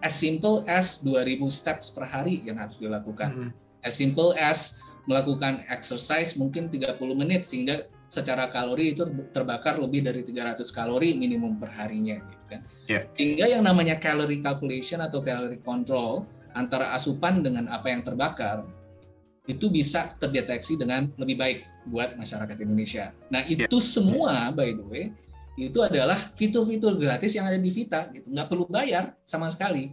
as 0.00 0.14
simple 0.16 0.64
as 0.70 1.02
2000 1.04 1.42
steps 1.50 1.92
per 1.92 2.08
hari 2.08 2.40
yang 2.46 2.56
harus 2.56 2.78
dilakukan. 2.80 3.30
Mm 3.34 3.40
-hmm. 3.52 3.86
As 3.86 3.94
simple 3.94 4.32
as 4.36 4.80
melakukan 5.08 5.64
exercise 5.72 6.36
mungkin 6.36 6.68
30 6.68 7.00
menit 7.16 7.48
sehingga 7.48 7.88
secara 8.08 8.48
kalori 8.48 8.96
itu 8.96 9.04
terbakar 9.36 9.76
lebih 9.76 10.04
dari 10.04 10.24
300 10.24 10.64
kalori 10.72 11.12
minimum 11.16 11.60
per 11.60 11.68
harinya 11.72 12.16
gitu 12.16 12.44
kan. 12.48 12.60
Yeah. 12.88 13.04
Hingga 13.16 13.56
yang 13.56 13.62
namanya 13.64 14.00
calorie 14.00 14.40
calculation 14.40 15.04
atau 15.04 15.20
calorie 15.20 15.60
control 15.60 16.24
antara 16.54 16.92
asupan 16.94 17.42
dengan 17.44 17.68
apa 17.68 17.90
yang 17.90 18.04
terbakar 18.04 18.64
itu 19.48 19.72
bisa 19.72 20.12
terdeteksi 20.20 20.76
dengan 20.76 21.08
lebih 21.16 21.40
baik 21.40 21.58
buat 21.88 22.14
masyarakat 22.20 22.60
Indonesia. 22.60 23.16
Nah, 23.32 23.42
itu 23.48 23.64
yeah. 23.64 23.84
semua 23.84 24.52
by 24.52 24.76
the 24.76 24.84
way 24.84 25.04
itu 25.58 25.82
adalah 25.82 26.30
fitur-fitur 26.38 26.94
gratis 27.00 27.34
yang 27.34 27.50
ada 27.50 27.58
di 27.58 27.72
Vita 27.72 28.12
gitu. 28.14 28.28
Nggak 28.30 28.46
perlu 28.46 28.64
bayar 28.70 29.16
sama 29.26 29.50
sekali. 29.50 29.90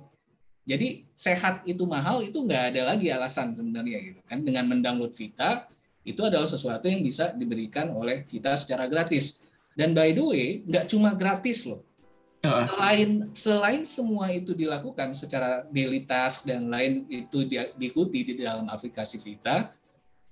Jadi 0.66 1.06
sehat 1.18 1.66
itu 1.66 1.86
mahal 1.86 2.22
itu 2.22 2.42
nggak 2.46 2.74
ada 2.74 2.94
lagi 2.94 3.10
alasan 3.10 3.54
sebenarnya 3.54 4.02
gitu 4.02 4.22
kan 4.26 4.42
dengan 4.46 4.66
mendownload 4.70 5.14
Vita 5.14 5.70
itu 6.06 6.22
adalah 6.22 6.46
sesuatu 6.46 6.86
yang 6.86 7.02
bisa 7.02 7.34
diberikan 7.34 7.90
oleh 7.94 8.26
kita 8.30 8.54
secara 8.58 8.86
gratis. 8.86 9.46
Dan 9.74 9.98
by 9.98 10.14
the 10.14 10.24
way, 10.24 10.46
nggak 10.70 10.86
cuma 10.90 11.18
gratis 11.18 11.66
loh. 11.66 11.82
Selain 12.70 13.10
selain 13.34 13.82
semua 13.84 14.32
itu 14.32 14.54
dilakukan 14.54 15.14
secara 15.18 15.66
daily 15.72 16.06
task 16.06 16.46
dan 16.46 16.70
lain 16.70 17.10
itu 17.10 17.46
di, 17.48 17.60
diikuti 17.78 18.24
di 18.24 18.34
dalam 18.42 18.70
aplikasi 18.70 19.22
Vita, 19.22 19.74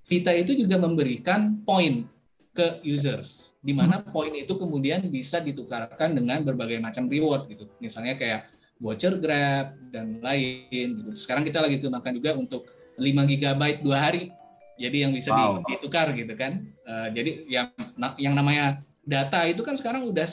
Vita 0.04 0.32
itu 0.32 0.54
juga 0.54 0.76
memberikan 0.80 1.62
poin 1.64 2.06
ke 2.54 2.78
users, 2.86 3.58
di 3.66 3.74
mana 3.74 3.98
hmm. 4.00 4.14
poin 4.14 4.30
itu 4.30 4.54
kemudian 4.54 5.10
bisa 5.10 5.42
ditukarkan 5.42 6.14
dengan 6.14 6.46
berbagai 6.46 6.78
macam 6.78 7.10
reward 7.10 7.50
gitu. 7.50 7.66
Misalnya 7.82 8.14
kayak 8.14 8.46
voucher 8.78 9.18
Grab 9.18 9.74
dan 9.90 10.22
lain 10.22 10.70
gitu. 11.02 11.10
Sekarang 11.18 11.42
kita 11.42 11.62
lagi 11.62 11.82
kembangkan 11.82 12.14
juga 12.14 12.38
untuk 12.38 12.70
5 12.98 13.10
GB 13.26 13.62
dua 13.82 13.98
hari 13.98 14.30
jadi 14.78 15.06
yang 15.06 15.12
bisa 15.14 15.30
wow. 15.30 15.62
ditukar 15.66 16.10
gitu 16.14 16.34
kan 16.34 16.66
uh, 16.86 17.08
jadi 17.10 17.46
yang 17.46 17.68
yang 18.18 18.34
namanya 18.34 18.82
data 19.04 19.44
itu 19.44 19.60
kan 19.60 19.76
sekarang 19.76 20.08
udah 20.08 20.24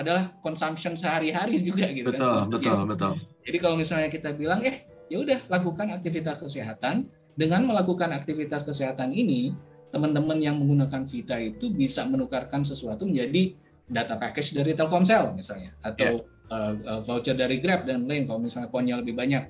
adalah 0.00 0.32
consumption 0.40 0.96
sehari-hari 0.96 1.60
juga 1.68 1.92
gitu 1.92 2.08
betul, 2.08 2.24
kan 2.24 2.48
betul 2.48 2.60
betul 2.60 2.78
betul 2.88 3.12
jadi 3.44 3.58
kalau 3.60 3.76
misalnya 3.76 4.08
kita 4.08 4.32
bilang 4.32 4.64
eh 4.64 4.84
ya 5.12 5.20
udah 5.20 5.40
lakukan 5.52 5.92
aktivitas 5.92 6.40
kesehatan 6.40 7.12
dengan 7.36 7.68
melakukan 7.68 8.14
aktivitas 8.14 8.64
kesehatan 8.64 9.12
ini 9.12 9.52
teman-teman 9.92 10.42
yang 10.42 10.58
menggunakan 10.58 11.06
Vita 11.06 11.38
itu 11.38 11.70
bisa 11.70 12.02
menukarkan 12.08 12.66
sesuatu 12.66 13.06
menjadi 13.06 13.54
data 13.92 14.18
package 14.18 14.56
dari 14.56 14.72
Telkomsel 14.74 15.36
misalnya 15.36 15.70
atau 15.86 16.24
yeah. 16.50 16.50
uh, 16.50 16.74
uh, 16.82 17.00
voucher 17.04 17.36
dari 17.36 17.60
Grab 17.60 17.86
dan 17.86 18.08
lain 18.08 18.26
kalau 18.26 18.42
misalnya 18.42 18.72
poinnya 18.72 18.98
lebih 18.98 19.14
banyak 19.14 19.46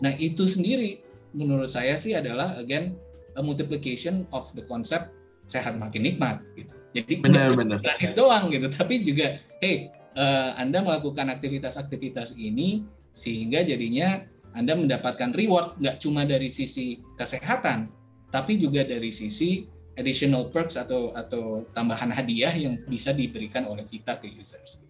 nah 0.00 0.14
itu 0.16 0.48
sendiri 0.48 1.02
menurut 1.34 1.68
saya 1.68 1.98
sih 1.98 2.14
adalah 2.16 2.56
again 2.56 2.96
a 3.36 3.42
multiplication 3.42 4.28
of 4.30 4.48
the 4.54 4.64
concept 4.68 5.12
sehat 5.48 5.76
makin 5.76 6.04
nikmat 6.04 6.40
gitu. 6.54 6.72
Jadi 6.92 7.24
benar, 7.24 7.54
benar. 7.60 7.78
gratis 7.80 8.12
doang 8.12 8.52
gitu, 8.52 8.68
tapi 8.68 9.04
juga 9.04 9.40
hey 9.64 9.88
uh, 10.16 10.56
Anda 10.60 10.84
melakukan 10.84 11.32
aktivitas-aktivitas 11.32 12.36
ini 12.36 12.84
sehingga 13.12 13.64
jadinya 13.64 14.24
Anda 14.52 14.76
mendapatkan 14.76 15.32
reward 15.32 15.80
nggak 15.80 16.00
cuma 16.04 16.28
dari 16.28 16.52
sisi 16.52 17.00
kesehatan, 17.16 17.88
tapi 18.32 18.60
juga 18.60 18.84
dari 18.84 19.08
sisi 19.08 19.64
additional 20.00 20.48
perks 20.48 20.76
atau 20.80 21.12
atau 21.16 21.68
tambahan 21.76 22.08
hadiah 22.12 22.52
yang 22.52 22.80
bisa 22.88 23.12
diberikan 23.12 23.68
oleh 23.68 23.84
Vita 23.88 24.16
ke 24.20 24.28
users. 24.28 24.80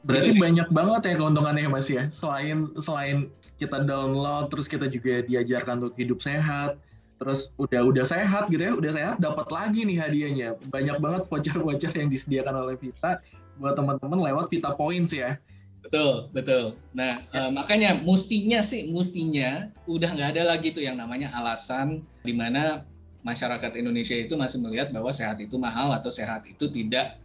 Berarti 0.00 0.32
Jadi, 0.32 0.40
banyak 0.40 0.68
banget 0.72 1.02
ya 1.12 1.14
keuntungannya 1.20 1.68
Mas 1.68 1.88
ya. 1.92 2.08
Selain 2.08 2.72
selain 2.80 3.28
kita 3.60 3.84
download 3.84 4.48
terus 4.48 4.64
kita 4.64 4.88
juga 4.88 5.20
diajarkan 5.28 5.84
untuk 5.84 5.96
hidup 6.00 6.24
sehat, 6.24 6.80
terus 7.20 7.52
udah 7.60 7.84
udah 7.84 8.04
sehat 8.08 8.48
gitu 8.48 8.64
ya 8.64 8.72
udah 8.72 8.92
sehat 8.96 9.16
dapat 9.20 9.46
lagi 9.52 9.84
nih 9.84 10.00
hadiahnya. 10.00 10.48
Banyak 10.72 10.96
banget 11.04 11.22
voucher-voucher 11.28 11.92
yang 11.92 12.08
disediakan 12.08 12.56
oleh 12.64 12.80
Vita 12.80 13.20
buat 13.60 13.76
teman-teman 13.76 14.24
lewat 14.32 14.48
Vita 14.48 14.72
Points 14.72 15.12
ya. 15.12 15.36
Betul 15.84 16.32
betul. 16.32 16.80
Nah 16.96 17.20
ya. 17.28 17.48
uh, 17.48 17.50
makanya 17.52 18.00
mustinya 18.00 18.64
sih 18.64 18.88
mustinya 18.88 19.68
udah 19.84 20.16
nggak 20.16 20.40
ada 20.40 20.56
lagi 20.56 20.72
tuh 20.72 20.80
yang 20.80 20.96
namanya 20.96 21.28
alasan 21.36 22.00
di 22.24 22.32
mana 22.32 22.88
masyarakat 23.20 23.76
Indonesia 23.76 24.16
itu 24.16 24.32
masih 24.32 24.64
melihat 24.64 24.88
bahwa 24.88 25.12
sehat 25.12 25.36
itu 25.44 25.60
mahal 25.60 25.92
atau 25.92 26.08
sehat 26.08 26.48
itu 26.48 26.72
tidak 26.72 27.20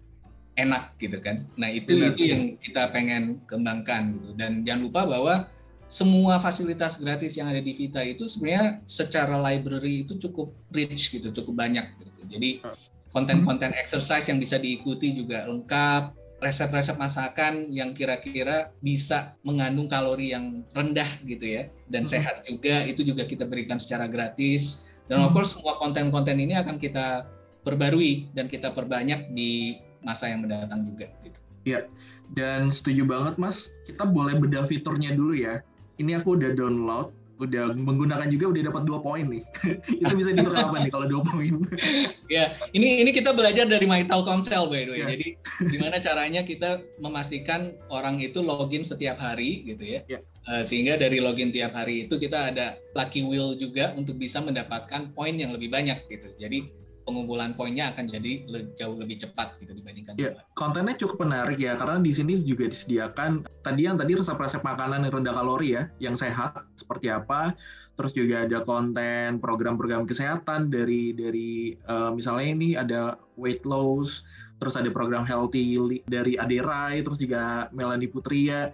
enak 0.60 0.92
gitu 1.00 1.20
kan. 1.24 1.48
Nah 1.56 1.72
itu 1.72 1.96
Benar, 1.96 2.16
itu 2.16 2.22
yang 2.32 2.44
kita 2.60 2.92
pengen 2.92 3.44
kembangkan 3.48 4.16
gitu. 4.20 4.32
Dan 4.36 4.68
jangan 4.68 4.82
lupa 4.92 5.02
bahwa 5.08 5.34
semua 5.86 6.41
fasilitas 6.41 6.98
gratis 6.98 7.38
yang 7.38 7.48
ada 7.48 7.62
di 7.62 7.74
Vita 7.78 8.02
itu 8.02 8.26
sebenarnya 8.26 8.82
secara 8.89 9.38
library 9.38 10.04
itu 10.04 10.17
cukup 10.17 10.52
rich 10.74 11.13
gitu, 11.13 11.30
cukup 11.30 11.62
banyak 11.62 11.86
gitu. 12.02 12.21
Jadi 12.36 12.50
konten-konten 13.13 13.71
exercise 13.78 14.28
yang 14.28 14.41
bisa 14.41 14.60
diikuti 14.60 15.13
juga 15.13 15.45
lengkap, 15.48 16.12
resep-resep 16.43 17.00
masakan 17.00 17.71
yang 17.71 17.95
kira-kira 17.95 18.76
bisa 18.84 19.39
mengandung 19.48 19.88
kalori 19.88 20.36
yang 20.36 20.67
rendah 20.76 21.08
gitu 21.24 21.62
ya 21.62 21.63
dan 21.88 22.04
hmm. 22.04 22.12
sehat 22.12 22.43
juga 22.43 22.84
itu 22.84 23.08
juga 23.08 23.24
kita 23.24 23.48
berikan 23.48 23.80
secara 23.80 24.06
gratis 24.12 24.86
dan 25.08 25.24
of 25.24 25.32
course 25.32 25.56
semua 25.56 25.80
konten-konten 25.80 26.36
ini 26.41 26.60
akan 26.60 26.76
kita 26.76 27.30
perbarui 27.63 28.28
dan 28.36 28.52
kita 28.52 28.76
perbanyak 28.76 29.32
di 29.32 29.80
masa 30.06 30.30
yang 30.30 30.45
mendatang 30.45 30.86
juga 30.86 31.10
gitu. 31.26 31.39
Iya. 31.65 31.82
Dan 32.34 32.74
setuju 32.74 33.06
banget 33.06 33.38
Mas, 33.38 33.69
kita 33.86 34.02
boleh 34.06 34.38
bedah 34.38 34.65
fiturnya 34.65 35.13
dulu 35.13 35.38
ya 35.38 35.62
ini 36.00 36.12
aku 36.18 36.36
udah 36.36 36.52
download 36.56 37.12
udah 37.36 37.76
menggunakan 37.76 38.32
juga 38.32 38.56
udah 38.56 38.62
dapat 38.72 38.84
dua 38.88 39.00
poin 39.04 39.28
nih 39.28 39.44
itu 40.02 40.14
bisa 40.16 40.32
ditukar 40.32 40.72
apa 40.72 40.88
nih 40.88 40.92
kalau 40.92 41.08
dua 41.12 41.22
poin 41.28 41.68
ya 42.36 42.56
ini 42.72 43.04
ini 43.04 43.12
kita 43.12 43.36
belajar 43.36 43.68
dari 43.68 43.84
My 43.84 44.08
Telkomsel 44.08 44.72
by 44.72 44.88
the 44.88 44.92
way 44.96 45.02
yeah. 45.04 45.10
jadi 45.12 45.28
gimana 45.68 46.00
caranya 46.00 46.48
kita 46.48 46.80
memastikan 47.04 47.76
orang 47.92 48.24
itu 48.24 48.40
login 48.40 48.88
setiap 48.88 49.20
hari 49.20 49.68
gitu 49.68 49.84
ya 49.84 50.00
yeah. 50.08 50.24
Ya. 50.48 50.48
uh, 50.48 50.64
sehingga 50.64 50.96
dari 50.96 51.20
login 51.20 51.52
tiap 51.52 51.76
hari 51.76 52.08
itu 52.08 52.16
kita 52.16 52.56
ada 52.56 52.80
lucky 52.96 53.28
wheel 53.28 53.60
juga 53.60 53.92
untuk 54.00 54.16
bisa 54.16 54.40
mendapatkan 54.40 55.12
poin 55.12 55.36
yang 55.36 55.52
lebih 55.52 55.68
banyak 55.68 56.08
gitu 56.08 56.32
jadi 56.40 56.72
pengumpulan 57.06 57.54
poinnya 57.54 57.94
akan 57.94 58.10
jadi 58.10 58.50
jauh 58.82 58.98
lebih 58.98 59.22
cepat 59.22 59.62
gitu 59.62 59.78
dibandingkan. 59.78 60.18
Ya, 60.18 60.34
kontennya 60.58 60.98
cukup 60.98 61.30
menarik 61.30 61.62
ya 61.62 61.78
karena 61.78 62.02
di 62.02 62.12
sini 62.12 62.41
juga 62.41 62.68
disediakan 62.68 63.46
tadi 63.62 63.86
yang 63.86 63.96
tadi 64.02 64.18
resep-resep 64.18 64.65
makanan 64.65 65.06
yang 65.06 65.13
rendah 65.22 65.38
kalori 65.38 65.78
ya, 65.78 65.88
yang 66.02 66.18
sehat 66.18 66.65
seperti 66.76 67.13
apa. 67.13 67.54
Terus 67.96 68.12
juga 68.12 68.44
ada 68.44 68.60
konten 68.65 69.39
program-program 69.39 70.04
kesehatan 70.04 70.68
dari 70.68 71.15
dari 71.15 71.80
uh, 71.88 72.12
misalnya 72.12 72.48
ini 72.52 72.70
ada 72.76 73.02
weight 73.39 73.63
loss, 73.63 74.26
terus 74.60 74.76
ada 74.76 74.91
program 74.91 75.24
healthy 75.24 75.80
dari 76.10 76.36
Aderai, 76.36 77.06
terus 77.06 77.22
juga 77.22 77.72
Melanie 77.72 78.12
Putria. 78.12 78.74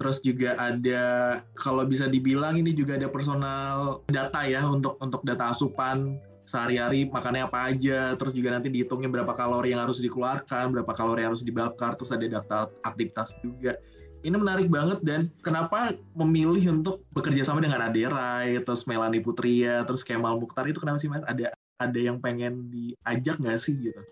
Terus 0.00 0.18
juga 0.26 0.58
ada 0.58 1.38
kalau 1.54 1.86
bisa 1.86 2.10
dibilang 2.10 2.58
ini 2.58 2.74
juga 2.74 2.98
ada 2.98 3.06
personal 3.06 4.02
data 4.10 4.42
ya 4.42 4.66
untuk 4.66 4.98
untuk 4.98 5.22
data 5.22 5.54
asupan 5.54 6.18
sehari-hari 6.52 7.08
makannya 7.08 7.48
apa 7.48 7.72
aja, 7.72 8.12
terus 8.20 8.36
juga 8.36 8.52
nanti 8.52 8.68
dihitungin 8.68 9.08
berapa 9.08 9.32
kalori 9.32 9.72
yang 9.72 9.80
harus 9.80 9.96
dikeluarkan, 10.04 10.68
berapa 10.76 10.92
kalori 10.92 11.24
yang 11.24 11.32
harus 11.32 11.40
dibakar, 11.40 11.96
terus 11.96 12.12
ada 12.12 12.28
daftar 12.28 12.68
aktivitas 12.84 13.32
juga. 13.40 13.80
Ini 14.22 14.36
menarik 14.36 14.68
banget 14.68 15.00
dan 15.02 15.32
kenapa 15.40 15.96
memilih 16.14 16.78
untuk 16.78 17.02
bekerja 17.16 17.42
sama 17.48 17.64
dengan 17.64 17.82
Aderai, 17.82 18.60
terus 18.62 18.84
Melani 18.84 19.18
Putria, 19.18 19.82
terus 19.88 20.04
Kemal 20.04 20.38
Mukhtar 20.38 20.68
itu 20.68 20.78
kenapa 20.78 21.00
sih 21.00 21.10
mas? 21.10 21.24
Ada 21.26 21.50
ada 21.80 21.98
yang 21.98 22.22
pengen 22.22 22.70
diajak 22.70 23.40
nggak 23.42 23.58
sih 23.58 23.74
gitu? 23.80 24.02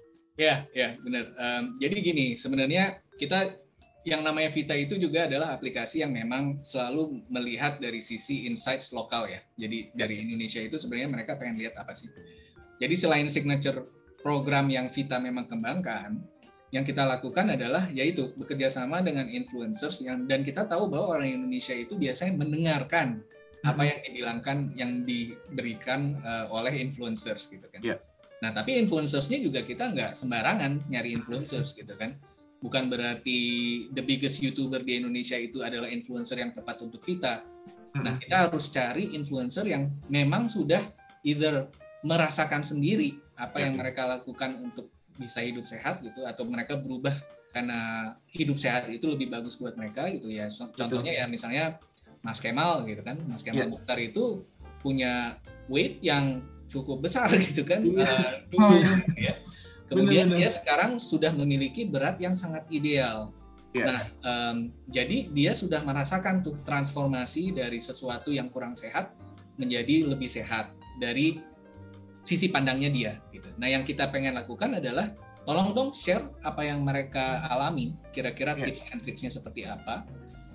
Ya, 0.41 0.65
ya 0.73 0.97
benar. 1.05 1.31
Um, 1.37 1.77
jadi 1.79 2.01
gini, 2.01 2.35
sebenarnya 2.35 3.05
kita 3.21 3.61
yang 4.09 4.25
namanya 4.25 4.49
Vita 4.49 4.73
itu 4.73 4.97
juga 4.97 5.29
adalah 5.29 5.53
aplikasi 5.53 6.01
yang 6.01 6.17
memang 6.17 6.65
selalu 6.65 7.21
melihat 7.29 7.77
dari 7.85 8.01
sisi 8.01 8.49
insights 8.49 8.97
lokal 8.97 9.29
ya. 9.29 9.45
Jadi 9.61 9.93
dari 9.93 10.25
Indonesia 10.25 10.61
itu 10.65 10.81
sebenarnya 10.81 11.11
mereka 11.13 11.37
pengen 11.37 11.61
lihat 11.61 11.77
apa 11.77 11.93
sih. 11.93 12.09
Jadi 12.81 12.97
selain 12.97 13.29
signature 13.29 13.85
program 14.25 14.73
yang 14.73 14.89
Vita 14.89 15.21
memang 15.21 15.53
kembangkan, 15.53 16.17
yang 16.73 16.87
kita 16.87 17.05
lakukan 17.05 17.53
adalah 17.53 17.93
yaitu 17.93 18.33
bekerja 18.41 18.73
sama 18.73 19.05
dengan 19.05 19.29
influencers 19.29 20.01
yang 20.01 20.25
dan 20.25 20.47
kita 20.49 20.65
tahu 20.65 20.89
bahwa 20.89 21.21
orang 21.21 21.45
Indonesia 21.45 21.77
itu 21.77 22.01
biasanya 22.01 22.41
mendengarkan 22.41 23.21
apa 23.61 23.77
mm-hmm. 23.77 23.85
yang 23.85 23.99
dibilangkan 24.01 24.59
yang 24.81 24.93
diberikan 25.05 26.01
uh, 26.25 26.49
oleh 26.49 26.73
influencers 26.73 27.53
gitu 27.53 27.69
kan. 27.69 27.85
Yeah. 27.85 28.01
Nah 28.41 28.57
tapi 28.57 28.81
influencersnya 28.81 29.45
juga 29.45 29.61
kita 29.61 29.93
nggak 29.93 30.17
sembarangan 30.17 30.89
nyari 30.89 31.13
influencers 31.13 31.77
gitu 31.77 31.93
kan 32.01 32.17
bukan 32.61 32.93
berarti 32.93 33.39
the 33.97 34.05
biggest 34.05 34.45
YouTuber 34.45 34.85
di 34.85 35.01
Indonesia 35.01 35.37
itu 35.37 35.65
adalah 35.65 35.89
influencer 35.89 36.37
yang 36.41 36.53
tepat 36.53 36.85
untuk 36.85 37.01
kita. 37.01 37.45
Nah, 37.97 38.15
hmm. 38.15 38.23
kita 38.23 38.37
harus 38.47 38.71
cari 38.71 39.11
influencer 39.17 39.67
yang 39.67 39.91
memang 40.07 40.47
sudah 40.47 40.81
either 41.27 41.67
merasakan 42.07 42.65
sendiri 42.65 43.17
apa 43.37 43.61
yang 43.61 43.77
ya. 43.77 43.79
mereka 43.85 44.09
lakukan 44.09 44.57
untuk 44.61 44.93
bisa 45.21 45.45
hidup 45.45 45.69
sehat 45.69 46.01
gitu 46.01 46.25
atau 46.25 46.49
mereka 46.49 46.81
berubah 46.81 47.13
karena 47.51 48.15
hidup 48.31 48.57
sehat 48.57 48.89
itu 48.89 49.11
lebih 49.11 49.29
bagus 49.29 49.59
buat 49.59 49.75
mereka 49.75 50.09
gitu 50.13 50.31
ya. 50.31 50.49
Contohnya 50.77 51.13
ya 51.13 51.25
misalnya 51.27 51.81
Mas 52.23 52.39
Kemal 52.39 52.87
gitu 52.87 53.03
kan. 53.03 53.19
Mas 53.27 53.43
Kemal 53.43 53.67
yeah. 53.67 53.73
Mukhtar 53.73 53.99
itu 54.01 54.45
punya 54.81 55.37
weight 55.69 56.01
yang 56.01 56.41
cukup 56.71 57.03
besar 57.03 57.29
gitu 57.51 57.67
kan 57.67 57.83
Iya. 57.83 58.07
uh, 58.07 58.33
dulu 58.49 58.77
gitu 58.79 59.19
ya. 59.19 59.35
Kemudian 59.91 60.31
Benar-benar. 60.31 60.39
dia 60.39 60.51
sekarang 60.55 60.91
sudah 61.03 61.35
memiliki 61.35 61.83
berat 61.83 62.23
yang 62.23 62.39
sangat 62.39 62.63
ideal. 62.71 63.35
Iya. 63.75 63.85
Nah, 63.87 64.03
em, 64.23 64.57
jadi 64.91 65.31
dia 65.31 65.53
sudah 65.55 65.83
merasakan 65.83 66.43
tuh 66.47 66.59
transformasi 66.63 67.55
dari 67.55 67.83
sesuatu 67.83 68.31
yang 68.31 68.51
kurang 68.51 68.79
sehat 68.79 69.15
menjadi 69.59 70.07
lebih 70.07 70.31
sehat 70.31 70.71
dari 71.03 71.43
sisi 72.23 72.47
pandangnya 72.51 72.91
dia. 72.91 73.13
Gitu. 73.35 73.47
Nah, 73.59 73.67
yang 73.67 73.83
kita 73.83 74.11
pengen 74.15 74.39
lakukan 74.39 74.79
adalah 74.79 75.11
tolong 75.47 75.75
dong 75.75 75.91
share 75.91 76.23
apa 76.47 76.67
yang 76.67 76.83
mereka 76.87 77.43
alami, 77.51 77.95
kira-kira 78.15 78.55
Iya. 78.59 78.71
tips 78.71 78.81
and 78.95 79.01
tricksnya 79.03 79.31
seperti 79.31 79.67
apa. 79.67 80.07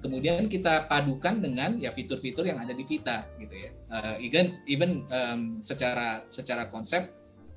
Kemudian 0.04 0.46
kita 0.52 0.86
padukan 0.86 1.42
dengan 1.42 1.82
ya 1.82 1.90
fitur-fitur 1.90 2.46
yang 2.46 2.62
ada 2.62 2.76
di 2.78 2.86
Vita 2.86 3.26
gitu 3.42 3.56
ya. 3.58 3.72
Eh, 3.90 4.16
even 4.28 4.60
even 4.70 5.08
em, 5.10 5.58
secara 5.64 6.22
secara 6.30 6.70
konsep 6.70 7.10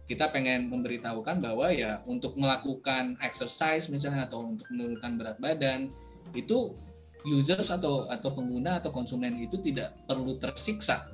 kita 0.09 0.33
pengen 0.33 0.73
memberitahukan 0.73 1.44
bahwa 1.44 1.68
ya 1.68 2.01
untuk 2.09 2.33
melakukan 2.40 3.21
exercise 3.21 3.92
misalnya 3.92 4.25
atau 4.25 4.57
untuk 4.57 4.64
menurunkan 4.73 5.21
berat 5.21 5.37
badan 5.38 5.92
itu 6.33 6.73
users 7.29 7.68
atau 7.68 8.09
atau 8.09 8.33
pengguna 8.33 8.81
atau 8.81 8.88
konsumen 8.88 9.37
itu 9.37 9.61
tidak 9.61 9.92
perlu 10.09 10.40
tersiksa 10.40 11.05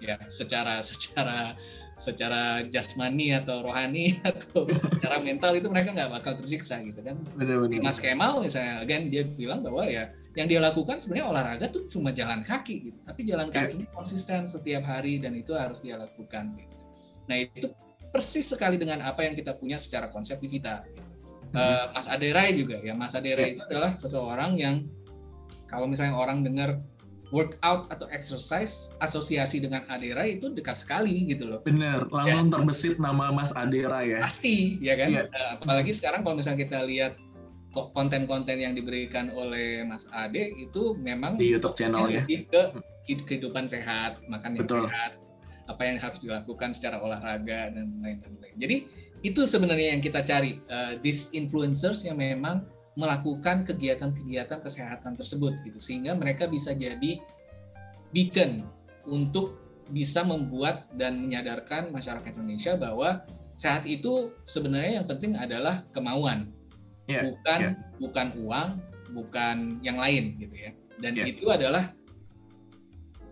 ya 0.00 0.16
secara 0.32 0.80
secara 0.80 1.52
secara 2.00 2.64
jasmani 2.72 3.36
atau 3.36 3.60
rohani 3.60 4.16
atau 4.30 4.64
secara 4.88 5.20
mental 5.20 5.52
itu 5.60 5.68
mereka 5.68 5.92
nggak 5.92 6.10
bakal 6.16 6.32
tersiksa 6.40 6.80
gitu 6.80 7.04
kan 7.04 7.20
Benar-benar. 7.36 7.84
Mas 7.84 8.00
Kemal 8.00 8.40
misalnya 8.40 8.80
again 8.80 9.12
dia 9.12 9.28
bilang 9.28 9.60
bahwa 9.60 9.84
ya 9.84 10.08
yang 10.32 10.48
dia 10.48 10.64
lakukan 10.64 10.96
sebenarnya 10.96 11.26
olahraga 11.28 11.66
tuh 11.68 11.84
cuma 11.92 12.08
jalan 12.14 12.40
kaki 12.40 12.88
gitu 12.88 12.98
tapi 13.04 13.28
jalan 13.28 13.52
Ya. 13.52 13.68
kakinya 13.68 13.84
konsisten 13.92 14.48
setiap 14.48 14.86
hari 14.88 15.20
dan 15.20 15.36
itu 15.36 15.52
harus 15.52 15.84
dia 15.84 16.00
lakukan 16.00 16.56
gitu. 16.56 16.76
nah 17.28 17.36
itu 17.36 17.68
persis 18.10 18.46
sekali 18.50 18.74
dengan 18.76 19.00
apa 19.00 19.22
yang 19.22 19.34
kita 19.34 19.54
punya 19.54 19.78
secara 19.78 20.10
konsep 20.10 20.38
di 20.42 20.50
Vita 20.50 20.82
Eh, 21.50 21.84
Mas 21.90 22.06
Aderai 22.06 22.54
juga 22.54 22.78
ya 22.78 22.94
Mas 22.94 23.18
Aderai 23.18 23.58
itu 23.58 23.62
adalah 23.66 23.90
seseorang 23.98 24.54
yang 24.54 24.86
kalau 25.66 25.90
misalnya 25.90 26.14
orang 26.14 26.46
dengar 26.46 26.78
workout 27.34 27.90
atau 27.90 28.06
exercise 28.14 28.94
asosiasi 29.02 29.58
dengan 29.58 29.82
Aderai 29.90 30.38
itu 30.38 30.54
dekat 30.54 30.78
sekali 30.78 31.26
gitu 31.26 31.50
loh 31.50 31.58
Bener, 31.66 32.06
langsung 32.14 32.54
terbesit 32.54 33.02
nama 33.02 33.34
Mas 33.34 33.50
Adera 33.58 34.06
ya. 34.06 34.22
pasti 34.22 34.78
ya 34.78 34.94
kan. 34.94 35.10
Eh, 35.26 35.26
apalagi 35.58 35.98
sekarang 35.98 36.22
kalau 36.22 36.38
misalnya 36.38 36.70
kita 36.70 36.86
lihat 36.86 37.18
kok 37.74 37.94
konten-konten 37.98 38.58
yang 38.58 38.74
diberikan 38.78 39.30
oleh 39.34 39.82
Mas 39.82 40.06
Ade 40.14 40.54
itu 40.54 40.94
memang 41.02 41.34
Di 41.34 41.50
YouTube 41.50 41.74
channel 41.74 42.10
ya. 42.14 42.22
lebih 42.22 42.46
ke 42.46 42.62
hid- 43.10 43.26
kehidupan 43.26 43.66
sehat 43.66 44.22
makan 44.30 44.54
yang 44.54 44.66
Betul. 44.70 44.86
sehat 44.86 45.18
apa 45.70 45.86
yang 45.86 46.02
harus 46.02 46.18
dilakukan 46.18 46.74
secara 46.74 46.98
olahraga 46.98 47.70
dan 47.70 47.94
lain-lain. 48.02 48.56
Jadi 48.58 48.76
itu 49.22 49.46
sebenarnya 49.46 49.94
yang 49.94 50.02
kita 50.02 50.26
cari. 50.26 50.58
Eh, 50.66 50.98
these 51.06 51.30
influencers 51.30 52.02
yang 52.02 52.18
memang 52.18 52.66
melakukan 52.98 53.62
kegiatan-kegiatan 53.62 54.58
kesehatan 54.60 55.14
tersebut 55.14 55.54
gitu. 55.62 55.78
Sehingga 55.78 56.18
mereka 56.18 56.50
bisa 56.50 56.74
jadi 56.74 57.22
beacon 58.10 58.66
untuk 59.06 59.56
bisa 59.94 60.26
membuat 60.26 60.90
dan 60.98 61.22
menyadarkan 61.22 61.94
masyarakat 61.94 62.34
Indonesia 62.34 62.74
bahwa 62.74 63.22
sehat 63.54 63.86
itu 63.86 64.34
sebenarnya 64.46 65.02
yang 65.02 65.06
penting 65.06 65.38
adalah 65.38 65.86
kemauan. 65.94 66.50
Iya, 67.10 67.26
bukan 67.26 67.58
iya. 67.58 67.70
bukan 67.98 68.26
uang 68.38 68.68
bukan 69.10 69.56
yang 69.82 69.98
lain 69.98 70.38
gitu 70.38 70.54
ya. 70.54 70.70
Dan 71.02 71.18
Iya. 71.18 71.24
itu 71.32 71.46
adalah 71.50 71.90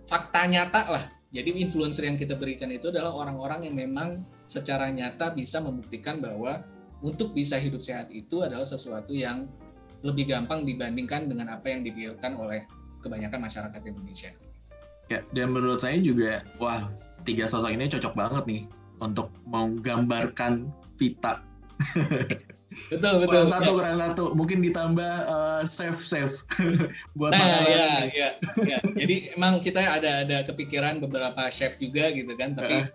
fakta 0.08 0.48
nyata 0.48 0.82
lah 0.88 1.04
jadi 1.28 1.52
influencer 1.60 2.08
yang 2.08 2.16
kita 2.16 2.40
berikan 2.40 2.72
itu 2.72 2.88
adalah 2.88 3.12
orang-orang 3.12 3.68
yang 3.68 3.76
memang 3.76 4.24
secara 4.48 4.88
nyata 4.88 5.36
bisa 5.36 5.60
membuktikan 5.60 6.24
bahwa 6.24 6.64
untuk 7.04 7.36
bisa 7.36 7.60
hidup 7.60 7.84
sehat 7.84 8.08
itu 8.08 8.40
adalah 8.40 8.64
sesuatu 8.64 9.12
yang 9.12 9.44
lebih 10.00 10.30
gampang 10.30 10.64
dibandingkan 10.64 11.28
dengan 11.28 11.52
apa 11.52 11.68
yang 11.68 11.84
dipikirkan 11.84 12.38
oleh 12.38 12.64
kebanyakan 13.04 13.44
masyarakat 13.44 13.80
Indonesia. 13.84 14.30
Ya, 15.12 15.20
dan 15.36 15.52
menurut 15.52 15.84
saya 15.84 16.00
juga, 16.00 16.44
wah, 16.60 16.88
tiga 17.28 17.48
sosok 17.48 17.76
ini 17.76 17.92
cocok 17.92 18.14
banget 18.16 18.44
nih 18.48 18.62
untuk 19.00 19.28
menggambarkan 19.48 20.68
Vita. 20.96 21.44
Betul 22.88 23.26
Kurang 23.28 23.50
satu, 23.50 23.70
kurang 23.76 23.98
satu. 23.98 24.24
Mungkin 24.32 24.64
ditambah 24.64 25.12
save 25.66 26.00
save 26.00 26.34
buat 27.18 27.34
Nah, 27.34 27.40
makanan. 27.40 27.68
ya, 27.68 27.88
ya, 28.14 28.28
ya. 28.64 28.78
Jadi 28.96 29.34
emang 29.36 29.60
kita 29.60 29.82
ada 29.82 30.24
ada 30.24 30.46
kepikiran 30.46 31.02
beberapa 31.02 31.50
chef 31.52 31.76
juga 31.76 32.08
gitu 32.14 32.32
kan, 32.38 32.56
tapi 32.56 32.88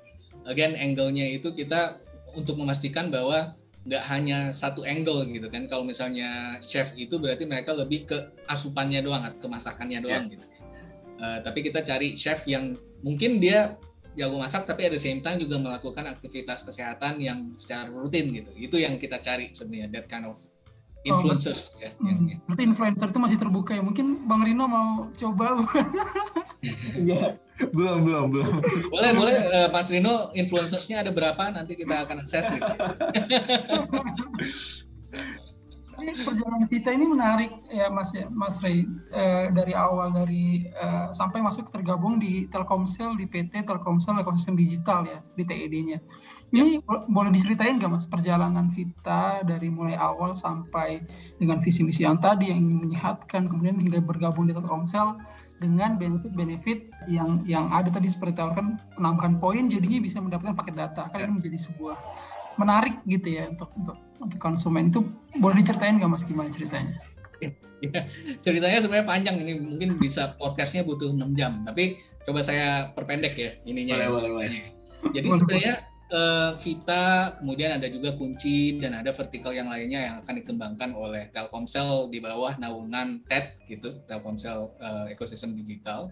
again 0.50 0.74
angle-nya 0.74 1.38
itu 1.38 1.54
kita 1.54 2.02
untuk 2.34 2.58
memastikan 2.58 3.14
bahwa 3.14 3.54
nggak 3.84 4.04
hanya 4.08 4.50
satu 4.50 4.88
angle 4.88 5.28
gitu 5.30 5.52
kan. 5.52 5.68
Kalau 5.68 5.84
misalnya 5.86 6.58
chef 6.64 6.96
itu 6.96 7.20
berarti 7.20 7.44
mereka 7.44 7.76
lebih 7.76 8.08
ke 8.08 8.18
asupannya 8.48 9.04
doang 9.04 9.28
atau 9.28 9.52
masakannya 9.52 10.00
doang 10.02 10.32
gitu. 10.32 10.46
Eh, 11.24 11.40
tapi 11.46 11.64
kita 11.64 11.86
cari 11.86 12.18
chef 12.18 12.44
yang 12.50 12.76
mungkin 13.06 13.38
dia 13.40 13.78
jago 14.14 14.38
masak 14.38 14.64
tapi 14.64 14.88
the 14.88 14.96
same 14.96 15.20
time 15.20 15.38
juga 15.38 15.58
melakukan 15.58 16.08
aktivitas 16.08 16.64
kesehatan 16.64 17.18
yang 17.18 17.52
secara 17.54 17.88
rutin 17.88 18.32
gitu. 18.32 18.50
Itu 18.54 18.76
yang 18.76 18.96
kita 18.96 19.20
cari 19.20 19.50
sebenarnya 19.50 19.88
that 19.92 20.06
kind 20.08 20.24
of 20.24 20.38
influencers 21.04 21.74
ya. 21.76 21.92
yang- 21.98 22.00
Hmm, 22.00 22.24
yang- 22.28 22.40
berarti 22.44 22.62
influencer 22.66 23.08
itu 23.10 23.20
masih 23.20 23.38
terbuka 23.38 23.72
ya. 23.74 23.82
Mungkin 23.82 24.24
Bang 24.24 24.42
Rino 24.42 24.64
mau 24.66 25.08
coba 25.12 25.60
Iya, 26.96 27.36
belum, 27.76 27.98
belum, 28.02 28.26
belum. 28.32 28.52
Boleh, 28.88 29.12
boleh 29.12 29.34
eh, 29.36 29.68
Mas 29.68 29.92
Rino 29.92 30.32
influencersnya 30.32 31.04
ada 31.04 31.12
berapa 31.12 31.44
nanti 31.50 31.76
kita 31.76 32.08
akan 32.08 32.24
akses 32.24 32.56
gitu. 32.56 32.64
Ini 35.94 36.26
perjalanan 36.26 36.66
kita 36.66 36.90
ini 36.90 37.06
menarik 37.06 37.52
ya 37.70 37.86
Mas 37.94 38.10
ya, 38.18 38.26
Mas 38.28 38.58
Ray 38.60 38.86
Eh, 39.14 39.46
dari 39.54 39.78
awal 39.78 40.10
dari 40.10 40.66
eh, 40.66 41.08
sampai 41.14 41.38
masuk 41.38 41.70
tergabung 41.70 42.18
di 42.18 42.50
Telkomsel 42.50 43.14
di 43.14 43.30
PT 43.30 43.62
Telkomsel 43.62 44.18
Ekosistem 44.26 44.58
Digital 44.58 45.06
ya 45.06 45.20
di 45.38 45.46
TED-nya. 45.46 46.02
Ini 46.50 46.82
bo- 46.82 47.06
boleh 47.06 47.30
diceritain 47.30 47.78
nggak 47.78 47.92
Mas 47.94 48.06
perjalanan 48.10 48.74
Vita 48.74 49.46
dari 49.46 49.70
mulai 49.70 49.94
awal 49.94 50.34
sampai 50.34 51.06
dengan 51.38 51.62
visi 51.62 51.86
misi 51.86 52.02
yang 52.02 52.18
tadi 52.18 52.50
yang 52.50 52.58
ingin 52.66 52.90
menyehatkan 52.90 53.46
kemudian 53.46 53.78
hingga 53.78 54.02
bergabung 54.02 54.50
di 54.50 54.54
Telkomsel 54.58 55.22
dengan 55.62 55.96
benefit-benefit 55.96 57.06
yang 57.08 57.46
yang 57.46 57.70
ada 57.70 57.94
tadi 57.94 58.10
seperti 58.10 58.42
tawarkan 58.42 58.82
penambahan 58.98 59.38
poin 59.38 59.70
jadinya 59.70 60.02
bisa 60.02 60.18
mendapatkan 60.18 60.58
paket 60.58 60.74
data. 60.74 61.06
Kan 61.14 61.30
ini 61.30 61.38
menjadi 61.38 61.70
sebuah 61.70 61.96
menarik 62.58 63.02
gitu 63.06 63.30
ya 63.30 63.50
untuk 63.50 63.70
untuk 63.78 63.98
untuk 64.26 64.40
konsumen 64.40 64.90
itu 64.90 65.04
boleh 65.38 65.62
diceritain 65.62 66.00
nggak 66.00 66.12
mas 66.12 66.24
gimana 66.24 66.50
ceritanya? 66.50 66.96
Ya, 67.84 68.08
ceritanya 68.40 68.80
sebenarnya 68.80 69.08
panjang 69.12 69.36
ini 69.44 69.60
mungkin 69.60 70.00
bisa 70.00 70.40
podcastnya 70.40 70.88
butuh 70.88 71.12
6 71.12 71.36
jam 71.36 71.68
tapi 71.68 72.00
coba 72.24 72.40
saya 72.40 72.96
perpendek 72.96 73.36
ya 73.36 73.52
ininya 73.68 74.00
Boleh, 74.00 74.08
ya. 74.08 74.12
boleh, 74.16 74.30
boleh. 74.32 74.52
jadi 75.12 75.28
Boleh, 75.28 75.40
sebenarnya 75.44 75.76
eh, 76.16 76.52
Vita 76.64 77.06
kemudian 77.44 77.76
ada 77.76 77.92
juga 77.92 78.16
kunci 78.16 78.80
dan 78.80 78.96
ada 78.96 79.12
vertikal 79.12 79.52
yang 79.52 79.68
lainnya 79.68 80.00
yang 80.00 80.16
akan 80.24 80.40
dikembangkan 80.40 80.96
oleh 80.96 81.28
Telkomsel 81.36 82.08
di 82.08 82.24
bawah 82.24 82.56
naungan 82.56 83.20
TED 83.28 83.52
gitu 83.68 84.00
Telkomsel 84.08 84.72
eh, 84.80 85.12
ekosistem 85.12 85.52
digital 85.52 86.08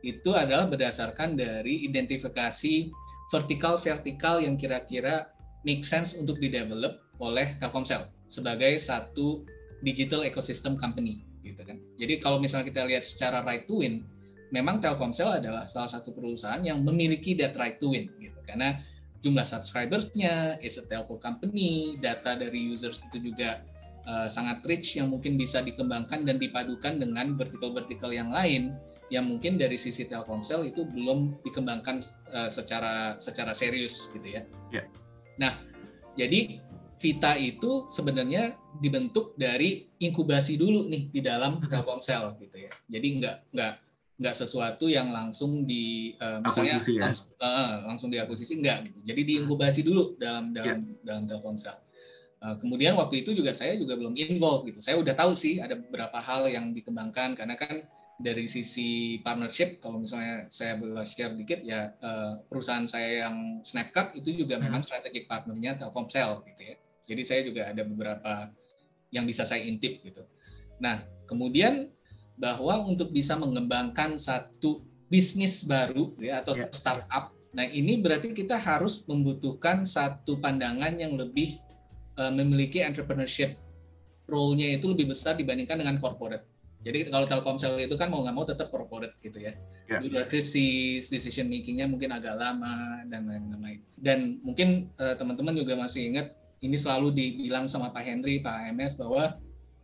itu 0.00 0.32
adalah 0.32 0.72
berdasarkan 0.72 1.36
dari 1.36 1.84
identifikasi 1.84 2.88
vertikal-vertikal 3.28 4.40
yang 4.40 4.56
kira-kira 4.56 5.28
make 5.68 5.84
sense 5.84 6.16
untuk 6.16 6.40
di-develop 6.40 6.96
oleh 7.20 7.54
Telkomsel 7.60 8.08
sebagai 8.26 8.80
satu 8.80 9.44
digital 9.84 10.24
ecosystem 10.24 10.76
company 10.76 11.20
gitu 11.44 11.60
kan. 11.64 11.80
Jadi 11.96 12.20
kalau 12.20 12.40
misalnya 12.40 12.68
kita 12.68 12.84
lihat 12.88 13.04
secara 13.04 13.44
right 13.44 13.64
to 13.64 13.80
win, 13.80 14.04
memang 14.52 14.80
Telkomsel 14.80 15.40
adalah 15.40 15.64
salah 15.64 15.88
satu 15.88 16.12
perusahaan 16.12 16.60
yang 16.60 16.84
memiliki 16.84 17.36
that 17.36 17.56
right 17.56 17.80
to 17.80 17.92
win 17.92 18.08
gitu 18.20 18.36
karena 18.44 18.80
jumlah 19.20 19.44
subscribersnya, 19.44 20.56
is 20.64 20.80
a 20.80 20.84
telco 20.88 21.20
company, 21.20 22.00
data 22.00 22.40
dari 22.40 22.56
users 22.56 23.04
itu 23.12 23.30
juga 23.32 23.60
uh, 24.08 24.28
sangat 24.28 24.64
rich 24.64 24.96
yang 24.96 25.12
mungkin 25.12 25.36
bisa 25.36 25.60
dikembangkan 25.60 26.24
dan 26.24 26.40
dipadukan 26.40 26.96
dengan 26.96 27.36
vertical-vertical 27.36 28.10
yang 28.16 28.32
lain 28.32 28.72
yang 29.10 29.26
mungkin 29.26 29.58
dari 29.58 29.74
sisi 29.74 30.06
Telkomsel 30.06 30.70
itu 30.70 30.86
belum 30.86 31.42
dikembangkan 31.42 32.00
uh, 32.30 32.46
secara 32.46 33.18
secara 33.18 33.52
serius 33.52 34.08
gitu 34.14 34.38
ya. 34.38 34.42
Ya. 34.70 34.86
Nah, 35.36 35.58
jadi 36.14 36.62
Vita 37.00 37.32
itu 37.40 37.88
sebenarnya 37.88 38.60
dibentuk 38.76 39.32
dari 39.40 39.88
inkubasi 40.04 40.60
dulu 40.60 40.84
nih 40.92 41.08
di 41.08 41.20
dalam. 41.24 41.64
Telkomsel 41.64 42.36
gitu 42.44 42.68
ya. 42.68 42.72
Jadi 42.92 43.24
nggak 43.24 43.36
nggak 43.56 43.74
nggak 44.20 44.36
sesuatu 44.36 44.84
yang 44.84 45.16
langsung 45.16 45.64
di 45.64 46.12
uh, 46.20 46.44
misalnya 46.44 46.76
Akuisisi 46.76 47.00
ya? 47.00 47.08
langs- 47.08 47.32
uh, 47.40 47.88
langsung 47.88 48.12
diakuisisi 48.12 48.60
enggak 48.60 48.92
gitu. 48.92 49.00
Jadi 49.08 49.20
diinkubasi 49.24 49.80
dulu 49.80 50.20
dalam 50.20 50.52
Ya. 50.52 50.76
dalam 50.76 50.80
dalam 51.00 51.24
Telkomsel. 51.24 51.72
Uh, 52.44 52.56
kemudian 52.60 52.96
waktu 53.00 53.24
itu 53.24 53.32
juga 53.32 53.56
saya 53.56 53.80
juga 53.80 53.96
belum 53.96 54.12
involved 54.20 54.68
gitu. 54.68 54.84
Saya 54.84 55.00
udah 55.00 55.16
tahu 55.16 55.32
sih 55.32 55.56
ada 55.64 55.80
beberapa 55.80 56.20
hal 56.20 56.52
yang 56.52 56.76
dikembangkan 56.76 57.32
karena 57.32 57.56
kan 57.56 57.88
dari 58.20 58.44
sisi 58.44 59.16
partnership, 59.24 59.80
kalau 59.80 60.04
misalnya 60.04 60.52
saya 60.52 60.76
boleh 60.76 61.08
share 61.08 61.32
dikit 61.32 61.64
ya 61.64 61.96
uh, 62.04 62.36
perusahaan 62.52 62.84
saya 62.84 63.24
yang 63.24 63.64
Snapcard 63.64 64.12
itu 64.20 64.44
juga 64.44 64.60
hmm. 64.60 64.68
memang 64.68 64.82
strategic 64.84 65.24
partnernya 65.24 65.80
Telkomsel 65.80 66.44
gitu 66.44 66.76
ya. 66.76 66.76
Jadi 67.10 67.22
saya 67.26 67.40
juga 67.42 67.66
ada 67.66 67.82
beberapa 67.82 68.54
yang 69.10 69.26
bisa 69.26 69.42
saya 69.42 69.66
intip 69.66 69.98
gitu. 70.06 70.22
Nah 70.78 71.02
kemudian 71.26 71.90
bahwa 72.38 72.86
untuk 72.86 73.10
bisa 73.10 73.34
mengembangkan 73.34 74.14
satu 74.14 74.86
bisnis 75.10 75.66
baru 75.66 76.14
ya 76.22 76.46
atau 76.46 76.54
yeah. 76.54 76.70
startup, 76.70 77.34
nah 77.50 77.66
ini 77.66 77.98
berarti 77.98 78.30
kita 78.30 78.54
harus 78.54 79.02
membutuhkan 79.10 79.82
satu 79.82 80.38
pandangan 80.38 80.94
yang 80.96 81.18
lebih 81.18 81.58
uh, 82.14 82.30
memiliki 82.30 82.80
entrepreneurship 82.80 83.58
role-nya 84.30 84.78
itu 84.78 84.94
lebih 84.94 85.10
besar 85.10 85.34
dibandingkan 85.34 85.82
dengan 85.82 85.98
corporate 85.98 86.46
jadi 86.80 87.12
kalau 87.12 87.28
Telkomsel 87.28 87.76
itu 87.76 87.92
kan 88.00 88.08
mau 88.08 88.24
nggak 88.24 88.36
mau 88.36 88.46
tetap 88.48 88.72
corporate 88.72 89.12
gitu 89.20 89.44
ya. 89.44 89.52
Yeah. 89.84 90.00
Bureaucracies, 90.00 91.12
decision 91.12 91.52
makingnya 91.52 91.84
mungkin 91.84 92.08
agak 92.08 92.40
lama 92.40 93.04
dan 93.12 93.28
lain-lain. 93.28 93.84
Dan 94.00 94.40
mungkin 94.40 94.88
uh, 94.96 95.12
teman-teman 95.20 95.52
juga 95.60 95.76
masih 95.76 96.08
ingat 96.08 96.32
ini 96.60 96.76
selalu 96.76 97.12
dibilang 97.16 97.66
sama 97.66 97.92
Pak 97.92 98.04
Henry, 98.04 98.40
Pak 98.44 98.72
AMS 98.72 99.00
bahwa 99.00 99.36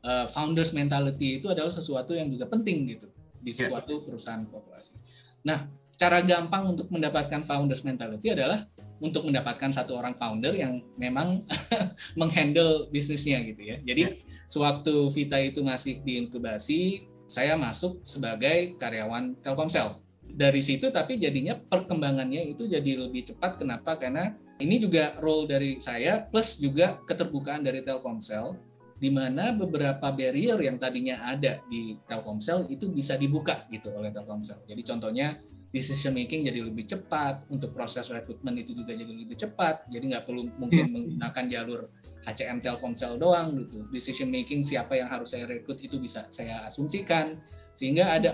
uh, 0.04 0.26
founders 0.28 0.76
mentality 0.76 1.40
itu 1.40 1.48
adalah 1.48 1.72
sesuatu 1.72 2.12
yang 2.12 2.28
juga 2.28 2.48
penting 2.48 2.92
gitu 2.92 3.08
di 3.40 3.52
ya. 3.52 3.68
suatu 3.68 4.00
yeah. 4.00 4.04
perusahaan 4.04 4.44
korporasi. 4.48 5.00
Nah, 5.48 5.68
cara 5.96 6.20
gampang 6.20 6.76
untuk 6.76 6.92
mendapatkan 6.92 7.42
founders 7.46 7.84
mentality 7.86 8.32
adalah 8.36 8.68
untuk 9.00 9.28
mendapatkan 9.28 9.72
satu 9.72 9.96
orang 9.96 10.16
founder 10.16 10.56
yang 10.56 10.80
memang 10.96 11.44
menghandle 12.20 12.88
bisnisnya 12.92 13.44
gitu 13.44 13.62
ya. 13.64 13.76
Jadi 13.84 14.02
yeah 14.08 14.16
Sewaktu 14.46 15.10
Vita 15.10 15.38
itu 15.42 15.60
masih 15.66 15.98
diinkubasi, 16.06 17.02
saya 17.26 17.58
masuk 17.58 17.98
sebagai 18.06 18.78
karyawan 18.78 19.34
Telkomsel. 19.42 19.98
Dari 20.26 20.62
situ 20.62 20.90
tapi 20.94 21.18
jadinya 21.18 21.58
perkembangannya 21.58 22.54
itu 22.54 22.70
jadi 22.70 23.06
lebih 23.06 23.26
cepat. 23.26 23.58
Kenapa? 23.58 23.98
Karena 23.98 24.34
ini 24.60 24.80
juga 24.80 25.16
role 25.20 25.44
dari 25.48 25.70
saya 25.84 26.24
plus 26.32 26.56
juga 26.56 27.00
keterbukaan 27.04 27.64
dari 27.64 27.84
Telkomsel 27.84 28.56
di 28.96 29.12
mana 29.12 29.52
beberapa 29.52 30.08
barrier 30.08 30.56
yang 30.56 30.80
tadinya 30.80 31.20
ada 31.20 31.60
di 31.68 32.00
Telkomsel 32.08 32.64
itu 32.72 32.88
bisa 32.88 33.20
dibuka 33.20 33.68
gitu 33.68 33.92
oleh 33.92 34.08
Telkomsel. 34.08 34.64
Jadi 34.64 34.80
contohnya 34.80 35.36
decision 35.68 36.16
making 36.16 36.48
jadi 36.48 36.64
lebih 36.64 36.88
cepat, 36.88 37.44
untuk 37.52 37.76
proses 37.76 38.08
rekrutmen 38.08 38.56
itu 38.56 38.72
juga 38.72 38.96
jadi 38.96 39.12
lebih 39.12 39.36
cepat, 39.36 39.84
jadi 39.92 40.16
nggak 40.16 40.24
perlu 40.24 40.48
mungkin 40.56 40.88
yeah. 40.88 40.92
menggunakan 40.92 41.44
jalur 41.52 41.80
HCM 42.24 42.64
Telkomsel 42.64 43.20
doang 43.20 43.60
gitu. 43.60 43.84
Decision 43.92 44.32
making 44.32 44.64
siapa 44.64 44.96
yang 44.96 45.12
harus 45.12 45.36
saya 45.36 45.44
rekrut 45.44 45.76
itu 45.84 46.00
bisa 46.00 46.24
saya 46.32 46.64
asumsikan 46.64 47.36
sehingga 47.76 48.08
ada 48.08 48.32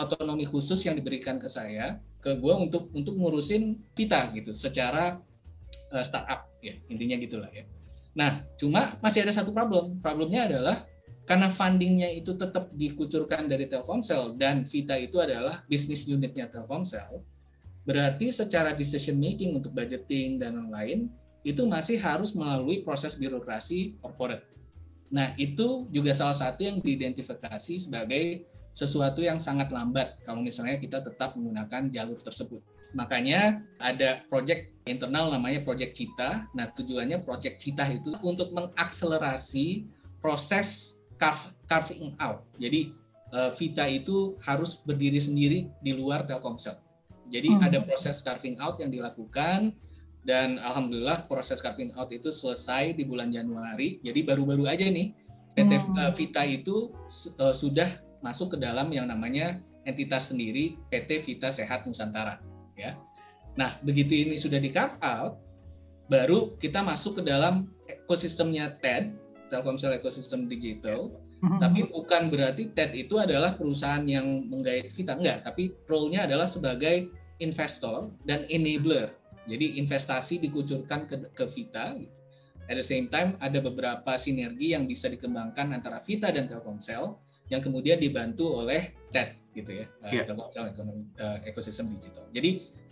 otonomi 0.00 0.48
khusus 0.48 0.80
yang 0.88 0.96
diberikan 0.96 1.36
ke 1.36 1.44
saya 1.44 2.00
ke 2.24 2.40
gue 2.40 2.54
untuk 2.56 2.88
untuk 2.96 3.12
ngurusin 3.12 3.76
kita 3.92 4.32
gitu 4.32 4.56
secara 4.56 5.20
uh, 5.92 6.04
startup 6.06 6.50
ya 6.64 6.74
intinya 6.88 7.16
gitulah 7.20 7.50
ya. 7.52 7.66
Nah 8.14 8.42
cuma 8.58 8.98
masih 9.04 9.26
ada 9.26 9.34
satu 9.34 9.54
problem. 9.54 9.98
Problemnya 10.02 10.50
adalah 10.50 10.86
karena 11.30 11.46
fundingnya 11.46 12.10
itu 12.10 12.34
tetap 12.34 12.74
dikucurkan 12.74 13.46
dari 13.46 13.70
Telkomsel 13.70 14.34
dan 14.34 14.66
Vita 14.66 14.98
itu 14.98 15.22
adalah 15.22 15.62
bisnis 15.70 16.02
unitnya 16.10 16.50
Telkomsel, 16.50 17.22
berarti 17.86 18.34
secara 18.34 18.74
decision 18.74 19.14
making 19.22 19.54
untuk 19.54 19.70
budgeting 19.70 20.42
dan 20.42 20.58
lain-lain 20.58 21.06
itu 21.46 21.64
masih 21.64 22.02
harus 22.02 22.36
melalui 22.36 22.82
proses 22.82 23.16
birokrasi 23.16 23.96
corporate. 24.02 24.44
Nah, 25.10 25.34
itu 25.40 25.90
juga 25.90 26.14
salah 26.14 26.36
satu 26.36 26.62
yang 26.62 26.78
diidentifikasi 26.82 27.74
sebagai 27.78 28.46
sesuatu 28.70 29.18
yang 29.18 29.42
sangat 29.42 29.74
lambat 29.74 30.18
kalau 30.22 30.42
misalnya 30.42 30.78
kita 30.78 31.02
tetap 31.02 31.34
menggunakan 31.34 31.90
jalur 31.90 32.18
tersebut. 32.22 32.62
Makanya 32.94 33.62
ada 33.78 34.22
proyek 34.26 34.74
internal 34.90 35.30
namanya 35.30 35.62
proyek 35.62 35.94
Cita. 35.94 36.46
Nah, 36.56 36.70
tujuannya 36.74 37.22
proyek 37.22 37.62
Cita 37.62 37.86
itu 37.86 38.14
untuk 38.26 38.50
mengakselerasi 38.50 39.86
proses 40.18 41.00
carving 41.68 42.16
out. 42.18 42.42
Jadi 42.56 42.90
eh, 43.36 43.50
Vita 43.54 43.84
itu 43.86 44.40
harus 44.42 44.80
berdiri 44.82 45.20
sendiri 45.20 45.68
di 45.84 45.92
luar 45.92 46.24
Telkomsel. 46.24 46.80
Jadi 47.30 47.48
hmm. 47.54 47.62
ada 47.62 47.78
proses 47.86 48.24
carving 48.24 48.58
out 48.58 48.80
yang 48.82 48.90
dilakukan 48.90 49.70
dan 50.26 50.58
alhamdulillah 50.60 51.24
proses 51.30 51.62
carving 51.62 51.94
out 51.96 52.10
itu 52.10 52.28
selesai 52.32 52.96
di 52.98 53.06
bulan 53.06 53.30
Januari. 53.30 54.02
Jadi 54.02 54.26
baru-baru 54.26 54.66
aja 54.66 54.88
nih 54.88 55.14
PT 55.54 55.72
hmm. 55.78 55.96
Eh, 56.00 56.12
Vita 56.16 56.42
itu 56.42 56.90
uh, 57.38 57.54
sudah 57.54 57.88
masuk 58.20 58.56
ke 58.56 58.58
dalam 58.60 58.90
yang 58.90 59.08
namanya 59.08 59.62
entitas 59.88 60.28
sendiri 60.28 60.76
PT 60.92 61.24
Vita 61.24 61.48
Sehat 61.48 61.88
Nusantara 61.88 62.40
ya. 62.80 62.96
Nah, 63.60 63.76
begitu 63.84 64.16
ini 64.16 64.40
sudah 64.40 64.56
di 64.56 64.72
carve 64.72 64.96
out 65.04 65.36
baru 66.08 66.56
kita 66.58 66.82
masuk 66.82 67.20
ke 67.20 67.28
dalam 67.28 67.70
ekosistemnya 67.86 68.80
TED, 68.82 69.14
Telkomsel 69.52 70.00
Ecosystem 70.00 70.48
Digital. 70.48 71.12
Hmm. 71.40 71.56
Tapi 71.56 71.88
bukan 71.88 72.28
berarti 72.28 72.72
TED 72.72 72.96
itu 72.96 73.16
adalah 73.16 73.56
perusahaan 73.56 74.04
yang 74.04 74.48
menggait 74.48 74.92
Vita 74.92 75.16
enggak, 75.16 75.44
tapi 75.44 75.72
role-nya 75.88 76.28
adalah 76.28 76.44
sebagai 76.44 77.08
investor 77.40 78.12
dan 78.28 78.44
enabler 78.52 79.16
jadi 79.48 79.80
investasi 79.80 80.38
dikucurkan 80.42 81.10
ke, 81.10 81.16
ke 81.32 81.44
Vita. 81.50 81.98
Gitu. 81.98 82.12
At 82.70 82.78
the 82.78 82.86
same 82.86 83.10
time 83.10 83.34
ada 83.42 83.58
beberapa 83.58 84.14
sinergi 84.14 84.78
yang 84.78 84.86
bisa 84.86 85.10
dikembangkan 85.10 85.74
antara 85.74 85.98
Vita 86.04 86.30
dan 86.30 86.46
Telkomsel 86.46 87.18
yang 87.50 87.58
kemudian 87.58 87.98
dibantu 87.98 88.62
oleh 88.62 88.94
TED 89.10 89.39
gitu 89.56 89.82
ya, 89.82 89.86
yeah. 90.10 90.24
Iya. 90.26 90.70
Ekonomi 90.70 91.10
uh, 91.18 91.38
Ekosistem 91.42 91.90
Digital. 91.98 92.26
Jadi 92.30 92.50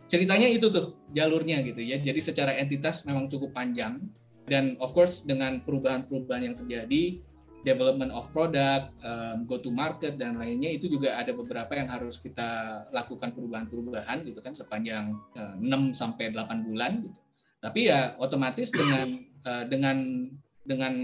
ceritanya 0.08 0.48
itu 0.48 0.72
tuh 0.72 0.96
jalurnya 1.12 1.62
gitu 1.62 1.84
ya. 1.84 2.00
Jadi 2.00 2.18
secara 2.18 2.56
entitas 2.56 3.04
memang 3.04 3.30
cukup 3.30 3.54
panjang 3.54 4.08
dan 4.48 4.74
of 4.80 4.96
course 4.96 5.22
dengan 5.22 5.60
perubahan-perubahan 5.62 6.42
yang 6.42 6.56
terjadi 6.56 7.20
development 7.66 8.14
of 8.14 8.24
product, 8.32 8.94
um, 9.04 9.44
go 9.44 9.60
to 9.60 9.68
market 9.68 10.16
dan 10.16 10.40
lainnya 10.40 10.72
itu 10.72 10.88
juga 10.88 11.18
ada 11.20 11.34
beberapa 11.34 11.74
yang 11.76 11.90
harus 11.90 12.16
kita 12.16 12.82
lakukan 12.94 13.34
perubahan-perubahan 13.34 14.24
gitu 14.24 14.40
kan 14.40 14.56
sepanjang 14.56 15.18
uh, 15.36 15.54
6 15.60 15.92
sampai 15.92 16.32
8 16.32 16.66
bulan 16.66 17.04
gitu. 17.04 17.20
Tapi 17.58 17.90
ya 17.90 18.14
otomatis 18.22 18.70
dengan 18.70 19.20
uh, 19.44 19.64
dengan 19.66 20.30
dengan 20.68 20.94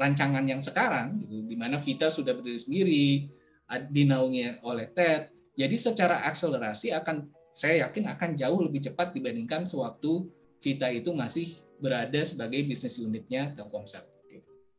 rancangan 0.00 0.44
yang 0.48 0.64
sekarang 0.64 1.22
gitu 1.22 1.44
di 1.44 1.56
mana 1.56 1.76
Vita 1.76 2.08
sudah 2.08 2.34
berdiri 2.34 2.60
sendiri 2.60 3.08
dinaungi 3.90 4.64
oleh 4.66 4.90
TED. 4.90 5.30
Jadi 5.54 5.76
secara 5.76 6.26
akselerasi 6.26 6.90
akan 6.96 7.30
saya 7.50 7.86
yakin 7.86 8.10
akan 8.10 8.38
jauh 8.38 8.60
lebih 8.62 8.90
cepat 8.90 9.14
dibandingkan 9.14 9.66
sewaktu 9.66 10.26
Vita 10.60 10.92
itu 10.92 11.10
masih 11.16 11.56
berada 11.80 12.20
sebagai 12.20 12.60
bisnis 12.68 13.00
unitnya 13.00 13.56
Telkomsel. 13.56 14.04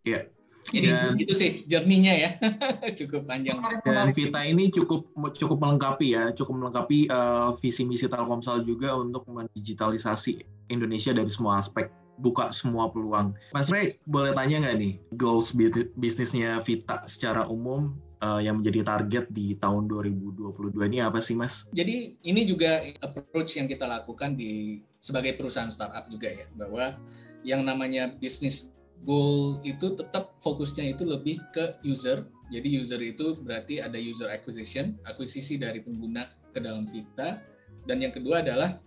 Iya. 0.02 0.30
Jadi 0.72 0.88
dan, 0.88 1.18
itu 1.18 1.34
sih 1.34 1.52
jerninya 1.66 2.14
ya, 2.14 2.30
cukup 3.00 3.26
panjang. 3.26 3.58
Dan 3.82 4.14
Vita 4.14 4.42
ini 4.46 4.70
cukup 4.70 5.10
cukup 5.34 5.58
melengkapi 5.58 6.14
ya, 6.14 6.30
cukup 6.38 6.54
melengkapi 6.58 7.10
uh, 7.10 7.58
visi 7.58 7.82
misi 7.86 8.06
Telkomsel 8.06 8.66
juga 8.66 8.94
untuk 8.94 9.26
mendigitalisasi 9.30 10.42
Indonesia 10.70 11.12
dari 11.18 11.30
semua 11.34 11.62
aspek, 11.62 11.90
buka 12.22 12.54
semua 12.54 12.94
peluang. 12.94 13.34
Mas 13.58 13.74
Ray, 13.74 13.98
boleh 14.06 14.38
tanya 14.38 14.70
nggak 14.70 14.78
nih 14.78 14.94
goals 15.18 15.54
bisnisnya 15.98 16.62
Vita 16.62 17.04
secara 17.10 17.50
umum 17.50 17.98
uh, 18.22 18.40
yang 18.40 18.62
menjadi 18.62 18.86
target 18.86 19.26
di 19.34 19.58
tahun 19.58 19.90
2022 19.90 20.78
ini 20.88 21.02
apa 21.04 21.20
sih 21.20 21.34
Mas? 21.36 21.68
Jadi 21.74 22.16
ini 22.24 22.42
juga 22.46 22.86
approach 23.02 23.58
yang 23.58 23.68
kita 23.68 23.90
lakukan 23.90 24.38
di 24.38 24.82
sebagai 25.02 25.36
perusahaan 25.36 25.74
startup 25.74 26.08
juga 26.08 26.30
ya, 26.30 26.46
bahwa 26.56 26.96
yang 27.42 27.66
namanya 27.66 28.14
bisnis 28.22 28.72
goal 29.02 29.58
itu 29.66 29.98
tetap 29.98 30.38
fokusnya 30.46 30.94
itu 30.94 31.04
lebih 31.04 31.42
ke 31.52 31.74
user. 31.82 32.22
Jadi 32.54 32.68
user 32.78 33.02
itu 33.02 33.42
berarti 33.42 33.82
ada 33.82 33.98
user 33.98 34.30
acquisition, 34.30 35.00
akuisisi 35.10 35.58
dari 35.58 35.82
pengguna 35.82 36.30
ke 36.54 36.62
dalam 36.62 36.86
Vita. 36.86 37.42
Dan 37.90 38.04
yang 38.04 38.14
kedua 38.14 38.46
adalah 38.46 38.78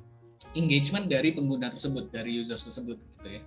engagement 0.55 1.11
dari 1.11 1.35
pengguna 1.35 1.73
tersebut, 1.73 2.15
dari 2.15 2.39
user 2.39 2.61
tersebut 2.61 3.01
gitu 3.19 3.41
ya. 3.41 3.43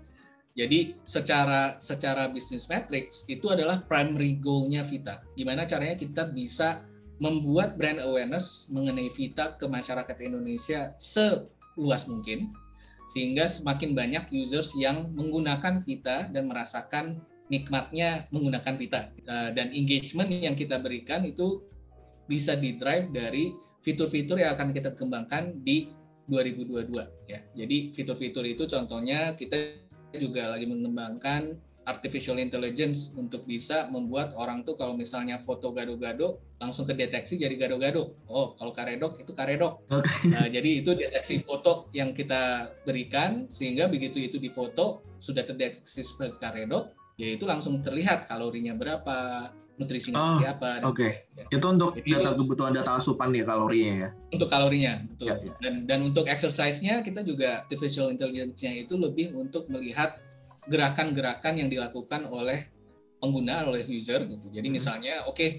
Jadi 0.57 0.97
secara 1.05 1.77
secara 1.77 2.33
business 2.33 2.65
metrics 2.65 3.29
itu 3.29 3.53
adalah 3.53 3.85
primary 3.85 4.41
goal-nya 4.41 4.81
Vita. 4.89 5.21
Gimana 5.37 5.69
caranya 5.69 5.93
kita 6.01 6.33
bisa 6.33 6.81
membuat 7.21 7.77
brand 7.77 8.01
awareness 8.01 8.65
mengenai 8.73 9.13
Vita 9.13 9.53
ke 9.61 9.69
masyarakat 9.69 10.17
Indonesia 10.17 10.97
seluas 10.97 12.09
mungkin 12.09 12.49
sehingga 13.07 13.47
semakin 13.47 13.95
banyak 13.95 14.33
users 14.33 14.73
yang 14.73 15.13
menggunakan 15.13 15.79
Vita 15.79 16.27
dan 16.33 16.49
merasakan 16.49 17.21
nikmatnya 17.47 18.27
menggunakan 18.33 18.75
Vita 18.75 19.13
eh, 19.13 19.49
dan 19.53 19.71
engagement 19.71 20.27
yang 20.33 20.57
kita 20.57 20.81
berikan 20.81 21.23
itu 21.23 21.63
bisa 22.27 22.57
di 22.59 22.75
drive 22.75 23.13
dari 23.15 23.55
fitur-fitur 23.85 24.41
yang 24.41 24.57
akan 24.57 24.75
kita 24.75 24.91
kembangkan 24.97 25.63
di 25.63 25.87
2022 26.27 27.31
ya. 27.31 27.39
Jadi 27.55 27.95
fitur-fitur 27.95 28.43
itu 28.43 28.67
contohnya 28.67 29.31
kita 29.39 29.86
juga 30.19 30.51
lagi 30.51 30.65
mengembangkan 30.65 31.55
artificial 31.87 32.35
intelligence 32.35 33.15
untuk 33.15 33.47
bisa 33.47 33.87
membuat 33.87 34.35
orang 34.35 34.67
tuh 34.67 34.75
kalau 34.75 34.91
misalnya 34.91 35.39
foto 35.39 35.71
gado-gado 35.71 36.43
langsung 36.59 36.83
kedeteksi 36.83 37.39
jadi 37.39 37.55
gado-gado. 37.55 38.11
Oh, 38.27 38.59
kalau 38.59 38.75
karedok 38.75 39.23
itu 39.23 39.31
karedok. 39.31 39.79
Okay. 39.87 40.35
Nah, 40.35 40.51
jadi 40.51 40.83
itu 40.83 40.91
deteksi 40.99 41.47
foto 41.47 41.87
yang 41.95 42.11
kita 42.11 42.75
berikan 42.83 43.47
sehingga 43.47 43.87
begitu 43.87 44.19
itu 44.19 44.35
difoto 44.35 44.99
sudah 45.23 45.47
terdeteksi 45.47 46.03
sebagai 46.03 46.35
karedok, 46.43 46.91
ya 47.15 47.33
itu 47.39 47.47
langsung 47.47 47.79
terlihat 47.79 48.27
kalorinya 48.27 48.75
berapa, 48.75 49.49
nutrisinya 49.77 50.17
oh, 50.17 50.25
seperti 50.25 50.47
apa. 50.49 50.69
Oke. 50.83 50.89
Okay. 50.93 51.11
Ya. 51.37 51.45
Itu 51.61 51.65
untuk 51.69 51.89
Jadi, 51.93 52.09
data 52.17 52.29
kebutuhan 52.33 52.73
data 52.73 52.91
asupan 52.97 53.29
ya 53.33 53.45
kalorinya 53.45 53.93
ya. 53.93 54.09
Untuk 54.33 54.49
kalorinya, 54.49 54.93
betul. 55.13 55.25
Ya, 55.29 55.35
ya. 55.37 55.53
Dan 55.61 55.73
dan 55.85 55.99
untuk 56.03 56.25
exercise-nya 56.25 57.05
kita 57.05 57.21
juga 57.21 57.63
artificial 57.65 58.09
intelligence-nya 58.09 58.85
itu 58.85 58.97
lebih 58.97 59.37
untuk 59.37 59.69
melihat 59.69 60.17
gerakan-gerakan 60.67 61.61
yang 61.61 61.69
dilakukan 61.71 62.27
oleh 62.27 62.67
pengguna 63.23 63.65
oleh 63.65 63.85
user 63.87 64.25
gitu. 64.27 64.49
Jadi 64.51 64.67
hmm. 64.67 64.75
misalnya 64.75 65.13
oke, 65.25 65.37
okay, 65.37 65.49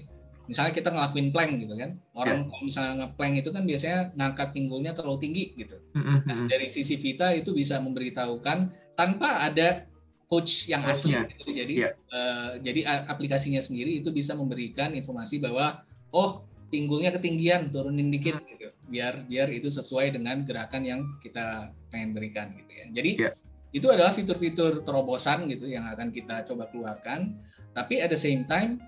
misalnya 0.45 0.73
kita 0.77 0.89
ngelakuin 0.93 1.29
plank 1.33 1.51
gitu 1.59 1.75
kan. 1.75 1.91
Orang 2.13 2.45
yeah. 2.45 2.47
kalau 2.47 2.63
misalnya 2.63 2.93
ngeplank 3.05 3.33
itu 3.41 3.49
kan 3.49 3.63
biasanya 3.65 3.99
ngangkat 4.15 4.47
pinggulnya 4.53 4.91
terlalu 4.93 5.19
tinggi 5.23 5.45
gitu. 5.57 5.77
Hmm, 5.97 6.21
nah, 6.23 6.45
dari 6.45 6.67
sisi 6.69 6.95
Vita 6.99 7.33
itu 7.33 7.51
bisa 7.51 7.81
memberitahukan 7.81 8.57
tanpa 8.95 9.47
ada 9.47 9.88
coach 10.29 10.69
yang 10.69 10.85
asli 10.85 11.17
gitu. 11.17 11.49
Jadi 11.49 11.73
yeah. 11.89 11.93
uh, 12.13 12.55
jadi 12.61 13.09
aplikasinya 13.09 13.59
sendiri 13.59 13.99
itu 13.99 14.13
bisa 14.13 14.37
memberikan 14.37 14.93
informasi 14.93 15.41
bahwa 15.41 15.81
oh 16.13 16.45
pinggulnya 16.69 17.09
ketinggian, 17.17 17.73
turunin 17.73 18.13
dikit 18.13 18.37
gitu. 18.45 18.69
Biar 18.89 19.25
biar 19.25 19.49
itu 19.49 19.73
sesuai 19.73 20.13
dengan 20.13 20.45
gerakan 20.45 20.85
yang 20.85 21.01
kita 21.25 21.73
pengen 21.89 22.13
berikan 22.13 22.53
gitu 22.53 22.71
ya. 22.71 22.85
Jadi 22.93 23.11
yeah 23.17 23.33
itu 23.69 23.85
adalah 23.89 24.13
fitur-fitur 24.13 24.81
terobosan 24.81 25.45
gitu 25.45 25.69
yang 25.69 25.85
akan 25.85 26.09
kita 26.09 26.41
coba 26.49 26.69
keluarkan. 26.73 27.37
Tapi 27.77 28.01
at 28.01 28.09
the 28.09 28.17
same 28.17 28.45
time, 28.49 28.81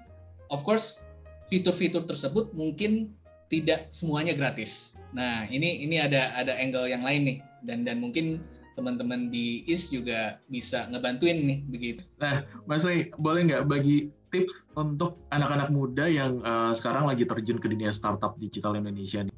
of 0.50 0.66
course, 0.66 1.06
fitur-fitur 1.46 2.10
tersebut 2.10 2.50
mungkin 2.58 3.14
tidak 3.54 3.94
semuanya 3.94 4.34
gratis. 4.34 4.98
Nah, 5.14 5.46
ini 5.52 5.86
ini 5.86 6.02
ada 6.02 6.34
ada 6.34 6.58
angle 6.58 6.90
yang 6.90 7.06
lain 7.06 7.22
nih 7.28 7.38
dan 7.68 7.86
dan 7.86 8.02
mungkin 8.02 8.42
teman-teman 8.76 9.30
di 9.30 9.68
IS 9.68 9.92
juga 9.92 10.40
bisa 10.48 10.88
ngebantuin 10.90 11.38
nih 11.44 11.60
begitu. 11.68 12.02
Nah, 12.20 12.46
Mas 12.66 12.88
Ray, 12.88 13.12
boleh 13.20 13.48
nggak 13.48 13.68
bagi 13.68 14.12
tips 14.32 14.72
untuk 14.80 15.20
anak-anak 15.36 15.70
muda 15.70 16.08
yang 16.08 16.40
uh, 16.42 16.72
sekarang 16.72 17.04
lagi 17.04 17.28
terjun 17.28 17.60
ke 17.60 17.68
dunia 17.68 17.92
startup 17.92 18.40
digital 18.40 18.80
Indonesia 18.80 19.28
nih? 19.28 19.36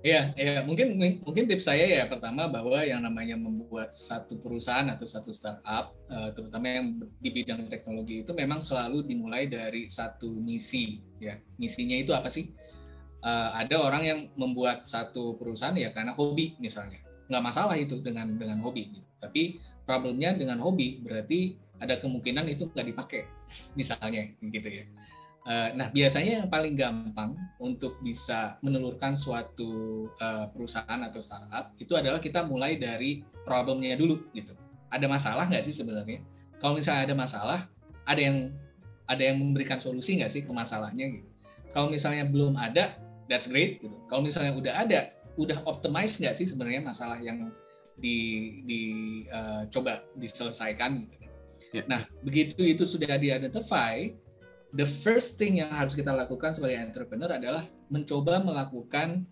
Iya, 0.00 0.32
ya 0.32 0.64
mungkin 0.64 0.96
mungkin 0.96 1.44
tips 1.44 1.68
saya 1.68 1.84
ya 1.84 2.08
pertama 2.08 2.48
bahwa 2.48 2.80
yang 2.80 3.04
namanya 3.04 3.36
membuat 3.36 3.92
satu 3.92 4.40
perusahaan 4.40 4.88
atau 4.88 5.04
satu 5.04 5.28
startup, 5.36 5.92
uh, 6.08 6.32
terutama 6.32 6.72
yang 6.72 6.86
di 7.20 7.28
bidang 7.28 7.68
teknologi 7.68 8.24
itu 8.24 8.32
memang 8.32 8.64
selalu 8.64 9.04
dimulai 9.04 9.44
dari 9.44 9.92
satu 9.92 10.32
misi, 10.40 11.04
ya 11.20 11.36
misinya 11.60 12.00
itu 12.00 12.16
apa 12.16 12.32
sih? 12.32 12.48
Uh, 13.20 13.52
ada 13.52 13.76
orang 13.76 14.02
yang 14.08 14.20
membuat 14.40 14.88
satu 14.88 15.36
perusahaan 15.36 15.76
ya 15.76 15.92
karena 15.92 16.16
hobi 16.16 16.56
misalnya, 16.56 17.04
nggak 17.30 17.44
masalah 17.46 17.78
itu 17.78 18.02
dengan 18.02 18.34
dengan 18.34 18.58
hobi, 18.60 18.90
gitu. 18.90 19.06
tapi 19.22 19.62
problemnya 19.86 20.34
dengan 20.34 20.58
hobi 20.58 20.98
berarti 21.00 21.54
ada 21.78 21.96
kemungkinan 22.02 22.50
itu 22.50 22.68
nggak 22.74 22.86
dipakai, 22.90 23.22
misalnya 23.78 24.26
gitu 24.42 24.68
ya. 24.68 24.84
Eh, 25.48 25.68
nah, 25.72 25.88
biasanya 25.88 26.44
yang 26.44 26.48
paling 26.52 26.76
gampang 26.76 27.32
untuk 27.64 27.96
bisa 28.04 28.60
menelurkan 28.60 29.16
suatu 29.16 30.04
uh, 30.20 30.52
perusahaan 30.52 31.00
atau 31.00 31.16
startup 31.16 31.72
itu 31.80 31.96
adalah 31.96 32.20
kita 32.20 32.44
mulai 32.44 32.76
dari 32.76 33.24
problemnya 33.48 33.96
dulu 33.96 34.20
gitu. 34.36 34.52
Ada 34.92 35.08
masalah 35.08 35.48
nggak 35.48 35.64
sih 35.64 35.72
sebenarnya? 35.72 36.20
Kalau 36.60 36.76
misalnya 36.76 37.08
ada 37.08 37.16
masalah, 37.16 37.58
ada 38.04 38.20
yang 38.20 38.52
ada 39.08 39.22
yang 39.32 39.40
memberikan 39.40 39.80
solusi 39.80 40.20
nggak 40.20 40.28
sih 40.28 40.42
ke 40.44 40.52
masalahnya 40.52 41.08
gitu. 41.08 41.28
Kalau 41.72 41.88
misalnya 41.88 42.28
belum 42.28 42.60
ada, 42.60 43.00
that's 43.32 43.48
great 43.48 43.80
gitu. 43.80 43.96
Kalau 44.12 44.20
misalnya 44.20 44.52
udah 44.52 44.74
ada, 44.76 45.08
udah 45.38 45.62
optimize 45.68 46.18
nggak 46.18 46.34
sih 46.34 46.46
sebenarnya 46.48 46.82
masalah 46.82 47.18
yang 47.22 47.52
di, 48.00 48.60
di 48.64 48.82
uh, 49.28 49.68
coba 49.68 50.02
diselesaikan 50.16 51.04
gitu. 51.04 51.16
Yeah. 51.70 51.86
Nah, 51.86 52.02
begitu 52.26 52.66
itu 52.66 52.82
sudah 52.82 53.14
di-identify, 53.14 54.10
the 54.74 54.86
first 54.86 55.38
thing 55.38 55.62
yang 55.62 55.70
harus 55.70 55.94
kita 55.94 56.10
lakukan 56.10 56.50
sebagai 56.50 56.82
entrepreneur 56.82 57.30
adalah 57.30 57.62
mencoba 57.92 58.42
melakukan 58.42 59.22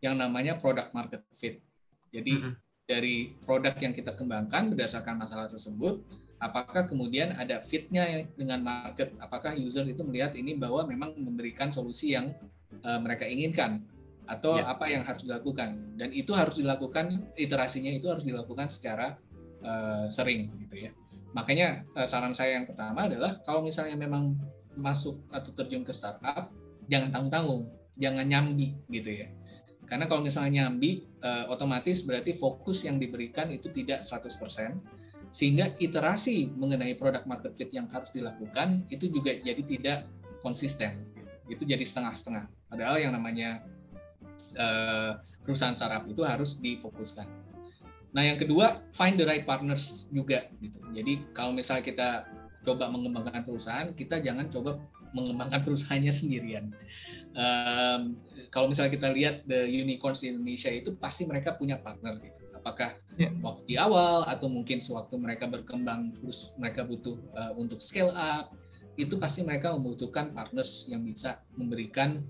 yang 0.00 0.16
namanya 0.16 0.56
product 0.56 0.96
market 0.96 1.20
fit. 1.36 1.60
Jadi 2.12 2.32
mm 2.32 2.40
-hmm. 2.40 2.54
dari 2.88 3.36
produk 3.44 3.76
yang 3.76 3.92
kita 3.92 4.16
kembangkan 4.16 4.72
berdasarkan 4.72 5.20
masalah 5.20 5.52
tersebut, 5.52 6.00
apakah 6.40 6.88
kemudian 6.88 7.36
ada 7.36 7.60
fitnya 7.60 8.24
dengan 8.34 8.64
market? 8.64 9.12
Apakah 9.20 9.52
user 9.54 9.84
itu 9.84 10.02
melihat 10.02 10.32
ini 10.34 10.56
bahwa 10.56 10.88
memang 10.88 11.14
memberikan 11.20 11.68
solusi 11.68 12.16
yang 12.16 12.32
uh, 12.82 12.98
mereka 12.98 13.28
inginkan 13.28 13.84
atau 14.30 14.58
yeah. 14.58 14.70
apa 14.70 14.86
yang 14.90 15.02
harus 15.02 15.26
dilakukan? 15.26 15.98
Dan 15.98 16.10
itu 16.14 16.32
harus 16.34 16.58
dilakukan 16.58 17.26
iterasinya 17.34 17.90
itu 17.90 18.10
harus 18.10 18.22
dilakukan 18.22 18.70
secara 18.70 19.18
uh, 19.62 20.06
sering 20.10 20.52
gitu 20.66 20.88
ya. 20.88 20.90
Makanya 21.32 21.86
uh, 21.96 22.06
saran 22.06 22.36
saya 22.36 22.60
yang 22.60 22.66
pertama 22.68 23.08
adalah 23.08 23.40
kalau 23.42 23.64
misalnya 23.64 23.96
memang 23.96 24.36
masuk 24.76 25.20
atau 25.32 25.52
terjun 25.52 25.84
ke 25.84 25.92
startup 25.92 26.48
jangan 26.88 27.12
tanggung-tanggung 27.12 27.68
jangan 28.00 28.24
nyambi 28.24 28.72
gitu 28.88 29.24
ya 29.24 29.28
karena 29.86 30.08
kalau 30.08 30.24
misalnya 30.24 30.64
nyambi 30.64 31.04
uh, 31.20 31.52
otomatis 31.52 32.00
berarti 32.08 32.32
fokus 32.32 32.88
yang 32.88 32.96
diberikan 32.96 33.52
itu 33.52 33.68
tidak 33.68 34.00
100% 34.00 34.40
sehingga 35.32 35.72
iterasi 35.80 36.52
mengenai 36.56 36.96
produk 36.96 37.24
market 37.28 37.52
fit 37.56 37.68
yang 37.72 37.88
harus 37.92 38.08
dilakukan 38.12 38.84
itu 38.88 39.12
juga 39.12 39.36
jadi 39.36 39.60
tidak 39.64 39.98
konsisten 40.40 41.04
gitu. 41.12 41.32
itu 41.52 41.62
jadi 41.68 41.84
setengah-setengah 41.84 42.48
padahal 42.72 42.96
yang 43.00 43.12
namanya 43.12 43.60
uh, 44.56 45.20
perusahaan 45.46 45.76
startup 45.76 46.08
itu 46.10 46.22
harus 46.26 46.58
difokuskan 46.58 47.28
nah 48.12 48.22
yang 48.24 48.36
kedua 48.36 48.82
find 48.92 49.16
the 49.16 49.24
right 49.24 49.46
partners 49.46 50.08
juga 50.12 50.48
gitu 50.60 50.82
jadi 50.92 51.22
kalau 51.32 51.56
misalnya 51.56 51.84
kita 51.84 52.08
coba 52.62 52.88
mengembangkan 52.88 53.42
perusahaan, 53.42 53.90
kita 53.92 54.22
jangan 54.22 54.48
coba 54.48 54.78
mengembangkan 55.12 55.60
perusahaannya 55.66 56.14
sendirian. 56.14 56.72
Um, 57.32 58.20
kalau 58.52 58.68
misalnya 58.68 58.92
kita 58.92 59.08
lihat 59.12 59.48
the 59.48 59.64
unicorns 59.64 60.20
di 60.20 60.28
Indonesia 60.32 60.68
itu 60.68 60.92
pasti 61.00 61.24
mereka 61.24 61.56
punya 61.56 61.80
partner 61.80 62.20
gitu. 62.20 62.44
Apakah 62.52 62.94
yeah. 63.18 63.32
waktu 63.42 63.74
di 63.74 63.76
awal 63.80 64.22
atau 64.28 64.46
mungkin 64.46 64.78
sewaktu 64.78 65.18
mereka 65.18 65.50
berkembang 65.50 66.14
terus 66.20 66.54
mereka 66.60 66.86
butuh 66.86 67.18
uh, 67.34 67.52
untuk 67.56 67.80
scale 67.80 68.12
up, 68.12 68.52
itu 69.00 69.16
pasti 69.16 69.42
mereka 69.42 69.72
membutuhkan 69.72 70.36
partners 70.36 70.86
yang 70.92 71.02
bisa 71.02 71.40
memberikan 71.56 72.20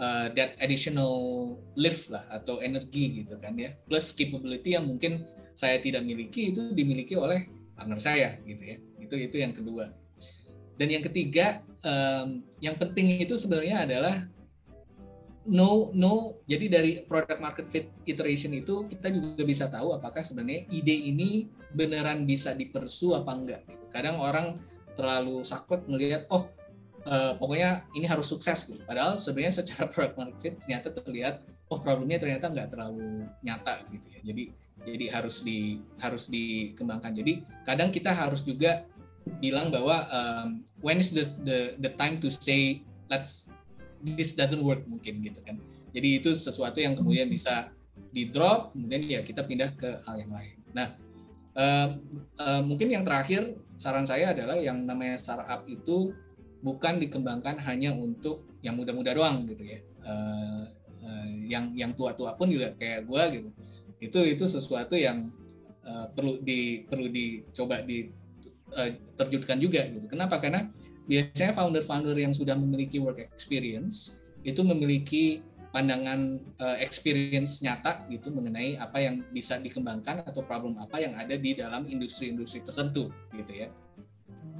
uh, 0.00 0.30
that 0.32 0.54
additional 0.62 1.58
lift 1.78 2.10
lah 2.10 2.24
atau 2.30 2.58
energi 2.62 3.22
gitu 3.22 3.38
kan 3.38 3.54
ya. 3.58 3.74
Plus 3.86 4.10
capability 4.14 4.74
yang 4.78 4.86
mungkin 4.88 5.26
saya 5.58 5.82
tidak 5.82 6.06
miliki 6.06 6.54
itu 6.54 6.70
dimiliki 6.70 7.18
oleh 7.18 7.50
partner 7.78 8.02
saya 8.02 8.28
gitu 8.42 8.74
ya 8.74 8.76
itu 8.98 9.14
itu 9.14 9.36
yang 9.38 9.54
kedua 9.54 9.94
dan 10.82 10.90
yang 10.90 11.06
ketiga 11.06 11.62
um, 11.86 12.42
yang 12.58 12.74
penting 12.74 13.22
itu 13.22 13.38
sebenarnya 13.38 13.86
adalah 13.86 14.16
no 15.46 15.94
no 15.94 16.42
jadi 16.50 16.66
dari 16.66 16.90
product 17.06 17.38
market 17.38 17.66
fit 17.70 17.86
iteration 18.10 18.50
itu 18.54 18.84
kita 18.90 19.14
juga 19.14 19.42
bisa 19.46 19.70
tahu 19.70 19.94
apakah 19.94 20.20
sebenarnya 20.20 20.66
ide 20.74 20.92
ini 21.10 21.46
beneran 21.72 22.26
bisa 22.26 22.52
dipersu 22.52 23.14
apa 23.14 23.32
enggak 23.32 23.62
gitu. 23.70 23.84
kadang 23.94 24.18
orang 24.18 24.58
terlalu 24.98 25.46
saklek 25.46 25.86
melihat 25.86 26.26
oh 26.34 26.50
uh, 27.06 27.38
pokoknya 27.38 27.86
ini 27.94 28.06
harus 28.08 28.26
sukses 28.30 28.66
gitu 28.66 28.82
padahal 28.88 29.14
sebenarnya 29.14 29.62
secara 29.62 29.86
product 29.92 30.16
market 30.18 30.38
fit 30.42 30.54
ternyata 30.64 30.88
terlihat 30.90 31.34
oh 31.70 31.78
problemnya 31.78 32.18
ternyata 32.18 32.50
nggak 32.50 32.74
terlalu 32.74 33.28
nyata 33.44 33.84
gitu 33.92 34.06
ya 34.10 34.20
jadi 34.26 34.44
jadi 34.88 35.06
harus 35.12 35.44
di 35.44 35.82
harus 36.00 36.30
dikembangkan 36.32 37.12
jadi 37.12 37.44
kadang 37.68 37.92
kita 37.92 38.14
harus 38.14 38.42
juga 38.46 38.88
bilang 39.44 39.68
bahwa 39.68 40.08
um, 40.08 40.64
when 40.80 40.96
is 40.98 41.12
the, 41.12 41.28
the 41.44 41.58
the 41.84 41.92
time 42.00 42.16
to 42.16 42.32
say 42.32 42.80
let's 43.12 43.52
this 44.02 44.34
doesn't 44.34 44.62
work 44.62 44.82
mungkin 44.86 45.20
gitu 45.24 45.38
kan. 45.42 45.58
Jadi 45.92 46.22
itu 46.22 46.30
sesuatu 46.36 46.78
yang 46.78 46.94
kemudian 46.94 47.32
bisa 47.32 47.72
di 48.14 48.30
drop 48.30 48.72
kemudian 48.72 49.02
ya 49.04 49.20
kita 49.26 49.42
pindah 49.44 49.74
ke 49.74 50.00
hal 50.06 50.16
yang 50.20 50.32
lain. 50.32 50.56
Nah, 50.76 50.88
uh, 51.58 51.88
uh, 52.38 52.62
mungkin 52.62 52.92
yang 52.92 53.02
terakhir 53.02 53.58
saran 53.80 54.06
saya 54.06 54.32
adalah 54.36 54.58
yang 54.60 54.86
namanya 54.86 55.18
startup 55.18 55.66
itu 55.66 56.14
bukan 56.62 56.98
dikembangkan 56.98 57.58
hanya 57.62 57.94
untuk 57.94 58.46
yang 58.62 58.74
muda-muda 58.74 59.14
doang 59.14 59.46
gitu 59.46 59.64
ya. 59.64 59.80
Uh, 60.02 60.64
uh, 61.04 61.28
yang 61.46 61.74
yang 61.74 61.94
tua-tua 61.94 62.34
pun 62.34 62.50
juga 62.50 62.74
kayak 62.76 63.06
gue 63.06 63.22
gitu. 63.38 63.48
Itu 63.98 64.20
itu 64.26 64.44
sesuatu 64.46 64.94
yang 64.94 65.30
uh, 65.86 66.10
perlu 66.12 66.42
di 66.42 66.86
perlu 66.86 67.06
dicoba 67.10 67.82
di 67.82 68.10
uh, 68.74 68.90
juga 69.58 69.82
gitu. 69.88 70.06
Kenapa? 70.10 70.42
Karena 70.42 70.66
biasanya 71.08 71.56
founder-founder 71.56 72.16
yang 72.18 72.36
sudah 72.36 72.54
memiliki 72.54 73.00
work 73.00 73.18
experience 73.18 74.18
itu 74.44 74.60
memiliki 74.62 75.40
pandangan 75.72 76.40
uh, 76.60 76.76
experience 76.80 77.60
nyata 77.60 78.08
gitu 78.08 78.32
mengenai 78.32 78.80
apa 78.80 79.04
yang 79.04 79.20
bisa 79.36 79.60
dikembangkan 79.60 80.24
atau 80.24 80.40
problem 80.40 80.80
apa 80.80 80.96
yang 81.00 81.12
ada 81.16 81.36
di 81.36 81.52
dalam 81.52 81.84
industri-industri 81.88 82.64
tertentu 82.64 83.12
gitu 83.36 83.52
ya. 83.52 83.68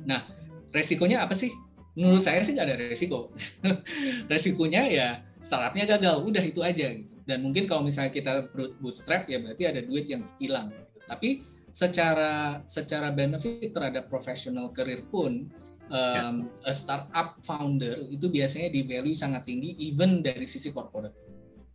Nah, 0.05 0.25
resikonya 0.73 1.25
apa 1.25 1.33
sih? 1.33 1.53
Menurut 1.99 2.23
saya 2.23 2.47
sih 2.47 2.55
nggak 2.55 2.67
ada 2.71 2.77
resiko. 2.79 3.35
Resikonya 4.31 4.87
ya 4.87 5.09
startupnya 5.43 5.99
gagal, 5.99 6.23
udah 6.23 6.45
itu 6.47 6.63
aja 6.63 6.95
gitu. 6.95 7.11
Dan 7.27 7.43
mungkin 7.43 7.67
kalau 7.67 7.83
misalnya 7.83 8.15
kita 8.15 8.33
bootstrap 8.79 9.27
ya 9.27 9.43
berarti 9.43 9.67
ada 9.67 9.83
duit 9.83 10.07
yang 10.07 10.23
hilang. 10.39 10.71
Gitu. 10.71 10.99
Tapi 11.11 11.29
secara 11.75 12.63
secara 12.71 13.11
benefit 13.13 13.75
terhadap 13.75 14.07
professional 14.07 14.71
career 14.73 15.03
pun 15.11 15.51
um, 15.93 16.49
a 16.65 16.73
startup 16.73 17.41
founder 17.45 18.09
itu 18.09 18.29
biasanya 18.29 18.73
di 18.73 18.85
value 18.85 19.17
sangat 19.17 19.49
tinggi 19.49 19.77
even 19.81 20.25
dari 20.25 20.49
sisi 20.49 20.73
corporate 20.73 21.15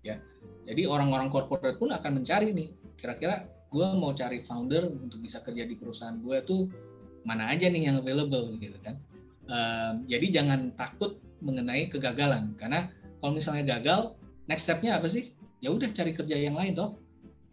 ya 0.05 0.17
jadi 0.65 0.87
orang-orang 0.87 1.29
corporate 1.29 1.77
pun 1.77 1.91
akan 1.91 2.21
mencari 2.21 2.53
nih 2.55 2.69
kira-kira 2.97 3.47
gue 3.73 3.87
mau 3.97 4.13
cari 4.13 4.45
founder 4.45 4.85
untuk 4.85 5.19
bisa 5.21 5.41
kerja 5.41 5.65
di 5.65 5.75
perusahaan 5.77 6.21
gue 6.21 6.37
tuh 6.45 6.69
mana 7.25 7.49
aja 7.49 7.67
nih 7.67 7.89
yang 7.89 7.97
available 7.99 8.53
gitu 8.61 8.77
kan 8.85 8.99
um, 9.47 9.93
jadi 10.07 10.43
jangan 10.43 10.75
takut 10.75 11.19
mengenai 11.43 11.91
kegagalan 11.91 12.55
karena 12.55 12.87
kalau 13.19 13.35
misalnya 13.35 13.79
gagal 13.79 14.15
next 14.47 14.67
stepnya 14.67 14.99
apa 14.99 15.07
sih 15.11 15.35
ya 15.63 15.71
udah 15.71 15.91
cari 15.91 16.11
kerja 16.15 16.35
yang 16.35 16.55
lain 16.55 16.75
toh 16.75 16.99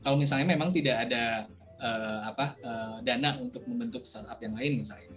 kalau 0.01 0.16
misalnya 0.16 0.49
memang 0.49 0.72
tidak 0.72 1.09
ada 1.09 1.47
uh, 1.80 2.20
apa 2.28 2.57
uh, 2.61 2.97
dana 3.05 3.36
untuk 3.41 3.64
membentuk 3.66 4.05
startup 4.05 4.38
yang 4.41 4.55
lain 4.57 4.84
misalnya. 4.84 5.09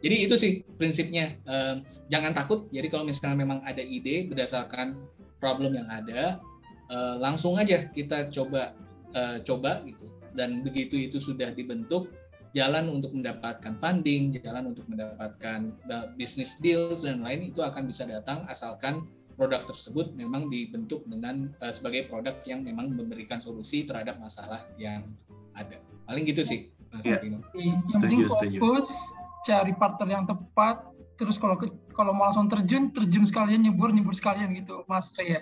Jadi 0.00 0.16
itu 0.24 0.34
sih 0.36 0.52
prinsipnya. 0.80 1.36
Um, 1.44 1.84
jangan 2.08 2.32
takut. 2.32 2.72
Jadi 2.72 2.88
kalau 2.88 3.04
misalnya 3.04 3.44
memang 3.44 3.60
ada 3.68 3.84
ide 3.84 4.24
berdasarkan 4.32 4.96
problem 5.36 5.76
yang 5.76 5.88
ada, 5.92 6.40
uh, 6.88 7.20
langsung 7.20 7.60
aja 7.60 7.84
kita 7.92 8.32
coba 8.32 8.72
uh, 9.12 9.44
coba 9.44 9.84
gitu. 9.84 10.08
Dan 10.32 10.64
begitu 10.64 10.96
itu 10.96 11.20
sudah 11.20 11.52
dibentuk, 11.52 12.08
jalan 12.50 12.90
untuk 12.90 13.14
mendapatkan 13.14 13.78
funding, 13.78 14.34
jalan 14.42 14.74
untuk 14.74 14.86
mendapatkan 14.90 15.70
business 16.18 16.58
deals 16.58 17.06
dan 17.06 17.22
lain 17.22 17.54
itu 17.54 17.62
akan 17.62 17.86
bisa 17.86 18.06
datang 18.06 18.42
asalkan 18.50 19.06
produk 19.40 19.64
tersebut 19.64 20.12
memang 20.12 20.52
dibentuk 20.52 21.00
dengan 21.08 21.48
uh, 21.64 21.72
sebagai 21.72 22.12
produk 22.12 22.36
yang 22.44 22.60
memang 22.60 22.92
memberikan 22.92 23.40
solusi 23.40 23.88
terhadap 23.88 24.20
masalah 24.20 24.60
yang 24.76 25.16
ada. 25.56 25.80
Paling 26.04 26.28
gitu 26.28 26.44
sih, 26.44 26.68
Mas 26.92 27.08
ya. 27.08 27.16
Setuju, 27.88 28.28
fokus 28.28 28.92
cari 29.48 29.72
partner 29.72 30.08
yang 30.20 30.24
tepat 30.28 30.84
terus 31.16 31.40
kalau 31.40 31.56
kalau 32.00 32.16
mau 32.16 32.32
langsung 32.32 32.48
terjun 32.48 32.88
terjun 32.88 33.28
sekalian 33.28 33.60
nyebur 33.60 33.92
nyebur 33.92 34.16
sekalian 34.16 34.48
gitu 34.56 34.80
mas 34.88 35.12
Ria 35.20 35.28
ya. 35.28 35.40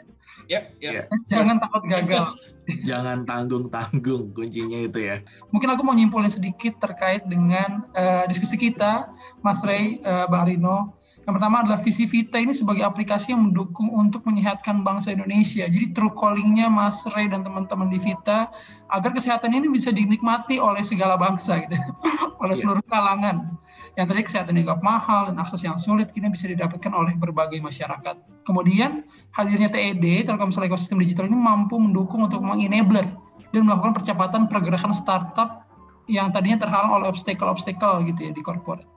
Ya, 0.51 0.61
ya. 0.83 1.03
jangan 1.31 1.63
takut 1.63 1.87
gagal. 1.87 2.35
Jangan 2.89 3.25
tanggung 3.25 3.73
tanggung 3.73 4.29
kuncinya 4.37 4.77
itu 4.77 5.01
ya. 5.01 5.25
Mungkin 5.49 5.73
aku 5.73 5.81
mau 5.81 5.97
nyimpulin 5.97 6.29
sedikit 6.29 6.77
terkait 6.77 7.25
dengan 7.25 7.81
uh, 7.97 8.29
diskusi 8.29 8.61
kita 8.61 9.09
mas 9.41 9.65
Ray 9.65 10.05
uh, 10.05 10.29
Bang 10.29 10.45
Rino. 10.45 11.01
Yang 11.25 11.35
pertama 11.41 11.57
adalah 11.65 11.81
visi 11.81 12.05
Vita 12.05 12.37
ini 12.37 12.53
sebagai 12.53 12.85
aplikasi 12.85 13.33
yang 13.33 13.49
mendukung 13.49 13.89
untuk 13.93 14.25
menyehatkan 14.29 14.85
bangsa 14.85 15.13
Indonesia. 15.13 15.65
Jadi 15.69 15.93
true 15.93 16.13
callingnya 16.13 16.73
Mas 16.73 17.05
Ray 17.05 17.29
dan 17.29 17.45
teman-teman 17.45 17.85
di 17.89 18.01
Vita 18.01 18.49
agar 18.89 19.13
kesehatan 19.13 19.53
ini 19.53 19.69
bisa 19.69 19.93
dinikmati 19.93 20.57
oleh 20.57 20.81
segala 20.81 21.21
bangsa 21.21 21.61
gitu, 21.61 21.77
oleh 22.45 22.57
yeah. 22.57 22.61
seluruh 22.65 22.85
kalangan 22.89 23.61
yang 23.95 24.07
tadi 24.09 24.21
kesehatan 24.27 24.53
dianggap 24.57 24.81
mahal 24.83 25.33
dan 25.33 25.37
akses 25.41 25.63
yang 25.65 25.79
sulit 25.79 26.11
kini 26.13 26.29
bisa 26.29 26.45
didapatkan 26.51 26.93
oleh 26.93 27.15
berbagai 27.17 27.61
masyarakat. 27.63 28.45
Kemudian 28.45 29.07
hadirnya 29.33 29.71
TED, 29.71 30.27
Telkomsel 30.27 30.67
Ekosistem 30.67 31.01
Digital 31.01 31.31
ini 31.31 31.39
mampu 31.39 31.79
mendukung 31.81 32.27
untuk 32.27 32.43
mengenabler 32.45 33.15
dan 33.49 33.63
melakukan 33.65 33.97
percepatan 33.97 34.51
pergerakan 34.51 34.93
startup 34.93 35.65
yang 36.09 36.33
tadinya 36.33 36.65
terhalang 36.65 36.93
oleh 37.01 37.07
obstacle-obstacle 37.13 38.05
gitu 38.13 38.29
ya 38.29 38.33
di 38.33 38.41
corporate. 38.41 38.89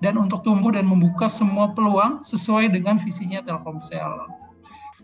Dan 0.00 0.16
untuk 0.16 0.40
tumbuh 0.40 0.72
dan 0.72 0.88
membuka 0.88 1.28
semua 1.28 1.72
peluang 1.72 2.24
sesuai 2.24 2.72
dengan 2.72 2.96
visinya 2.96 3.40
Telkomsel. 3.44 4.40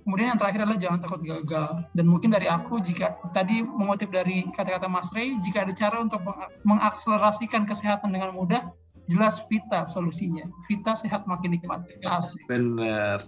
Kemudian 0.07 0.31
yang 0.31 0.39
terakhir 0.39 0.63
adalah 0.63 0.79
jangan 0.79 0.99
takut 1.03 1.19
gagal. 1.19 1.83
Dan 1.91 2.07
mungkin 2.07 2.31
dari 2.31 2.47
aku, 2.47 2.79
jika 2.79 3.19
tadi 3.35 3.59
mengutip 3.67 4.07
dari 4.07 4.47
kata-kata 4.55 4.87
Mas 4.87 5.11
Ray, 5.11 5.35
jika 5.43 5.67
ada 5.67 5.75
cara 5.75 5.99
untuk 5.99 6.23
mengakselerasikan 6.63 7.67
kesehatan 7.67 8.15
dengan 8.15 8.31
mudah, 8.31 8.71
jelas 9.07 9.43
Vita 9.47 9.87
solusinya. 9.87 10.47
Vita 10.67 10.93
sehat 10.99 11.25
makin 11.27 11.59
nikmat. 11.59 11.87
Asik. 12.03 12.43
Bener. 12.51 13.23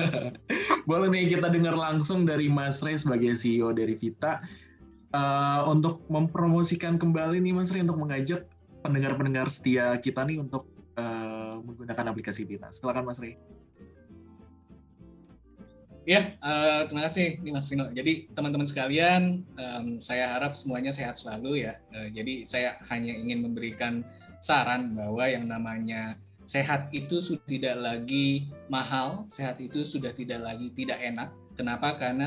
Boleh 0.88 1.08
nih 1.08 1.36
kita 1.36 1.48
dengar 1.48 1.74
langsung 1.76 2.28
dari 2.28 2.46
Mas 2.46 2.84
Rey 2.84 2.96
sebagai 2.96 3.32
CEO 3.36 3.72
dari 3.72 3.96
Vita 3.96 4.44
uh, 5.16 5.66
untuk 5.68 6.04
mempromosikan 6.12 7.00
kembali 7.00 7.40
nih 7.40 7.52
Mas 7.56 7.72
Rey 7.72 7.84
untuk 7.84 8.00
mengajak 8.00 8.44
pendengar-pendengar 8.80 9.48
setia 9.52 9.96
kita 10.00 10.24
nih 10.24 10.40
untuk 10.40 10.68
uh, 11.00 11.60
menggunakan 11.64 12.12
aplikasi 12.12 12.44
Vita. 12.44 12.68
Silakan 12.72 13.08
Mas 13.08 13.20
Rey. 13.20 13.36
Ya, 16.08 16.34
uh, 16.40 16.88
terima 16.88 17.06
kasih 17.06 17.38
nih 17.44 17.52
Mas 17.52 17.68
Vino. 17.68 17.92
Jadi 17.92 18.32
teman-teman 18.32 18.64
sekalian, 18.64 19.44
um, 19.60 20.00
saya 20.00 20.32
harap 20.32 20.56
semuanya 20.56 20.90
sehat 20.90 21.20
selalu 21.20 21.68
ya. 21.68 21.76
Uh, 21.92 22.08
jadi 22.08 22.48
saya 22.48 22.80
hanya 22.88 23.12
ingin 23.12 23.44
memberikan 23.44 24.00
saran 24.40 24.96
bahwa 24.96 25.24
yang 25.28 25.46
namanya 25.46 26.16
sehat 26.48 26.90
itu 26.90 27.22
sudah 27.22 27.46
tidak 27.46 27.76
lagi 27.78 28.50
mahal, 28.66 29.28
sehat 29.30 29.62
itu 29.62 29.86
sudah 29.86 30.10
tidak 30.10 30.42
lagi 30.42 30.72
tidak 30.74 30.98
enak. 30.98 31.28
Kenapa? 31.54 31.94
Karena 32.00 32.26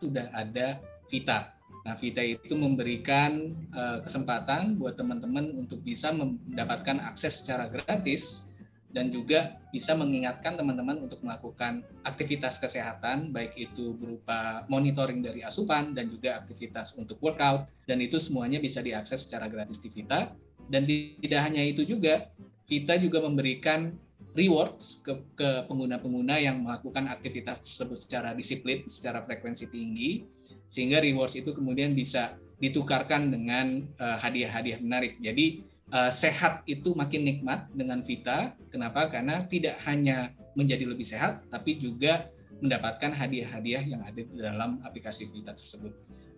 sudah 0.00 0.26
ada 0.34 0.80
Vita. 1.06 1.54
Nah, 1.86 1.96
Vita 1.96 2.20
itu 2.20 2.54
memberikan 2.56 3.56
uh, 3.72 4.02
kesempatan 4.04 4.76
buat 4.76 4.98
teman-teman 4.98 5.54
untuk 5.54 5.80
bisa 5.86 6.12
mendapatkan 6.12 6.98
akses 7.00 7.44
secara 7.44 7.70
gratis 7.70 8.50
dan 8.90 9.14
juga 9.14 9.54
bisa 9.70 9.94
mengingatkan 9.94 10.58
teman-teman 10.58 10.98
untuk 10.98 11.22
melakukan 11.22 11.86
aktivitas 12.02 12.58
kesehatan 12.58 13.30
baik 13.30 13.54
itu 13.54 13.94
berupa 13.94 14.66
monitoring 14.66 15.22
dari 15.22 15.46
asupan 15.46 15.94
dan 15.94 16.10
juga 16.10 16.42
aktivitas 16.42 16.98
untuk 16.98 17.22
workout 17.22 17.70
dan 17.86 18.02
itu 18.02 18.18
semuanya 18.18 18.58
bisa 18.58 18.82
diakses 18.82 19.30
secara 19.30 19.46
gratis 19.46 19.78
di 19.78 19.94
Vita 19.94 20.34
dan 20.70 20.86
tidak 20.86 21.40
hanya 21.42 21.66
itu 21.66 21.82
juga, 21.82 22.30
kita 22.70 22.94
juga 23.02 23.18
memberikan 23.26 23.90
rewards 24.38 25.02
ke, 25.02 25.66
pengguna-pengguna 25.66 26.38
yang 26.38 26.62
melakukan 26.62 27.10
aktivitas 27.10 27.66
tersebut 27.66 27.98
secara 27.98 28.30
disiplin, 28.32 28.86
secara 28.86 29.26
frekuensi 29.26 29.66
tinggi, 29.66 30.22
sehingga 30.70 31.02
rewards 31.02 31.34
itu 31.34 31.50
kemudian 31.50 31.98
bisa 31.98 32.38
ditukarkan 32.62 33.34
dengan 33.34 33.82
uh, 33.98 34.22
hadiah-hadiah 34.22 34.78
menarik. 34.78 35.18
Jadi 35.18 35.66
uh, 35.90 36.12
sehat 36.14 36.62
itu 36.70 36.94
makin 36.94 37.26
nikmat 37.26 37.66
dengan 37.74 38.06
Vita. 38.06 38.54
Kenapa? 38.70 39.10
Karena 39.10 39.42
tidak 39.50 39.82
hanya 39.88 40.30
menjadi 40.54 40.86
lebih 40.86 41.08
sehat, 41.08 41.42
tapi 41.50 41.82
juga 41.82 42.30
mendapatkan 42.60 43.10
hadiah-hadiah 43.10 43.82
yang 43.82 44.04
ada 44.06 44.20
di 44.20 44.36
dalam 44.38 44.78
aplikasi 44.86 45.26
Vita 45.32 45.56
tersebut. 45.56 45.90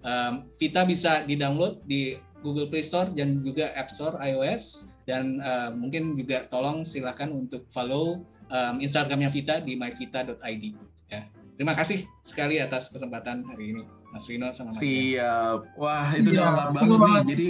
Um, 0.03 0.51
Vita 0.59 0.83
bisa 0.83 1.23
di-download 1.25 1.87
di 1.87 2.19
Google 2.43 2.67
Play 2.67 2.83
Store 2.83 3.07
dan 3.15 3.41
juga 3.47 3.71
App 3.79 3.89
Store 3.89 4.19
iOS 4.19 4.91
dan 5.07 5.39
uh, 5.43 5.71
mungkin 5.75 6.19
juga 6.19 6.47
tolong 6.51 6.83
silakan 6.83 7.47
untuk 7.47 7.67
follow 7.71 8.23
um, 8.51 8.75
Instagramnya 8.83 9.31
Vita 9.31 9.63
di 9.63 9.79
myvita.id. 9.79 10.65
Ya, 11.11 11.27
terima 11.59 11.75
kasih 11.79 12.07
sekali 12.27 12.59
atas 12.59 12.91
kesempatan 12.91 13.47
hari 13.47 13.79
ini, 13.79 13.83
Mas 14.11 14.27
Rino 14.27 14.51
sama 14.51 14.75
Mas. 14.75 14.83
Siap, 14.83 15.61
wah 15.79 16.09
itu 16.19 16.35
udah 16.35 16.47
lengkap 16.51 16.69
banget 16.75 16.99
nih. 16.99 17.25
Jadi 17.31 17.49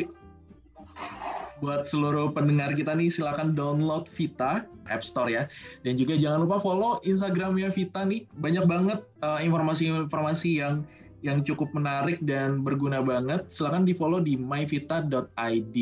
buat 1.63 1.87
seluruh 1.87 2.35
pendengar 2.35 2.75
kita 2.75 2.91
nih 2.91 3.07
silakan 3.07 3.55
download 3.55 4.11
Vita 4.11 4.67
App 4.91 5.07
Store 5.07 5.31
ya 5.31 5.47
dan 5.87 5.95
juga 5.95 6.19
jangan 6.19 6.43
lupa 6.43 6.59
follow 6.59 6.99
Instagramnya 7.07 7.71
Vita 7.71 8.03
nih 8.03 8.27
banyak 8.35 8.67
banget 8.67 9.07
uh, 9.23 9.39
informasi-informasi 9.39 10.59
yang 10.59 10.83
yang 11.23 11.47
cukup 11.47 11.71
menarik 11.73 12.19
dan 12.27 12.67
berguna 12.67 12.99
banget, 13.01 13.47
silahkan 13.55 13.87
di 13.87 13.95
follow 13.95 14.19
di 14.19 14.35
myvita.id. 14.35 15.77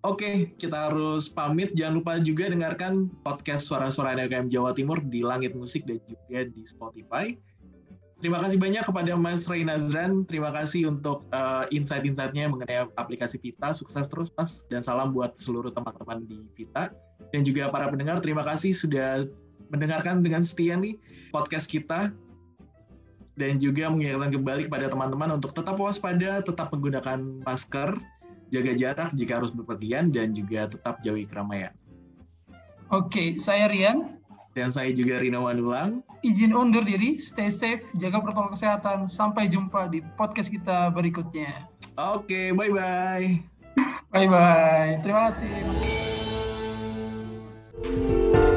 Oke, 0.00 0.56
kita 0.56 0.88
harus 0.88 1.28
pamit. 1.28 1.76
Jangan 1.76 2.00
lupa 2.00 2.16
juga 2.24 2.48
dengarkan 2.48 3.12
podcast 3.20 3.68
Suara-Suara 3.68 4.16
NKM 4.16 4.48
Jawa 4.48 4.72
Timur 4.72 4.96
di 4.96 5.20
Langit 5.20 5.52
Musik 5.52 5.84
dan 5.84 6.00
juga 6.08 6.48
di 6.48 6.64
Spotify. 6.64 7.36
Terima 8.20 8.40
kasih 8.40 8.56
banyak 8.56 8.84
kepada 8.84 9.12
Mas 9.16 9.44
Ray 9.44 9.60
Nazran. 9.64 10.24
Terima 10.24 10.52
kasih 10.56 10.88
untuk 10.88 11.28
uh, 11.36 11.68
insight-insightnya 11.68 12.48
mengenai 12.48 12.88
aplikasi 12.96 13.36
Vita. 13.40 13.76
Sukses 13.76 14.08
terus, 14.08 14.32
Mas. 14.40 14.64
Dan 14.72 14.80
salam 14.80 15.12
buat 15.12 15.36
seluruh 15.36 15.72
teman-teman 15.72 16.24
di 16.24 16.48
Vita. 16.56 16.88
Dan 17.32 17.44
juga 17.44 17.68
para 17.68 17.88
pendengar, 17.92 18.24
terima 18.24 18.44
kasih 18.44 18.72
sudah 18.72 19.28
mendengarkan 19.68 20.20
dengan 20.20 20.42
setia 20.42 20.74
nih 20.76 20.98
podcast 21.30 21.70
kita 21.70 22.10
dan 23.40 23.56
juga 23.56 23.88
mengingatkan 23.88 24.36
kembali 24.36 24.68
kepada 24.68 24.92
teman-teman 24.92 25.40
untuk 25.40 25.56
tetap 25.56 25.80
waspada, 25.80 26.44
tetap 26.44 26.68
menggunakan 26.68 27.40
masker, 27.40 27.96
jaga 28.52 28.72
jarak 28.76 29.10
jika 29.16 29.40
harus 29.40 29.48
berpergian, 29.48 30.12
dan 30.12 30.36
juga 30.36 30.68
tetap 30.68 31.00
jauhi 31.00 31.24
keramaian. 31.24 31.72
Oke, 32.92 33.40
saya 33.40 33.64
Rian. 33.72 34.20
Dan 34.52 34.68
saya 34.68 34.90
juga 34.92 35.22
Rina 35.22 35.40
Wanulang. 35.40 36.02
Izin 36.20 36.52
undur 36.52 36.84
diri, 36.84 37.16
stay 37.16 37.48
safe, 37.48 37.86
jaga 37.96 38.20
protokol 38.20 38.52
kesehatan. 38.52 39.08
Sampai 39.08 39.48
jumpa 39.48 39.88
di 39.88 40.04
podcast 40.18 40.52
kita 40.52 40.92
berikutnya. 40.92 41.70
Oke, 41.96 42.52
bye-bye. 42.52 43.40
Bye-bye. 44.10 45.00
Terima 45.06 45.30
kasih. 45.30 45.48
kasih. 47.80 48.49